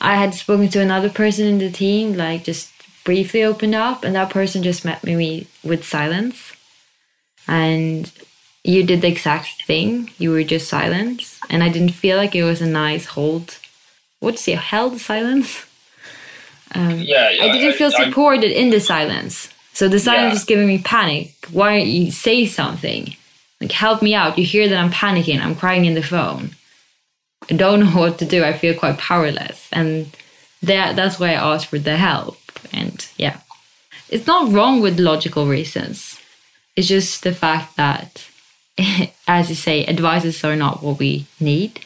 I 0.00 0.14
had 0.14 0.34
spoken 0.34 0.68
to 0.68 0.80
another 0.80 1.10
person 1.10 1.46
in 1.46 1.58
the 1.58 1.70
team, 1.70 2.16
like 2.16 2.44
just 2.44 2.70
briefly 3.08 3.42
opened 3.42 3.74
up, 3.74 4.04
and 4.04 4.14
that 4.14 4.28
person 4.28 4.62
just 4.62 4.84
met 4.84 5.02
me 5.02 5.46
with 5.64 5.82
silence. 5.82 6.52
And 7.46 8.12
you 8.62 8.82
did 8.82 9.00
the 9.00 9.08
exact 9.08 9.64
thing. 9.64 10.10
You 10.18 10.30
were 10.30 10.44
just 10.44 10.68
silence, 10.68 11.40
and 11.48 11.62
I 11.62 11.70
didn't 11.70 11.94
feel 12.02 12.18
like 12.18 12.34
it 12.34 12.44
was 12.44 12.60
a 12.60 12.66
nice 12.66 13.06
hold. 13.06 13.56
What's 14.20 14.46
it? 14.46 14.58
Held 14.58 15.00
silence. 15.00 15.64
Um, 16.74 16.98
yeah, 16.98 17.30
yeah, 17.30 17.44
I 17.44 17.52
didn't 17.52 17.78
feel 17.78 17.90
supported 17.90 18.50
I, 18.50 18.60
in 18.60 18.68
the 18.68 18.78
silence. 18.78 19.48
So 19.72 19.88
the 19.88 19.98
silence 19.98 20.34
yeah. 20.34 20.40
is 20.40 20.44
giving 20.44 20.68
me 20.68 20.82
panic. 20.82 21.32
Why 21.50 21.78
don't 21.78 21.88
you 21.88 22.10
say 22.10 22.44
something? 22.44 23.16
Like 23.58 23.72
help 23.72 24.02
me 24.02 24.14
out. 24.14 24.36
You 24.36 24.44
hear 24.44 24.68
that 24.68 24.76
I'm 24.76 24.90
panicking. 24.90 25.40
I'm 25.40 25.54
crying 25.54 25.86
in 25.86 25.94
the 25.94 26.02
phone. 26.02 26.50
I 27.50 27.54
don't 27.54 27.80
know 27.80 27.90
what 28.02 28.18
to 28.18 28.26
do. 28.26 28.44
I 28.44 28.52
feel 28.52 28.74
quite 28.74 28.98
powerless. 28.98 29.66
And 29.72 30.14
that, 30.60 30.94
that's 30.94 31.18
why 31.18 31.30
I 31.30 31.54
asked 31.54 31.68
for 31.68 31.78
the 31.78 31.96
help. 31.96 32.36
And 32.72 33.06
yeah, 33.16 33.40
it's 34.08 34.26
not 34.26 34.52
wrong 34.52 34.80
with 34.80 34.98
logical 34.98 35.46
reasons. 35.46 36.18
It's 36.76 36.88
just 36.88 37.22
the 37.22 37.34
fact 37.34 37.76
that, 37.76 38.26
as 39.28 39.48
you 39.48 39.56
say, 39.56 39.86
advices 39.86 40.44
are 40.44 40.56
not 40.56 40.82
what 40.82 40.98
we 40.98 41.26
need. 41.40 41.80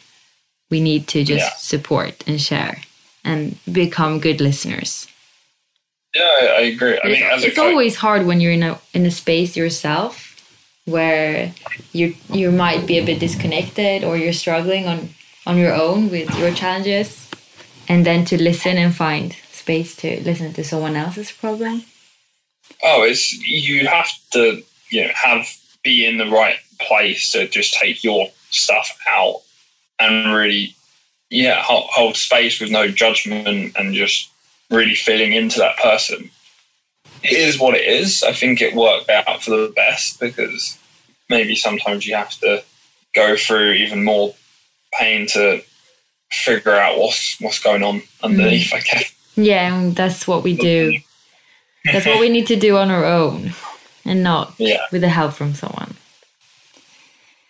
We 0.71 0.81
need 0.81 1.07
to 1.09 1.25
just 1.25 1.45
yeah. 1.45 1.57
support 1.57 2.25
and 2.27 2.41
share 2.41 2.79
and 3.25 3.59
become 3.71 4.21
good 4.21 4.41
listeners. 4.41 5.07
Yeah, 6.15 6.23
I, 6.23 6.63
agree. 6.75 7.01
I 7.03 7.09
mean, 7.09 7.23
it's, 7.23 7.45
it's 7.45 7.59
always 7.59 7.97
hard 7.97 8.27
when 8.27 8.41
you're 8.41 8.53
in 8.53 8.63
a 8.63 8.79
in 8.93 9.07
a 9.07 9.11
space 9.11 9.57
yourself 9.57 10.29
where 10.85 11.55
you 11.93 12.15
you 12.31 12.51
might 12.51 12.87
be 12.87 12.99
a 12.99 13.05
bit 13.05 13.19
disconnected 13.19 14.05
or 14.05 14.17
you're 14.19 14.33
struggling 14.33 14.87
on 14.87 15.09
on 15.47 15.57
your 15.57 15.75
own 15.75 16.11
with 16.11 16.29
your 16.39 16.53
challenges 16.53 17.31
and 17.89 18.05
then 18.05 18.25
to 18.27 18.41
listen 18.43 18.77
and 18.77 18.95
find 18.95 19.37
space 19.63 19.95
to 19.97 20.21
listen 20.23 20.53
to 20.53 20.65
someone 20.65 20.97
else's 20.97 21.31
problem 21.31 21.85
oh 22.83 23.03
it's 23.03 23.33
you 23.47 23.87
have 23.87 24.11
to 24.31 24.63
you 24.91 25.03
know 25.05 25.13
have 25.15 25.47
be 25.85 26.07
in 26.07 26.17
the 26.19 26.27
right 26.27 26.59
place 26.81 27.31
to 27.31 27.47
just 27.49 27.75
take 27.75 28.03
your 28.03 28.29
stuff 28.51 28.99
out 29.09 29.37
and 30.01 30.35
really 30.35 30.75
yeah 31.31 31.63
hold, 31.63 31.85
hold 31.91 32.17
space 32.17 32.61
with 32.61 32.71
no 32.71 32.89
judgment 32.89 33.73
and 33.79 33.95
just 33.95 34.31
really 34.71 34.95
feeling 34.95 35.33
into 35.33 35.59
that 35.59 35.77
person 35.79 36.31
it 37.23 37.33
is 37.33 37.61
what 37.61 37.75
it 37.75 37.87
is 37.87 38.23
i 38.25 38.33
think 38.33 38.61
it 38.61 38.75
worked 38.75 39.09
out 39.09 39.43
for 39.43 39.51
the 39.51 39.73
best 39.77 40.19
because 40.19 40.77
maybe 41.31 41.55
sometimes 41.55 42.07
you 42.07 42.17
have 42.17 42.37
to 42.41 42.63
go 43.15 43.37
through 43.37 43.73
even 43.73 44.03
more 44.03 44.35
pain 44.99 45.27
to 45.27 45.63
figure 46.33 46.75
out 46.75 46.99
what's 46.99 47.41
what's 47.41 47.63
going 47.63 47.83
on 47.83 48.03
underneath. 48.23 48.71
Mm. 48.71 48.77
I 48.77 48.81
guess. 48.81 49.12
Yeah, 49.35 49.91
that's 49.93 50.27
what 50.27 50.43
we 50.43 50.55
do. 50.57 50.99
That's 51.85 52.07
what 52.07 52.21
we 52.21 52.29
need 52.29 52.47
to 52.49 52.57
do 52.57 52.77
on 52.77 52.91
our 52.91 53.05
own, 53.05 53.53
and 54.05 54.23
not 54.23 54.55
yeah. 54.59 54.83
with 54.93 55.01
the 55.01 55.09
help 55.09 55.33
from 55.33 55.55
someone. 55.55 55.95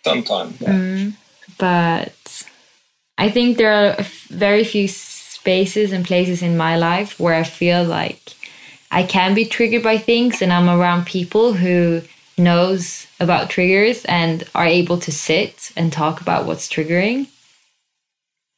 Sometimes, 0.03 0.59
yeah. 0.59 0.69
Mm. 0.69 1.13
But 1.57 2.43
I 3.17 3.29
think 3.29 3.57
there 3.57 3.73
are 3.73 4.03
very 4.29 4.63
few 4.63 4.87
spaces 4.87 5.91
and 5.91 6.05
places 6.05 6.41
in 6.41 6.57
my 6.57 6.77
life 6.77 7.19
where 7.19 7.35
I 7.35 7.43
feel 7.43 7.83
like 7.83 8.33
I 8.91 9.03
can 9.03 9.33
be 9.33 9.45
triggered 9.45 9.83
by 9.83 9.97
things 9.97 10.41
and 10.41 10.51
I'm 10.51 10.69
around 10.69 11.05
people 11.05 11.53
who 11.53 12.01
knows 12.37 13.07
about 13.19 13.49
triggers 13.49 14.05
and 14.05 14.43
are 14.55 14.65
able 14.65 14.97
to 14.99 15.11
sit 15.11 15.71
and 15.75 15.91
talk 15.91 16.21
about 16.21 16.45
what's 16.45 16.67
triggering. 16.67 17.27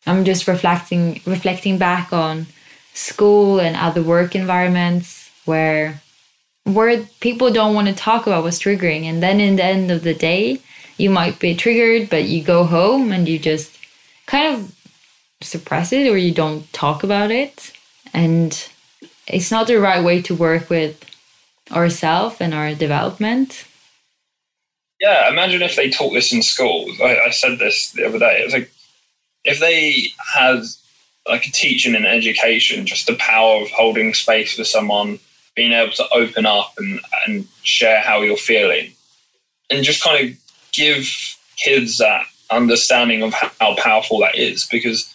I'm 0.05 0.23
just 0.23 0.47
reflecting 0.47 1.21
reflecting 1.25 1.77
back 1.77 2.13
on 2.13 2.47
school 2.95 3.59
and 3.59 3.75
other 3.75 4.01
work 4.01 4.35
environments 4.35 5.29
where 5.43 6.01
where 6.63 7.03
people 7.19 7.51
don't 7.51 7.75
want 7.75 7.87
to 7.87 7.93
talk 7.93 8.25
about 8.25 8.43
what's 8.43 8.59
triggering. 8.59 9.03
And 9.03 9.21
then 9.21 9.39
in 9.39 9.57
the 9.57 9.63
end 9.63 9.91
of 9.91 10.01
the 10.03 10.13
day 10.13 10.61
you 10.97 11.09
might 11.09 11.37
be 11.39 11.53
triggered 11.53 12.09
but 12.09 12.23
you 12.23 12.41
go 12.41 12.63
home 12.63 13.11
and 13.11 13.27
you 13.27 13.37
just 13.37 13.77
kind 14.25 14.55
of 14.55 14.75
suppress 15.41 15.91
it 15.91 16.09
or 16.09 16.17
you 16.17 16.33
don't 16.33 16.71
talk 16.73 17.03
about 17.03 17.31
it. 17.31 17.73
And 18.13 18.51
it's 19.27 19.51
not 19.51 19.67
the 19.67 19.75
right 19.75 20.03
way 20.03 20.21
to 20.23 20.33
work 20.33 20.69
with 20.69 21.03
ourselves 21.71 22.37
and 22.39 22.53
our 22.53 22.73
development. 22.73 23.67
Yeah 25.01 25.29
imagine 25.29 25.61
if 25.61 25.75
they 25.75 25.89
taught 25.89 26.13
this 26.13 26.31
in 26.31 26.41
schools 26.41 26.97
I, 27.01 27.17
I 27.27 27.29
said 27.31 27.59
this 27.59 27.91
the 27.91 28.07
other 28.07 28.19
day. 28.19 28.39
It 28.39 28.45
was 28.45 28.53
like 28.53 28.71
if 29.43 29.59
they 29.59 30.07
had 30.33 30.63
like 31.27 31.47
a 31.47 31.51
teaching 31.51 31.95
and 31.95 32.05
education, 32.05 32.85
just 32.85 33.07
the 33.07 33.15
power 33.15 33.61
of 33.61 33.69
holding 33.71 34.13
space 34.13 34.55
for 34.55 34.63
someone, 34.63 35.19
being 35.55 35.71
able 35.71 35.93
to 35.93 36.07
open 36.11 36.45
up 36.45 36.73
and, 36.77 36.99
and 37.25 37.47
share 37.63 38.01
how 38.01 38.21
you're 38.21 38.37
feeling, 38.37 38.91
and 39.69 39.83
just 39.83 40.03
kind 40.03 40.29
of 40.29 40.37
give 40.71 41.07
kids 41.57 41.97
that 41.97 42.25
understanding 42.51 43.23
of 43.23 43.33
how 43.33 43.75
powerful 43.75 44.19
that 44.19 44.35
is. 44.35 44.65
Because 44.65 45.13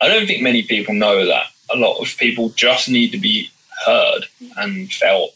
I 0.00 0.08
don't 0.08 0.26
think 0.26 0.42
many 0.42 0.62
people 0.62 0.94
know 0.94 1.26
that 1.26 1.46
a 1.70 1.76
lot 1.76 1.98
of 1.98 2.16
people 2.16 2.50
just 2.50 2.88
need 2.88 3.10
to 3.10 3.18
be 3.18 3.50
heard 3.84 4.22
and 4.56 4.92
felt 4.92 5.30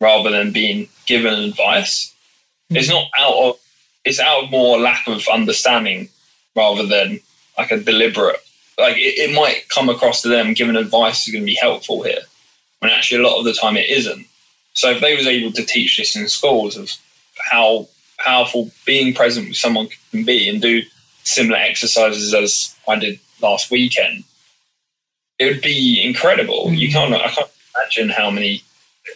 rather 0.00 0.30
than 0.30 0.52
being 0.52 0.88
given 1.06 1.34
advice. 1.34 2.14
Mm-hmm. 2.70 2.76
It's 2.76 2.90
not 2.90 3.08
out 3.18 3.34
of 3.34 3.58
it's 4.04 4.18
out 4.18 4.44
of 4.44 4.50
more 4.50 4.78
lack 4.78 5.06
of 5.06 5.26
understanding 5.28 6.08
rather 6.56 6.84
than 6.86 7.20
like 7.56 7.70
a 7.70 7.78
deliberate 7.78 8.40
like 8.78 8.96
it, 8.96 9.30
it 9.30 9.34
might 9.34 9.68
come 9.68 9.88
across 9.88 10.22
to 10.22 10.28
them 10.28 10.54
giving 10.54 10.76
advice 10.76 11.26
is 11.26 11.32
going 11.32 11.44
to 11.44 11.50
be 11.50 11.58
helpful 11.60 12.02
here 12.02 12.20
when 12.80 12.90
actually 12.90 13.22
a 13.22 13.26
lot 13.26 13.38
of 13.38 13.44
the 13.44 13.52
time 13.52 13.76
it 13.76 13.88
isn't 13.88 14.26
so 14.74 14.90
if 14.90 15.00
they 15.00 15.16
was 15.16 15.26
able 15.26 15.52
to 15.52 15.64
teach 15.64 15.96
this 15.96 16.16
in 16.16 16.28
schools 16.28 16.76
of 16.76 16.90
how 17.50 17.88
powerful 18.18 18.70
being 18.86 19.14
present 19.14 19.48
with 19.48 19.56
someone 19.56 19.88
can 20.10 20.24
be 20.24 20.48
and 20.48 20.62
do 20.62 20.82
similar 21.24 21.58
exercises 21.58 22.34
as 22.34 22.74
I 22.88 22.96
did 22.96 23.20
last 23.40 23.70
weekend, 23.70 24.24
it 25.38 25.46
would 25.46 25.62
be 25.62 26.02
incredible. 26.02 26.66
Mm-hmm. 26.66 26.74
You 26.74 26.90
can't 26.90 27.14
I 27.14 27.28
can't 27.28 27.50
imagine 27.76 28.08
how 28.10 28.30
many 28.30 28.62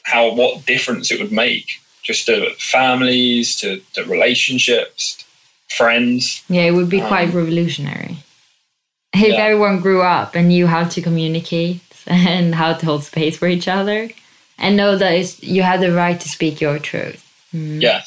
how 0.03 0.33
what 0.33 0.67
difference 0.67 1.11
it 1.11 1.21
would 1.21 1.33
make 1.33 1.67
just 2.03 2.27
to 2.27 2.55
families, 2.59 3.57
to, 3.57 3.81
to 3.95 4.05
relationships, 4.05 5.25
friends. 5.69 6.45
Yeah, 6.49 6.63
it 6.63 6.71
would 6.71 6.89
be 6.89 7.01
um, 7.01 7.09
quite 7.09 7.33
revolutionary 7.35 8.19
if 9.25 9.33
yeah. 9.33 9.45
everyone 9.45 9.81
grew 9.81 10.03
up 10.03 10.35
and 10.35 10.49
knew 10.49 10.67
how 10.67 10.85
to 10.85 11.03
communicate 11.03 11.81
and 12.07 12.55
how 12.55 12.75
to 12.75 12.87
hold 12.87 13.05
space 13.05 13.37
for 13.37 13.49
each 13.49 13.69
other 13.69 14.11
and 14.59 14.77
know 14.77 14.97
that 14.97 15.43
you 15.43 15.62
have 15.62 15.81
the 15.81 15.93
right 15.93 16.21
to 16.21 16.29
speak 16.29 16.61
your 16.61 16.79
truth. 16.79 17.23
Mm. 17.55 17.81
Yeah. 17.81 18.03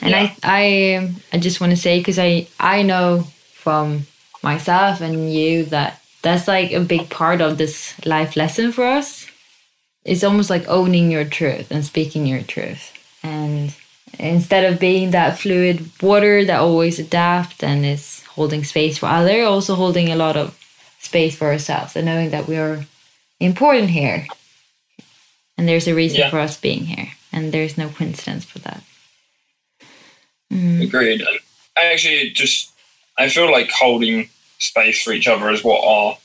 And 0.00 0.10
yeah. 0.10 0.32
I, 0.42 1.00
I, 1.02 1.14
I 1.32 1.38
just 1.38 1.60
want 1.60 1.70
to 1.70 1.76
say 1.76 1.98
because 1.98 2.18
I, 2.18 2.48
I 2.58 2.82
know 2.82 3.24
from 3.52 4.06
myself 4.42 5.00
and 5.00 5.32
you 5.32 5.64
that 5.66 6.02
that's 6.22 6.48
like 6.48 6.72
a 6.72 6.80
big 6.80 7.10
part 7.10 7.40
of 7.40 7.58
this 7.58 7.94
life 8.06 8.36
lesson 8.36 8.72
for 8.72 8.84
us. 8.84 9.26
It's 10.04 10.24
almost 10.24 10.50
like 10.50 10.68
owning 10.68 11.10
your 11.10 11.24
truth 11.24 11.70
and 11.70 11.84
speaking 11.84 12.26
your 12.26 12.42
truth. 12.42 12.92
And 13.22 13.74
instead 14.18 14.70
of 14.70 14.80
being 14.80 15.10
that 15.10 15.38
fluid 15.38 15.90
water 16.02 16.44
that 16.44 16.60
always 16.60 16.98
adapt 16.98 17.62
and 17.62 17.84
is 17.84 18.11
holding 18.34 18.64
space 18.64 18.98
for 18.98 19.06
others, 19.06 19.46
also 19.46 19.74
holding 19.74 20.10
a 20.10 20.16
lot 20.16 20.36
of 20.36 20.58
space 20.98 21.36
for 21.36 21.48
ourselves 21.48 21.96
and 21.96 22.06
knowing 22.06 22.30
that 22.30 22.46
we 22.46 22.56
are 22.56 22.84
important 23.40 23.90
here. 23.90 24.26
And 25.58 25.68
there's 25.68 25.86
a 25.86 25.94
reason 25.94 26.20
yeah. 26.20 26.30
for 26.30 26.38
us 26.38 26.58
being 26.58 26.86
here. 26.86 27.08
And 27.32 27.52
there's 27.52 27.78
no 27.78 27.88
coincidence 27.88 28.44
for 28.44 28.58
that. 28.60 28.82
Mm. 30.52 30.82
Agreed. 30.82 31.22
I 31.76 31.92
actually 31.92 32.30
just 32.30 32.70
I 33.18 33.28
feel 33.28 33.50
like 33.50 33.70
holding 33.70 34.28
space 34.58 35.02
for 35.02 35.12
each 35.12 35.28
other 35.28 35.50
is 35.50 35.64
what 35.64 35.84
are 35.84 36.18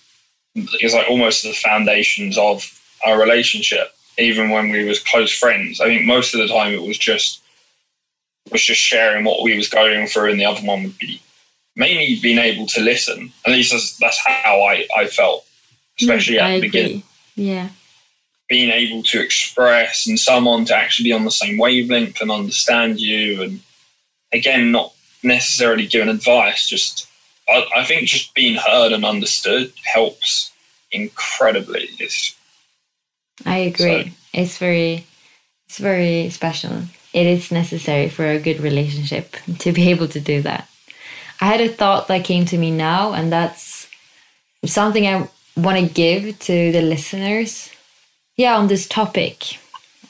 is 0.82 0.94
like 0.94 1.10
almost 1.10 1.44
the 1.44 1.54
foundations 1.54 2.38
of 2.38 2.80
our 3.06 3.20
relationship. 3.20 3.94
Even 4.18 4.50
when 4.50 4.70
we 4.70 4.84
was 4.84 5.00
close 5.00 5.32
friends, 5.32 5.80
I 5.80 5.86
think 5.86 6.06
most 6.06 6.34
of 6.34 6.40
the 6.40 6.48
time 6.48 6.74
it 6.74 6.82
was 6.82 6.98
just 6.98 7.42
was 8.52 8.64
just 8.64 8.82
sharing 8.82 9.26
what 9.26 9.44
we 9.44 9.56
was 9.56 9.70
going 9.70 10.08
through, 10.08 10.32
and 10.32 10.40
the 10.40 10.46
other 10.46 10.62
one 10.62 10.84
would 10.84 10.98
be 10.98 11.22
mainly 11.78 12.20
being 12.20 12.40
able 12.40 12.66
to 12.66 12.82
listen. 12.82 13.32
At 13.46 13.54
least 13.54 13.72
that's, 13.72 13.96
that's 13.98 14.20
how 14.26 14.64
I, 14.64 14.88
I 14.98 15.06
felt, 15.06 15.46
especially 16.02 16.38
mm, 16.38 16.42
at 16.42 16.56
the 16.56 16.62
beginning. 16.62 17.04
Yeah. 17.36 17.70
Being 18.50 18.72
able 18.72 19.04
to 19.04 19.22
express 19.22 20.08
and 20.08 20.20
someone 20.20 20.66
to 20.66 20.76
actually 20.76 21.10
be 21.10 21.14
on 21.14 21.24
the 21.24 21.32
same 21.32 21.58
wavelength 21.60 22.20
and 22.20 22.32
understand 22.32 23.00
you. 23.00 23.44
And 23.44 23.60
again, 24.34 24.72
not 24.72 24.94
necessarily 25.22 25.86
giving 25.86 26.10
advice, 26.10 26.68
just 26.68 27.08
I, 27.48 27.66
I 27.76 27.84
think 27.86 28.08
just 28.08 28.34
being 28.34 28.56
heard 28.56 28.92
and 28.92 29.06
understood 29.06 29.72
helps 29.86 30.52
incredibly. 30.92 31.90
It's, 32.00 32.36
I 33.46 33.58
agree. 33.58 34.04
So. 34.04 34.10
It's 34.34 34.58
very, 34.58 35.06
it's 35.68 35.78
very 35.78 36.30
special. 36.32 36.84
It 37.14 37.28
is 37.28 37.52
necessary 37.52 38.10
for 38.10 38.26
a 38.26 38.40
good 38.40 38.62
relationship 38.62 39.36
to 39.60 39.72
be 39.72 39.92
able 39.92 40.08
to 40.08 40.20
do 40.20 40.42
that. 40.42 40.68
I 41.40 41.46
had 41.46 41.62
a 41.62 41.68
thought 41.68 42.08
that 42.08 42.26
came 42.26 42.46
to 42.46 42.58
me 42.58 42.72
now, 42.72 43.14
and 43.14 43.32
that's 43.32 43.88
something 44.66 45.08
I 45.08 45.30
want 45.56 45.80
to 45.80 45.94
give 45.94 46.40
to 46.40 46.72
the 46.72 46.82
listeners. 46.82 47.70
Yeah, 48.36 48.58
on 48.58 48.68
this 48.68 48.88
topic 48.88 49.60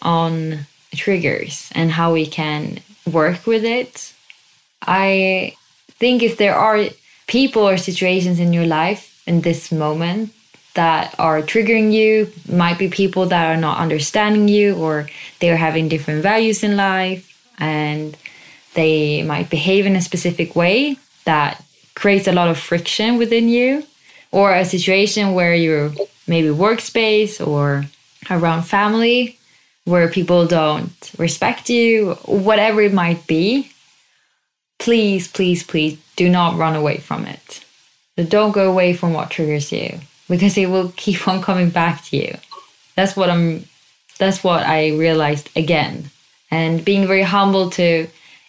on 0.02 0.66
triggers 0.96 1.70
and 1.74 1.92
how 1.92 2.14
we 2.14 2.26
can 2.26 2.80
work 3.12 3.46
with 3.46 3.64
it. 3.64 4.14
I 4.82 5.56
think 5.90 6.24
if 6.24 6.38
there 6.38 6.56
are 6.56 6.86
people 7.28 7.68
or 7.68 7.78
situations 7.78 8.40
in 8.40 8.54
your 8.54 8.66
life 8.66 9.22
in 9.26 9.42
this 9.42 9.72
moment 9.72 10.34
that 10.76 11.16
are 11.18 11.42
triggering 11.42 11.92
you, 11.92 12.32
might 12.48 12.78
be 12.78 12.88
people 12.88 13.26
that 13.26 13.52
are 13.52 13.60
not 13.60 13.80
understanding 13.80 14.48
you 14.48 14.76
or 14.76 15.10
they're 15.40 15.58
having 15.58 15.90
different 15.90 16.22
values 16.22 16.64
in 16.64 16.78
life 16.78 17.24
and 17.58 18.16
they 18.76 19.24
might 19.24 19.50
behave 19.50 19.86
in 19.86 19.96
a 19.96 20.02
specific 20.02 20.56
way 20.56 20.98
that 21.28 21.64
creates 21.94 22.28
a 22.28 22.32
lot 22.32 22.48
of 22.48 22.58
friction 22.58 23.18
within 23.18 23.48
you, 23.50 23.84
or 24.32 24.54
a 24.54 24.66
situation 24.66 25.34
where 25.34 25.54
you're 25.54 25.92
maybe 26.26 26.48
workspace 26.48 27.46
or 27.46 27.86
around 28.30 28.64
family 28.64 29.38
where 29.88 30.10
people 30.10 30.46
don't 30.46 31.12
respect 31.18 31.70
you, 31.70 32.14
whatever 32.26 32.82
it 32.82 32.94
might 32.94 33.26
be, 33.26 33.72
please, 34.80 35.30
please, 35.30 35.64
please 35.64 35.98
do 36.18 36.28
not 36.28 36.58
run 36.58 36.76
away 36.76 36.98
from 36.98 37.26
it. 37.26 37.64
So 38.18 38.26
don't 38.26 38.52
go 38.52 38.70
away 38.70 38.94
from 38.94 39.14
what 39.14 39.32
triggers 39.32 39.72
you 39.72 40.02
because 40.28 40.58
it 40.58 40.70
will 40.70 40.92
keep 40.98 41.26
on 41.32 41.42
coming 41.42 41.70
back 41.70 42.04
to 42.06 42.18
you. 42.18 42.36
That's 42.96 43.16
what 43.16 43.30
I'm 43.30 43.66
that's 44.20 44.44
what 44.44 44.66
I 44.66 44.90
realized 44.90 45.50
again. 45.56 46.10
And 46.52 46.84
being 46.84 47.08
very 47.08 47.24
humble 47.24 47.70
to 47.72 48.08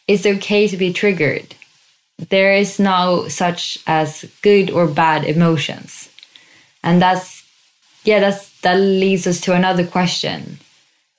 it's 0.08 0.26
okay 0.26 0.66
to 0.66 0.76
be 0.76 0.92
triggered 0.92 1.54
there 2.18 2.52
is 2.52 2.78
no 2.78 3.28
such 3.28 3.78
as 3.86 4.24
good 4.42 4.70
or 4.70 4.86
bad 4.86 5.24
emotions. 5.24 6.10
And 6.82 7.00
that's 7.00 7.44
yeah 8.04 8.20
that's 8.20 8.50
that 8.60 8.74
leads 8.74 9.26
us 9.26 9.40
to 9.42 9.54
another 9.54 9.86
question. 9.86 10.58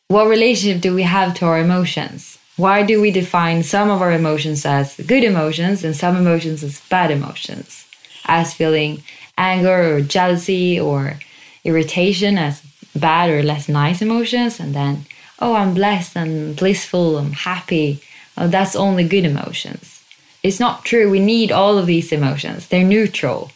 What 0.08 0.28
relationship 0.28 0.82
do 0.82 0.94
we 0.94 1.04
have 1.04 1.34
to 1.36 1.46
our 1.46 1.60
emotions? 1.60 2.38
Why 2.58 2.84
do 2.84 3.00
we 3.00 3.12
define 3.12 3.64
some 3.64 3.90
of 3.90 4.02
our 4.02 4.12
emotions 4.12 4.66
as 4.66 4.98
good 4.98 5.24
emotions 5.24 5.84
and 5.84 5.96
some 5.96 6.18
emotions 6.18 6.64
as 6.64 6.82
bad 6.90 7.12
emotions? 7.12 7.86
As 8.26 8.54
feeling 8.54 9.04
anger 9.38 9.96
or 9.96 10.02
jealousy 10.02 10.80
or 10.80 11.20
irritation 11.64 12.38
as 12.38 12.62
bad 12.96 13.30
or 13.30 13.42
less 13.44 13.70
nice 13.70 14.02
emotions 14.02 14.60
and 14.60 14.74
then 14.74 15.06
oh 15.40 15.54
i'm 15.54 15.74
blessed 15.74 16.18
and 16.18 16.56
blissful 16.56 17.18
i'm 17.18 17.32
happy. 17.32 18.02
Oh 18.36 18.48
that's 18.48 18.76
only 18.76 19.08
good 19.08 19.26
emotions 19.26 19.99
it's 20.44 20.60
not 20.60 20.86
true. 20.86 21.10
We 21.10 21.20
need 21.20 21.52
all 21.52 21.78
of 21.78 21.86
these 21.86 22.12
emotions. 22.12 22.68
They're 22.68 22.84
neutral. 22.84 23.52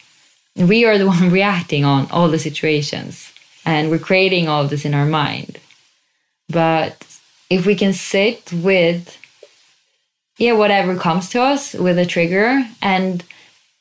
We 0.56 0.84
are 0.84 0.98
the 0.98 1.06
one 1.16 1.30
reacting 1.30 1.84
on 1.84 2.10
all 2.10 2.28
the 2.28 2.38
situations 2.38 3.32
and 3.64 3.90
we're 3.90 3.98
creating 3.98 4.48
all 4.48 4.64
of 4.64 4.70
this 4.70 4.84
in 4.84 4.94
our 4.94 5.06
mind. 5.06 5.58
But 6.48 7.06
if 7.48 7.66
we 7.66 7.74
can 7.74 7.92
sit 7.92 8.52
with 8.52 9.18
yeah, 10.36 10.52
whatever 10.52 10.96
comes 10.96 11.28
to 11.30 11.40
us 11.40 11.74
with 11.74 11.98
a 11.98 12.06
trigger 12.06 12.66
and 12.82 13.22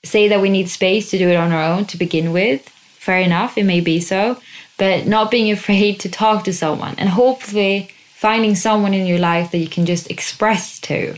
say 0.06 0.28
that 0.28 0.41
we 0.41 0.49
need 0.49 0.70
space 0.70 1.10
to 1.10 1.18
do 1.18 1.30
it 1.30 1.36
on 1.36 1.51
our 1.51 1.64
own 1.64 1.86
to 1.86 1.97
begin 1.97 2.32
with, 2.32 2.68
fair 2.70 3.20
enough, 3.20 3.58
it 3.58 3.64
may 3.64 3.82
be 3.82 3.99
so. 3.99 4.39
but 4.78 5.08
not 5.08 5.32
being 5.32 5.51
afraid 5.58 5.99
to 5.99 6.10
talk 6.10 6.43
to 6.43 6.54
someone 6.54 6.95
and 6.97 7.10
hopefully 7.10 7.89
finding 8.14 8.56
someone 8.56 8.93
in 8.93 9.06
your 9.08 9.20
life 9.20 9.51
that 9.51 9.58
you 9.58 9.68
can 9.68 9.86
just 9.86 10.10
express 10.10 10.80
to 10.80 11.16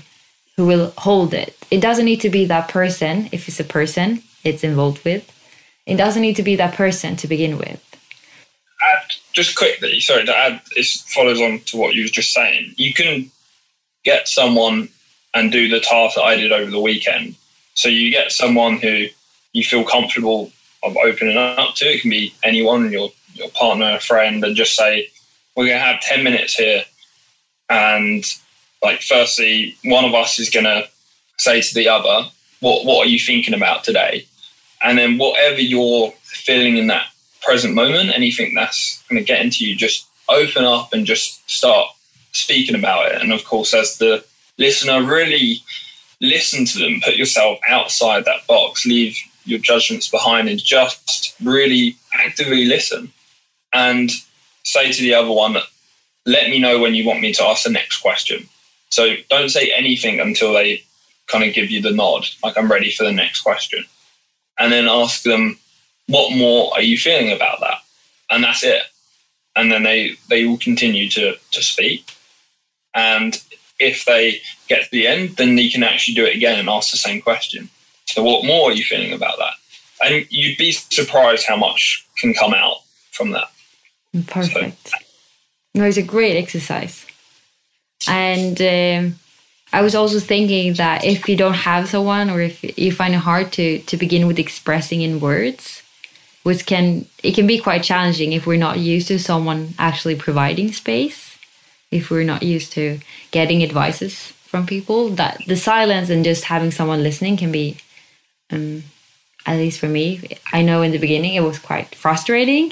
who 0.57 0.65
will 0.65 0.93
hold 0.97 1.33
it. 1.33 1.57
It 1.69 1.81
doesn't 1.81 2.05
need 2.05 2.21
to 2.21 2.29
be 2.29 2.45
that 2.45 2.69
person, 2.69 3.29
if 3.31 3.47
it's 3.47 3.59
a 3.59 3.63
person 3.63 4.23
it's 4.43 4.63
involved 4.63 5.03
with. 5.03 5.31
It 5.85 5.95
doesn't 5.95 6.21
need 6.21 6.35
to 6.37 6.43
be 6.43 6.55
that 6.55 6.75
person 6.75 7.15
to 7.17 7.27
begin 7.27 7.57
with. 7.57 7.81
Add, 8.81 9.15
just 9.33 9.57
quickly, 9.57 9.99
sorry 9.99 10.25
to 10.25 10.35
add, 10.35 10.61
this 10.75 11.01
follows 11.13 11.41
on 11.41 11.59
to 11.61 11.77
what 11.77 11.95
you 11.95 12.03
were 12.03 12.09
just 12.09 12.33
saying. 12.33 12.73
You 12.77 12.93
can 12.93 13.31
get 14.03 14.27
someone 14.27 14.89
and 15.33 15.51
do 15.51 15.67
the 15.67 15.79
task 15.79 16.15
that 16.15 16.23
I 16.23 16.35
did 16.35 16.51
over 16.51 16.71
the 16.71 16.79
weekend. 16.79 17.35
So 17.73 17.89
you 17.89 18.11
get 18.11 18.31
someone 18.31 18.77
who 18.77 19.07
you 19.53 19.63
feel 19.63 19.83
comfortable 19.83 20.51
of 20.83 20.95
opening 20.97 21.37
up 21.37 21.75
to. 21.75 21.85
It 21.85 22.01
can 22.01 22.09
be 22.09 22.33
anyone, 22.43 22.91
your 22.91 23.09
your 23.33 23.49
partner, 23.49 23.95
a 23.95 23.99
friend, 23.99 24.43
and 24.45 24.55
just 24.55 24.75
say, 24.75 25.09
"We're 25.55 25.65
going 25.65 25.79
to 25.79 25.85
have 25.85 25.99
ten 25.99 26.23
minutes 26.23 26.55
here." 26.55 26.85
And 27.69 28.23
like, 28.85 29.01
firstly, 29.01 29.75
one 29.83 30.05
of 30.05 30.13
us 30.13 30.39
is 30.39 30.49
going 30.49 30.65
to 30.65 30.87
say 31.37 31.61
to 31.61 31.73
the 31.73 31.89
other, 31.89 32.29
"What 32.59 32.85
what 32.85 33.05
are 33.05 33.09
you 33.09 33.19
thinking 33.19 33.53
about 33.53 33.83
today?" 33.83 34.25
And 34.81 34.97
then 34.97 35.17
whatever 35.17 35.59
you're 35.59 36.13
feeling 36.23 36.77
in 36.77 36.87
that 36.87 37.07
present 37.41 37.73
moment, 37.73 38.11
anything 38.13 38.53
that's 38.53 39.03
going 39.09 39.19
to 39.21 39.31
get 39.31 39.41
into 39.41 39.65
you, 39.65 39.75
just 39.75 40.07
open 40.29 40.63
up 40.63 40.93
and 40.93 41.05
just 41.05 41.49
start 41.49 41.87
speaking 42.31 42.75
about 42.75 43.11
it. 43.11 43.21
And 43.21 43.31
of 43.31 43.43
course, 43.45 43.73
as 43.73 43.97
the 43.97 44.23
listener, 44.57 45.01
really 45.03 45.61
listen 46.21 46.65
to 46.65 46.79
them, 46.79 47.01
put 47.01 47.15
yourself 47.15 47.59
outside 47.67 48.25
that 48.25 48.45
box, 48.47 48.85
leave 48.85 49.17
your 49.45 49.59
judgments 49.59 50.07
behind, 50.07 50.49
and 50.49 50.59
just 50.59 51.35
really 51.43 51.95
actively 52.13 52.65
listen. 52.65 53.11
And 53.73 54.11
say 54.63 54.91
to 54.91 55.01
the 55.01 55.13
other 55.13 55.31
one, 55.31 55.57
let 56.25 56.49
me 56.49 56.59
know 56.59 56.79
when 56.79 56.95
you 56.95 57.05
want 57.05 57.21
me 57.21 57.33
to 57.33 57.43
ask 57.43 57.63
the 57.63 57.69
next 57.69 57.97
question. 58.01 58.49
So 58.89 59.15
don't 59.29 59.49
say 59.49 59.71
anything 59.75 60.19
until 60.19 60.53
they 60.53 60.83
kind 61.27 61.43
of 61.43 61.53
give 61.53 61.71
you 61.71 61.81
the 61.81 61.91
nod, 61.91 62.25
like 62.43 62.57
I'm 62.57 62.71
ready 62.71 62.91
for 62.91 63.03
the 63.03 63.11
next 63.11 63.41
question. 63.41 63.85
And 64.59 64.71
then 64.71 64.87
ask 64.87 65.23
them, 65.23 65.57
what 66.07 66.35
more 66.35 66.71
are 66.73 66.81
you 66.81 66.97
feeling 66.97 67.31
about 67.31 67.59
that? 67.61 67.77
And 68.29 68.43
that's 68.43 68.63
it. 68.63 68.83
And 69.55 69.71
then 69.71 69.83
they, 69.83 70.15
they 70.29 70.45
will 70.45 70.57
continue 70.57 71.09
to, 71.09 71.35
to 71.51 71.63
speak. 71.63 72.11
And 72.93 73.41
if 73.79 74.05
they 74.05 74.41
get 74.67 74.85
to 74.85 74.91
the 74.91 75.07
end, 75.07 75.37
then 75.37 75.57
you 75.57 75.71
can 75.71 75.83
actually 75.83 76.13
do 76.13 76.25
it 76.25 76.35
again 76.35 76.59
and 76.59 76.69
ask 76.69 76.91
the 76.91 76.97
same 76.97 77.21
question. 77.21 77.69
So, 78.05 78.23
what 78.23 78.45
more 78.45 78.69
are 78.69 78.73
you 78.73 78.83
feeling 78.83 79.13
about 79.13 79.37
that? 79.37 79.53
And 80.05 80.25
you'd 80.29 80.57
be 80.57 80.71
surprised 80.71 81.45
how 81.47 81.57
much 81.57 82.05
can 82.17 82.33
come 82.33 82.53
out 82.53 82.77
from 83.11 83.31
that. 83.31 83.51
Perfect. 84.27 84.87
So. 84.87 84.97
No, 85.73 85.85
it's 85.85 85.97
a 85.97 86.03
great 86.03 86.37
exercise. 86.37 87.04
And 88.07 88.61
um, 88.61 89.19
I 89.73 89.81
was 89.81 89.95
also 89.95 90.19
thinking 90.19 90.73
that 90.73 91.03
if 91.03 91.27
you 91.27 91.35
don't 91.35 91.53
have 91.53 91.89
someone 91.89 92.29
or 92.29 92.41
if 92.41 92.77
you 92.77 92.91
find 92.91 93.13
it 93.13 93.19
hard 93.19 93.51
to, 93.53 93.79
to 93.79 93.97
begin 93.97 94.27
with 94.27 94.39
expressing 94.39 95.01
in 95.01 95.19
words, 95.19 95.81
which 96.45 96.67
can 96.67 97.07
it 97.23 97.33
can 97.33 97.47
be 97.47 97.57
quite 97.57 97.83
challenging 97.83 98.31
if 98.31 98.45
we're 98.45 98.65
not 98.67 98.77
used 98.77 99.07
to 99.07 99.17
someone 99.17 99.73
actually 99.79 100.15
providing 100.15 100.71
space 100.71 101.37
if 101.89 102.11
we're 102.11 102.23
not 102.23 102.43
used 102.43 102.71
to 102.71 102.99
getting 103.31 103.63
advices 103.63 104.31
from 104.51 104.67
people 104.67 105.09
that 105.09 105.41
the 105.47 105.55
silence 105.55 106.09
and 106.09 106.23
just 106.23 106.45
having 106.45 106.69
someone 106.69 107.01
listening 107.01 107.35
can 107.35 107.51
be 107.51 107.77
um, 108.51 108.83
at 109.47 109.57
least 109.57 109.79
for 109.79 109.87
me 109.87 110.37
i 110.53 110.61
know 110.61 110.83
in 110.83 110.91
the 110.91 110.99
beginning 110.99 111.33
it 111.33 111.41
was 111.41 111.57
quite 111.57 111.95
frustrating 111.95 112.71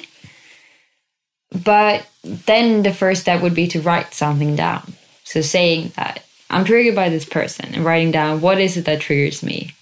but 1.64 2.08
then 2.24 2.84
the 2.84 2.94
first 2.94 3.22
step 3.22 3.42
would 3.42 3.56
be 3.56 3.68
to 3.68 3.82
write 3.82 4.14
something 4.14 4.56
down 4.56 4.94
so 5.34 5.42
saying 5.42 5.92
that 5.96 6.24
i'm 6.50 6.64
triggered 6.64 6.96
by 6.96 7.10
this 7.10 7.26
person 7.26 7.74
and 7.74 7.84
writing 7.84 8.12
down 8.12 8.40
what 8.40 8.60
is 8.60 8.78
it 8.78 8.86
that 8.86 9.02
triggers 9.02 9.44
me? 9.44 9.74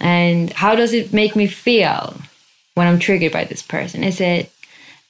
And 0.00 0.52
how 0.52 0.74
does 0.74 0.92
it 0.92 1.12
make 1.12 1.36
me 1.36 1.46
feel 1.46 2.16
when 2.74 2.86
i'm 2.88 2.98
triggered 2.98 3.32
by 3.32 3.44
this 3.44 3.62
person? 3.62 4.02
Is 4.02 4.20
it 4.20 4.50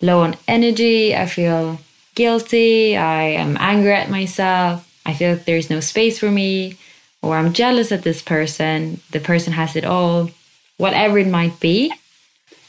low 0.03 0.21
on 0.21 0.37
energy? 0.47 1.17
I 1.17 1.27
feel 1.27 1.81
guilty, 2.15 2.97
I 2.97 3.23
am 3.23 3.57
angry 3.59 3.93
at 3.93 4.11
myself, 4.11 4.89
I 5.07 5.15
feel 5.15 5.33
like 5.33 5.47
there's 5.47 5.71
no 5.71 5.81
space 5.81 6.19
for 6.19 6.31
me, 6.31 6.77
or 7.23 7.37
I'm 7.37 7.53
jealous 7.53 7.91
at 7.91 8.03
this 8.03 8.23
person, 8.23 9.01
the 9.11 9.21
person 9.21 9.55
has 9.55 9.75
it 9.77 9.85
all, 9.85 10.31
whatever 10.77 11.19
it 11.19 11.27
might 11.27 11.59
be, 11.59 11.93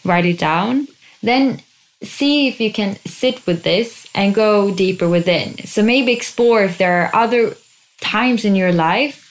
write 0.04 0.26
it 0.26 0.39
down. 0.39 0.88
Then 1.22 1.62
see 2.04 2.48
if 2.48 2.60
you 2.60 2.72
can 2.72 2.98
sit 3.06 3.46
with 3.46 3.64
this 3.64 4.08
and 4.14 4.36
go 4.36 4.74
deeper 4.74 5.08
within. 5.10 5.58
So 5.66 5.82
maybe 5.82 6.12
explore 6.12 6.64
if 6.64 6.78
there 6.78 7.04
are 7.04 7.16
other 7.16 7.56
times 8.02 8.46
in 8.46 8.56
your 8.56 8.72
life 8.72 9.26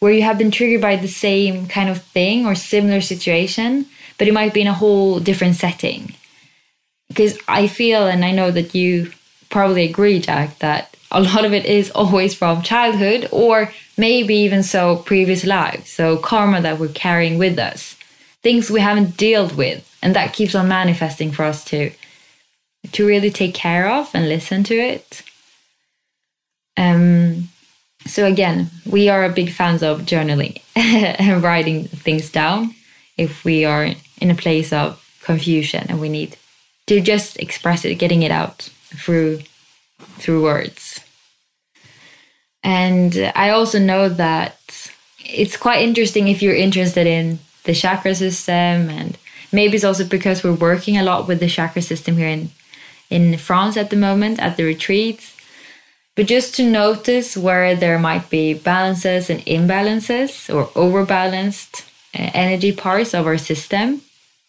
where 0.00 0.12
you 0.12 0.22
have 0.22 0.38
been 0.38 0.50
triggered 0.50 0.80
by 0.80 0.96
the 0.96 1.08
same 1.08 1.66
kind 1.66 1.88
of 1.88 2.02
thing 2.02 2.46
or 2.46 2.54
similar 2.54 3.00
situation, 3.00 3.86
but 4.18 4.26
it 4.26 4.34
might 4.34 4.54
be 4.54 4.62
in 4.62 4.66
a 4.66 4.74
whole 4.74 5.20
different 5.20 5.56
setting. 5.56 6.14
Because 7.08 7.38
I 7.46 7.68
feel 7.68 8.06
and 8.06 8.24
I 8.24 8.32
know 8.32 8.50
that 8.50 8.74
you 8.74 9.12
probably 9.50 9.84
agree, 9.84 10.20
Jack, 10.20 10.58
that 10.60 10.96
a 11.10 11.20
lot 11.20 11.44
of 11.44 11.52
it 11.52 11.66
is 11.66 11.90
always 11.94 12.34
from 12.34 12.62
childhood 12.62 13.28
or 13.30 13.72
maybe 13.98 14.34
even 14.34 14.62
so 14.62 14.96
previous 14.96 15.44
lives. 15.44 15.90
So 15.90 16.16
karma 16.16 16.62
that 16.62 16.78
we're 16.78 16.88
carrying 16.88 17.36
with 17.38 17.58
us, 17.58 17.96
things 18.42 18.70
we 18.70 18.80
haven't 18.80 19.16
dealt 19.16 19.54
with, 19.54 19.86
and 20.02 20.14
that 20.14 20.32
keeps 20.32 20.54
on 20.54 20.68
manifesting 20.68 21.32
for 21.32 21.44
us 21.44 21.64
to 21.66 21.92
to 22.92 23.06
really 23.06 23.30
take 23.30 23.54
care 23.54 23.90
of 23.90 24.10
and 24.14 24.28
listen 24.28 24.64
to 24.64 24.74
it. 24.74 25.22
Um, 26.78 27.50
so 28.06 28.24
again, 28.24 28.70
we 28.86 29.08
are 29.10 29.28
big 29.28 29.52
fans 29.52 29.82
of 29.82 30.02
journaling 30.02 30.62
and 30.74 31.42
writing 31.42 31.84
things 31.84 32.30
down 32.30 32.74
if 33.18 33.44
we 33.44 33.66
are 33.66 33.90
in 34.20 34.30
a 34.30 34.34
place 34.34 34.72
of 34.72 34.98
confusion 35.22 35.84
and 35.88 36.00
we 36.00 36.08
need 36.08 36.36
to 36.86 37.00
just 37.00 37.38
express 37.38 37.84
it, 37.84 37.96
getting 37.96 38.22
it 38.22 38.30
out 38.30 38.70
through 38.96 39.40
through 40.18 40.42
words. 40.42 41.00
And 42.62 43.32
I 43.34 43.50
also 43.50 43.78
know 43.78 44.08
that 44.08 44.58
it's 45.18 45.56
quite 45.56 45.82
interesting 45.82 46.28
if 46.28 46.42
you're 46.42 46.54
interested 46.54 47.06
in 47.06 47.38
the 47.64 47.74
chakra 47.74 48.14
system 48.14 48.88
and 48.90 49.18
maybe 49.52 49.76
it's 49.76 49.84
also 49.84 50.04
because 50.04 50.42
we're 50.42 50.52
working 50.52 50.96
a 50.96 51.02
lot 51.02 51.28
with 51.28 51.40
the 51.40 51.48
chakra 51.48 51.82
system 51.82 52.16
here 52.16 52.28
in 52.28 52.50
in 53.10 53.36
France 53.36 53.76
at 53.76 53.90
the 53.90 53.96
moment 53.96 54.38
at 54.38 54.56
the 54.56 54.64
retreats. 54.64 55.36
But 56.16 56.26
just 56.26 56.54
to 56.56 56.62
notice 56.62 57.36
where 57.36 57.74
there 57.74 57.98
might 57.98 58.30
be 58.30 58.54
balances 58.54 59.28
and 59.28 59.40
imbalances 59.46 60.52
or 60.52 60.70
overbalanced 60.74 61.84
uh, 62.14 62.30
energy 62.34 62.72
parts 62.72 63.14
of 63.14 63.26
our 63.26 63.38
system. 63.38 64.02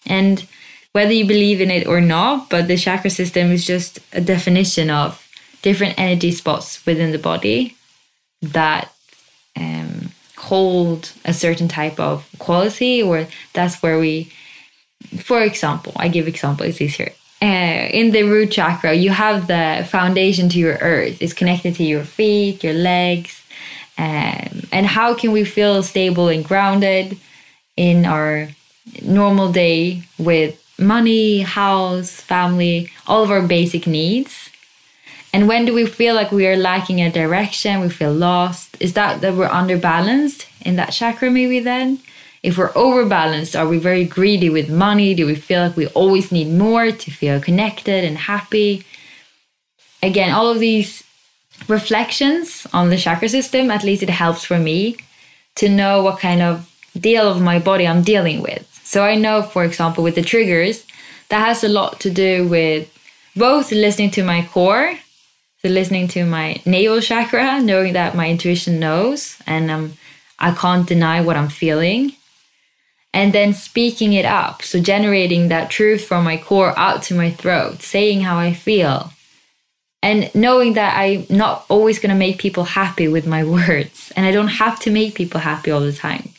And 0.06 0.48
whether 0.94 1.14
you 1.14 1.26
believe 1.26 1.62
in 1.62 1.72
it 1.72 1.88
or 1.88 2.02
not, 2.02 2.50
but 2.50 2.68
the 2.68 2.78
chakra 2.78 3.10
system 3.10 3.52
is 3.52 3.66
just 3.66 4.00
a 4.14 4.22
definition 4.22 4.90
of 4.90 5.28
different 5.62 5.98
energy 5.98 6.32
spots 6.32 6.86
within 6.86 7.12
the 7.12 7.20
body 7.20 7.78
that 8.42 8.92
um, 9.56 10.12
hold 10.42 11.12
a 11.26 11.34
certain 11.34 11.68
type 11.68 12.00
of 12.00 12.28
quality, 12.40 13.02
or 13.02 13.28
that's 13.54 13.82
where 13.82 14.00
we, 14.00 14.32
for 15.18 15.42
example, 15.42 15.94
I 15.96 16.08
give 16.08 16.28
example, 16.28 16.66
it's 16.66 16.82
easier. 16.82 17.12
Uh, 17.42 17.88
in 17.92 18.12
the 18.12 18.24
root 18.24 18.52
chakra, 18.52 18.94
you 18.94 19.10
have 19.10 19.48
the 19.48 19.88
foundation 19.90 20.50
to 20.50 20.60
your 20.60 20.76
earth. 20.76 21.22
It's 21.22 21.34
connected 21.34 21.76
to 21.76 21.84
your 21.84 22.04
feet, 22.04 22.64
your 22.64 22.74
legs. 22.74 23.42
Um, 23.98 24.68
and 24.72 24.86
how 24.86 25.14
can 25.16 25.32
we 25.32 25.44
feel 25.44 25.82
stable 25.84 26.28
and 26.28 26.46
grounded 26.46 27.18
in 27.76 28.06
our 28.06 28.50
normal 29.02 29.52
day 29.52 30.04
with 30.18 30.62
money, 30.82 31.42
house, 31.42 32.12
family, 32.12 32.90
all 33.08 33.24
of 33.24 33.32
our 33.32 33.42
basic 33.42 33.88
needs. 33.88 34.50
And 35.34 35.48
when 35.48 35.66
do 35.66 35.74
we 35.74 35.86
feel 35.86 36.14
like 36.14 36.32
we 36.32 36.48
are 36.48 36.58
lacking 36.58 37.02
a 37.02 37.10
direction, 37.10 37.80
we 37.80 37.90
feel 37.90 38.14
lost? 38.14 38.76
Is 38.80 38.94
that 38.94 39.22
that 39.22 39.36
we're 39.36 39.48
underbalanced 39.48 40.46
in 40.66 40.76
that 40.76 40.92
chakra 40.92 41.32
maybe 41.32 41.60
then? 41.60 42.00
If 42.44 42.58
we're 42.58 42.74
overbalanced, 42.74 43.56
are 43.56 43.68
we 43.68 43.78
very 43.78 44.04
greedy 44.04 44.50
with 44.50 44.70
money? 44.70 45.14
Do 45.14 45.26
we 45.28 45.36
feel 45.36 45.62
like 45.62 45.78
we 45.78 45.88
always 45.88 46.32
need 46.32 46.52
more 46.52 46.92
to 46.92 47.12
feel 47.12 47.40
connected 47.40 48.04
and 48.04 48.18
happy? 48.18 48.84
Again, 50.02 50.32
all 50.32 50.50
of 50.50 50.60
these 50.60 51.04
reflections 51.68 52.66
on 52.74 52.90
the 52.90 52.98
chakra 52.98 53.30
system, 53.30 53.70
at 53.70 53.84
least 53.84 54.04
it 54.04 54.10
helps 54.10 54.44
for 54.44 54.58
me 54.58 54.98
to 55.56 55.70
know 55.70 56.02
what 56.02 56.20
kind 56.20 56.42
of 56.42 56.68
deal 57.00 57.30
of 57.30 57.42
my 57.42 57.60
body 57.60 57.88
I'm 57.88 58.02
dealing 58.02 58.42
with. 58.42 58.68
So 58.84 59.04
I 59.04 59.16
know, 59.16 59.44
for 59.44 59.64
example, 59.64 60.04
with 60.04 60.16
the 60.16 60.22
triggers, 60.24 60.84
that 61.30 61.46
has 61.46 61.64
a 61.64 61.70
lot 61.70 62.00
to 62.02 62.10
do 62.10 62.48
with 62.48 62.92
both 63.36 63.72
listening 63.72 64.12
to 64.12 64.24
my 64.24 64.46
core, 64.52 64.98
listening 65.70 66.08
to 66.10 66.26
my 66.26 66.62
navel 66.66 67.02
chakra, 67.02 67.62
knowing 67.62 67.94
that 67.94 68.16
my 68.16 68.30
intuition 68.30 68.80
knows 68.80 69.38
and 69.46 69.70
um, 69.70 69.94
I 70.40 70.52
can't 70.54 70.88
deny 70.88 71.22
what 71.22 71.38
I'm 71.38 71.50
feeling. 71.50 72.14
and 73.14 73.34
then 73.34 73.54
speaking 73.54 74.14
it 74.14 74.26
up. 74.26 74.62
So 74.62 74.80
generating 74.80 75.50
that 75.50 75.70
truth 75.70 76.06
from 76.06 76.24
my 76.24 76.38
core 76.38 76.78
out 76.78 77.04
to 77.04 77.16
my 77.16 77.30
throat, 77.32 77.82
saying 77.82 78.22
how 78.22 78.38
I 78.38 78.54
feel. 78.54 79.12
And 80.04 80.34
knowing 80.34 80.74
that 80.74 80.98
I'm 80.98 81.26
not 81.30 81.66
always 81.70 82.00
going 82.00 82.10
to 82.10 82.16
make 82.16 82.40
people 82.40 82.64
happy 82.64 83.08
with 83.08 83.28
my 83.28 83.44
words. 83.58 84.12
And 84.16 84.26
I 84.26 84.32
don't 84.32 84.48
have 84.48 84.80
to 84.82 84.92
make 84.92 85.16
people 85.16 85.42
happy 85.42 85.72
all 85.72 85.82
the 85.82 85.94
time. 85.94 86.30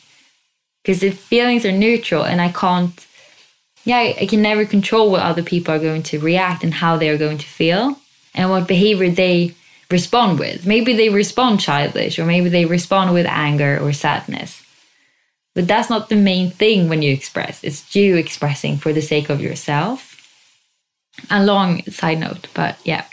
Because 0.83 1.03
if 1.03 1.19
feelings 1.19 1.65
are 1.65 1.71
neutral 1.71 2.23
and 2.23 2.41
I 2.41 2.51
can't, 2.51 3.07
yeah, 3.85 4.13
I 4.19 4.27
can 4.27 4.41
never 4.41 4.65
control 4.65 5.11
what 5.11 5.21
other 5.21 5.43
people 5.43 5.73
are 5.73 5.79
going 5.79 6.03
to 6.03 6.19
react 6.19 6.63
and 6.63 6.73
how 6.73 6.97
they 6.97 7.09
are 7.09 7.17
going 7.17 7.37
to 7.37 7.45
feel 7.45 7.97
and 8.33 8.49
what 8.49 8.67
behavior 8.67 9.09
they 9.09 9.55
respond 9.91 10.39
with. 10.39 10.65
Maybe 10.65 10.93
they 10.93 11.09
respond 11.09 11.59
childish 11.59 12.17
or 12.17 12.25
maybe 12.25 12.49
they 12.49 12.65
respond 12.65 13.13
with 13.13 13.25
anger 13.27 13.79
or 13.81 13.93
sadness. 13.93 14.61
But 15.55 15.67
that's 15.67 15.89
not 15.89 16.09
the 16.09 16.15
main 16.15 16.49
thing 16.49 16.89
when 16.89 17.01
you 17.03 17.13
express. 17.13 17.63
It's 17.63 17.95
you 17.95 18.15
expressing 18.15 18.77
for 18.77 18.91
the 18.91 19.01
sake 19.01 19.29
of 19.29 19.39
yourself. 19.39 20.09
A 21.29 21.45
long 21.45 21.83
side 21.83 22.19
note, 22.19 22.47
but 22.55 22.79
yeah. 22.83 23.05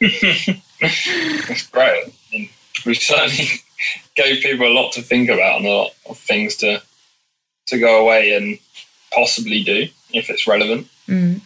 that's 0.00 1.66
great. 1.72 2.12
We 2.84 2.94
certainly 2.94 3.48
gave 4.16 4.42
people 4.42 4.66
a 4.66 4.74
lot 4.74 4.92
to 4.92 5.02
think 5.02 5.30
about 5.30 5.58
and 5.58 5.66
a 5.66 5.70
lot 5.70 5.90
of 6.08 6.18
things 6.18 6.56
to 6.56 6.82
to 7.68 7.78
go 7.78 8.00
away 8.02 8.32
and 8.34 8.58
possibly 9.12 9.62
do 9.62 9.88
if 10.12 10.30
it's 10.30 10.46
relevant. 10.46 10.88
Mm. 11.06 11.40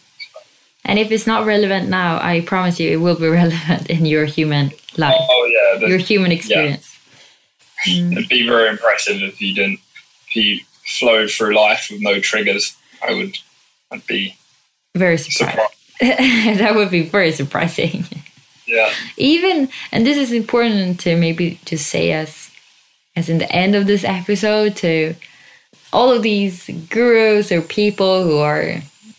And 0.85 0.99
if 0.99 1.11
it's 1.11 1.25
not 1.25 1.45
relevant 1.45 1.89
now, 1.89 2.19
I 2.21 2.41
promise 2.41 2.79
you 2.79 2.91
it 2.91 2.97
will 3.01 3.15
be 3.15 3.27
relevant 3.41 3.89
in 3.89 4.05
your 4.05 4.25
human 4.25 4.71
life. 4.97 5.15
Oh 5.19 5.45
yeah, 5.79 5.87
your 5.87 5.97
human 5.97 6.31
experience. 6.31 6.87
Yeah. 6.87 6.89
Mm. 7.85 8.13
It'd 8.13 8.29
be 8.29 8.47
very 8.47 8.69
impressive 8.69 9.21
if 9.21 9.41
you 9.41 9.53
didn't 9.53 9.81
if 10.29 10.35
you 10.37 10.59
flowed 10.85 11.29
through 11.29 11.53
life 11.53 11.89
with 11.91 11.99
no 11.99 12.21
triggers. 12.21 12.77
I 13.05 13.13
would 13.13 13.37
I'd 13.91 14.07
be 14.07 14.37
very 14.95 15.17
surprised. 15.17 15.57
surprised. 15.97 16.59
that 16.61 16.75
would 16.75 16.89
be 16.89 17.01
very 17.03 17.33
surprising. 17.33 18.05
Yeah. 18.65 18.89
Even 19.17 19.67
and 19.91 20.05
this 20.07 20.17
is 20.17 20.31
important 20.31 21.01
to 21.01 21.17
maybe 21.17 21.59
just 21.65 21.87
say 21.87 22.13
as 22.13 22.49
as 23.17 23.27
in 23.27 23.39
the 23.39 23.51
end 23.51 23.75
of 23.75 23.85
this 23.85 24.05
episode 24.05 24.77
to 24.77 25.15
all 25.91 26.09
of 26.09 26.23
these 26.23 26.69
gurus 26.89 27.51
or 27.51 27.61
people 27.61 28.23
who 28.23 28.37
are 28.37 28.75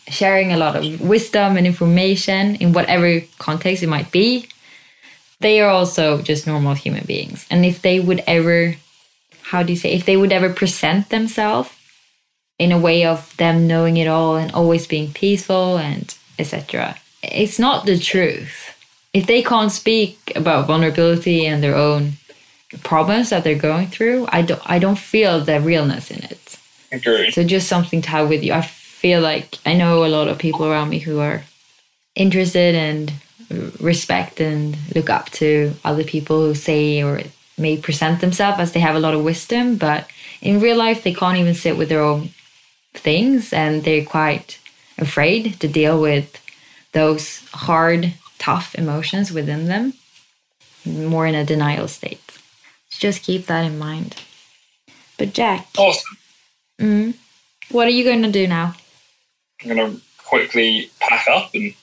sharing 0.07 0.51
a 0.51 0.57
lot 0.57 0.75
of 0.75 1.01
wisdom 1.01 1.57
and 1.57 1.65
information 1.65 2.55
in 2.55 2.73
whatever 2.73 3.21
context 3.39 3.83
it 3.83 3.87
might 3.87 4.11
be, 4.11 4.47
they 5.39 5.61
are 5.61 5.69
also 5.69 6.21
just 6.21 6.47
normal 6.47 6.73
human 6.73 7.03
beings. 7.05 7.45
And 7.49 7.65
if 7.65 7.81
they 7.81 7.99
would 7.99 8.23
ever, 8.27 8.75
how 9.43 9.63
do 9.63 9.73
you 9.73 9.77
say, 9.77 9.93
if 9.93 10.05
they 10.05 10.17
would 10.17 10.31
ever 10.31 10.49
present 10.49 11.09
themselves 11.09 11.69
in 12.57 12.71
a 12.71 12.79
way 12.79 13.05
of 13.05 13.35
them 13.37 13.67
knowing 13.67 13.97
it 13.97 14.07
all 14.07 14.37
and 14.37 14.51
always 14.51 14.87
being 14.87 15.11
peaceful 15.11 15.77
and 15.77 16.15
etc., 16.39 16.95
it's 17.23 17.59
not 17.59 17.85
the 17.85 17.97
truth. 17.97 18.71
If 19.13 19.27
they 19.27 19.41
can't 19.41 19.71
speak 19.71 20.33
about 20.35 20.67
vulnerability 20.67 21.45
and 21.45 21.63
their 21.63 21.75
own 21.75 22.13
problems 22.83 23.29
that 23.29 23.43
they're 23.43 23.55
going 23.55 23.87
through, 23.87 24.27
I 24.29 24.41
don't, 24.41 24.61
I 24.65 24.79
don't 24.79 24.99
feel 24.99 25.41
the 25.41 25.59
realness 25.59 26.11
in 26.11 26.23
it. 26.23 26.57
Agree. 26.91 27.31
So 27.31 27.43
just 27.43 27.67
something 27.67 28.01
to 28.03 28.09
have 28.09 28.29
with 28.29 28.43
you. 28.43 28.53
I 28.53 28.69
feel 29.05 29.21
like 29.21 29.59
I 29.67 29.75
know 29.75 30.03
a 30.03 30.07
lot 30.17 30.29
of 30.29 30.39
people 30.39 30.65
around 30.65 30.89
me 30.89 30.97
who 30.97 31.19
are 31.19 31.43
interested 32.15 32.73
and 32.73 33.13
respect 33.79 34.41
and 34.41 34.75
look 34.95 35.11
up 35.11 35.29
to 35.41 35.75
other 35.83 36.03
people 36.03 36.39
who 36.39 36.55
say 36.55 37.03
or 37.03 37.21
may 37.55 37.77
present 37.77 38.19
themselves 38.19 38.57
as 38.59 38.71
they 38.71 38.79
have 38.79 38.95
a 38.95 38.99
lot 38.99 39.13
of 39.13 39.23
wisdom, 39.23 39.77
but 39.77 40.09
in 40.41 40.59
real 40.59 40.75
life 40.75 41.03
they 41.03 41.13
can't 41.13 41.37
even 41.37 41.53
sit 41.53 41.77
with 41.77 41.87
their 41.87 42.01
own 42.01 42.29
things 42.95 43.53
and 43.53 43.83
they're 43.83 44.03
quite 44.03 44.57
afraid 44.97 45.59
to 45.59 45.67
deal 45.67 46.01
with 46.01 46.41
those 46.93 47.47
hard, 47.53 48.11
tough 48.39 48.73
emotions 48.73 49.31
within 49.31 49.67
them, 49.67 49.93
more 50.83 51.27
in 51.27 51.35
a 51.35 51.45
denial 51.45 51.87
state. 51.87 52.39
So 52.89 52.97
just 53.01 53.21
keep 53.21 53.45
that 53.45 53.65
in 53.65 53.77
mind. 53.77 54.15
But 55.19 55.33
Jack, 55.33 55.67
awesome. 55.77 56.17
Mm, 56.81 57.13
what 57.69 57.85
are 57.85 57.97
you 57.97 58.03
going 58.03 58.23
to 58.23 58.31
do 58.31 58.47
now? 58.47 58.73
I'm 59.65 59.75
going 59.75 59.95
to 59.95 60.01
quickly 60.23 60.91
pack 60.99 61.27
up 61.27 61.53
and 61.53 61.73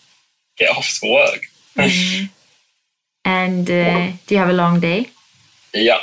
get 0.56 0.70
off 0.70 0.98
to 1.00 1.12
work. 1.12 1.42
mm. 1.76 2.30
And 3.24 3.70
uh, 3.70 4.12
do 4.26 4.34
you 4.34 4.38
have 4.38 4.50
a 4.50 4.52
long 4.52 4.80
day? 4.80 5.10
Yeah, 5.72 5.98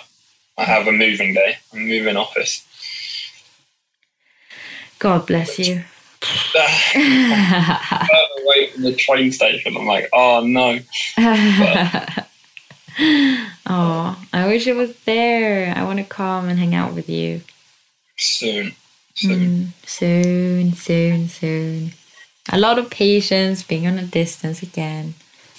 I 0.58 0.64
have 0.64 0.88
a 0.88 0.92
moving 0.92 1.34
day. 1.34 1.58
I'm 1.74 1.88
moving 1.88 2.18
office. 2.18 2.66
God 5.00 5.26
bless 5.28 5.60
you. 5.60 5.84
away 8.50 8.68
from 8.68 8.84
the 8.84 8.96
train 8.96 9.32
station. 9.32 9.78
I'm 9.78 9.86
like, 9.86 10.10
oh 10.14 10.42
no. 10.46 10.80
oh, 13.66 14.26
I 14.34 14.48
wish 14.48 14.68
it 14.68 14.76
was 14.76 14.96
there. 15.06 15.74
I 15.76 15.84
want 15.84 16.00
to 16.00 16.06
come 16.06 16.50
and 16.50 16.60
hang 16.60 16.76
out 16.76 16.94
with 16.94 17.10
you. 17.10 17.42
Soon. 18.18 18.74
Soon. 19.16 19.40
Mm, 19.40 19.88
soon, 19.88 20.74
soon, 20.74 21.30
soon. 21.30 21.92
A 22.52 22.58
lot 22.58 22.80
of 22.80 22.90
patience, 22.90 23.64
being 23.64 23.86
on 23.86 24.00
a 24.00 24.04
distance 24.04 24.64
again. 24.64 25.14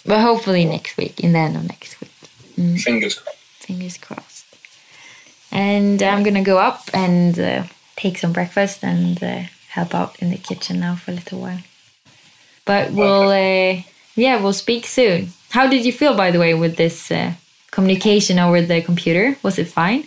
But 0.04 0.20
hopefully 0.20 0.64
next 0.64 0.96
week, 0.96 1.20
in 1.20 1.32
the 1.32 1.38
end 1.38 1.56
of 1.56 1.68
next 1.68 2.00
week. 2.00 2.10
Mm. 2.56 2.80
Fingers 2.80 3.14
crossed. 3.18 3.38
Fingers 3.58 3.98
crossed. 3.98 4.46
And 5.52 6.02
I'm 6.02 6.22
going 6.22 6.34
to 6.34 6.42
go 6.42 6.58
up 6.58 6.88
and 6.94 7.38
uh, 7.38 7.64
take 7.96 8.18
some 8.18 8.32
breakfast 8.32 8.82
and 8.82 9.22
uh, 9.22 9.42
help 9.68 9.94
out 9.94 10.16
in 10.20 10.30
the 10.30 10.38
kitchen 10.38 10.80
now 10.80 10.94
for 10.94 11.10
a 11.10 11.14
little 11.14 11.40
while. 11.40 11.60
But 12.64 12.92
we'll, 12.92 13.30
uh, 13.30 13.82
yeah, 14.14 14.40
we'll 14.40 14.52
speak 14.52 14.86
soon. 14.86 15.32
How 15.50 15.66
did 15.66 15.84
you 15.84 15.92
feel, 15.92 16.16
by 16.16 16.30
the 16.30 16.38
way, 16.38 16.54
with 16.54 16.76
this 16.76 17.10
uh, 17.10 17.32
communication 17.70 18.38
over 18.38 18.62
the 18.62 18.80
computer? 18.80 19.36
Was 19.42 19.58
it 19.58 19.68
fine? 19.68 20.06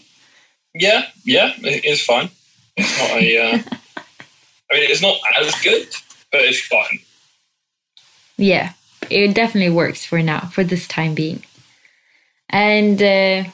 Yeah, 0.73 1.07
yeah, 1.25 1.53
it 1.57 1.85
is 1.85 2.01
fine. 2.03 2.29
It's 2.77 2.99
not 2.99 3.21
a. 3.21 3.37
Uh, 3.37 3.57
I 4.71 4.75
mean, 4.75 4.89
it's 4.89 5.01
not 5.01 5.17
as 5.39 5.53
good, 5.61 5.87
but 6.31 6.41
it's 6.41 6.61
fine. 6.61 6.99
Yeah, 8.37 8.73
it 9.09 9.35
definitely 9.35 9.73
works 9.73 10.05
for 10.05 10.21
now, 10.21 10.47
for 10.51 10.63
this 10.63 10.87
time 10.87 11.13
being. 11.13 11.43
And 12.49 13.01
uh, 13.01 13.49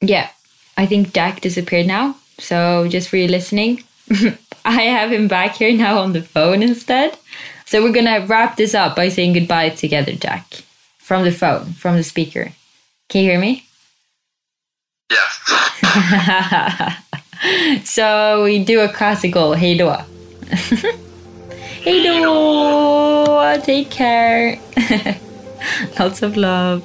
yeah, 0.00 0.30
I 0.76 0.86
think 0.86 1.12
Jack 1.12 1.40
disappeared 1.40 1.86
now. 1.86 2.16
So 2.38 2.86
just 2.88 3.08
for 3.08 3.16
you 3.16 3.28
listening, 3.28 3.82
I 4.64 4.82
have 4.82 5.12
him 5.12 5.28
back 5.28 5.56
here 5.56 5.72
now 5.76 5.98
on 5.98 6.12
the 6.12 6.22
phone 6.22 6.62
instead. 6.62 7.18
So 7.64 7.82
we're 7.82 7.92
gonna 7.92 8.24
wrap 8.26 8.56
this 8.56 8.74
up 8.74 8.94
by 8.94 9.08
saying 9.08 9.32
goodbye 9.32 9.70
together, 9.70 10.12
Jack, 10.12 10.62
from 10.98 11.24
the 11.24 11.32
phone, 11.32 11.72
from 11.72 11.96
the 11.96 12.04
speaker. 12.04 12.52
Can 13.08 13.24
you 13.24 13.30
hear 13.30 13.40
me? 13.40 13.66
Yeah. 15.10 16.96
so 17.84 18.44
we 18.44 18.64
do 18.64 18.80
a 18.80 18.88
classical 18.88 19.54
hey 19.54 19.76
Doa. 19.76 20.04
hey 21.82 22.04
Doa, 22.04 23.62
Take 23.64 23.90
care. 23.90 24.58
Lots 25.98 26.22
of 26.22 26.36
love. 26.36 26.84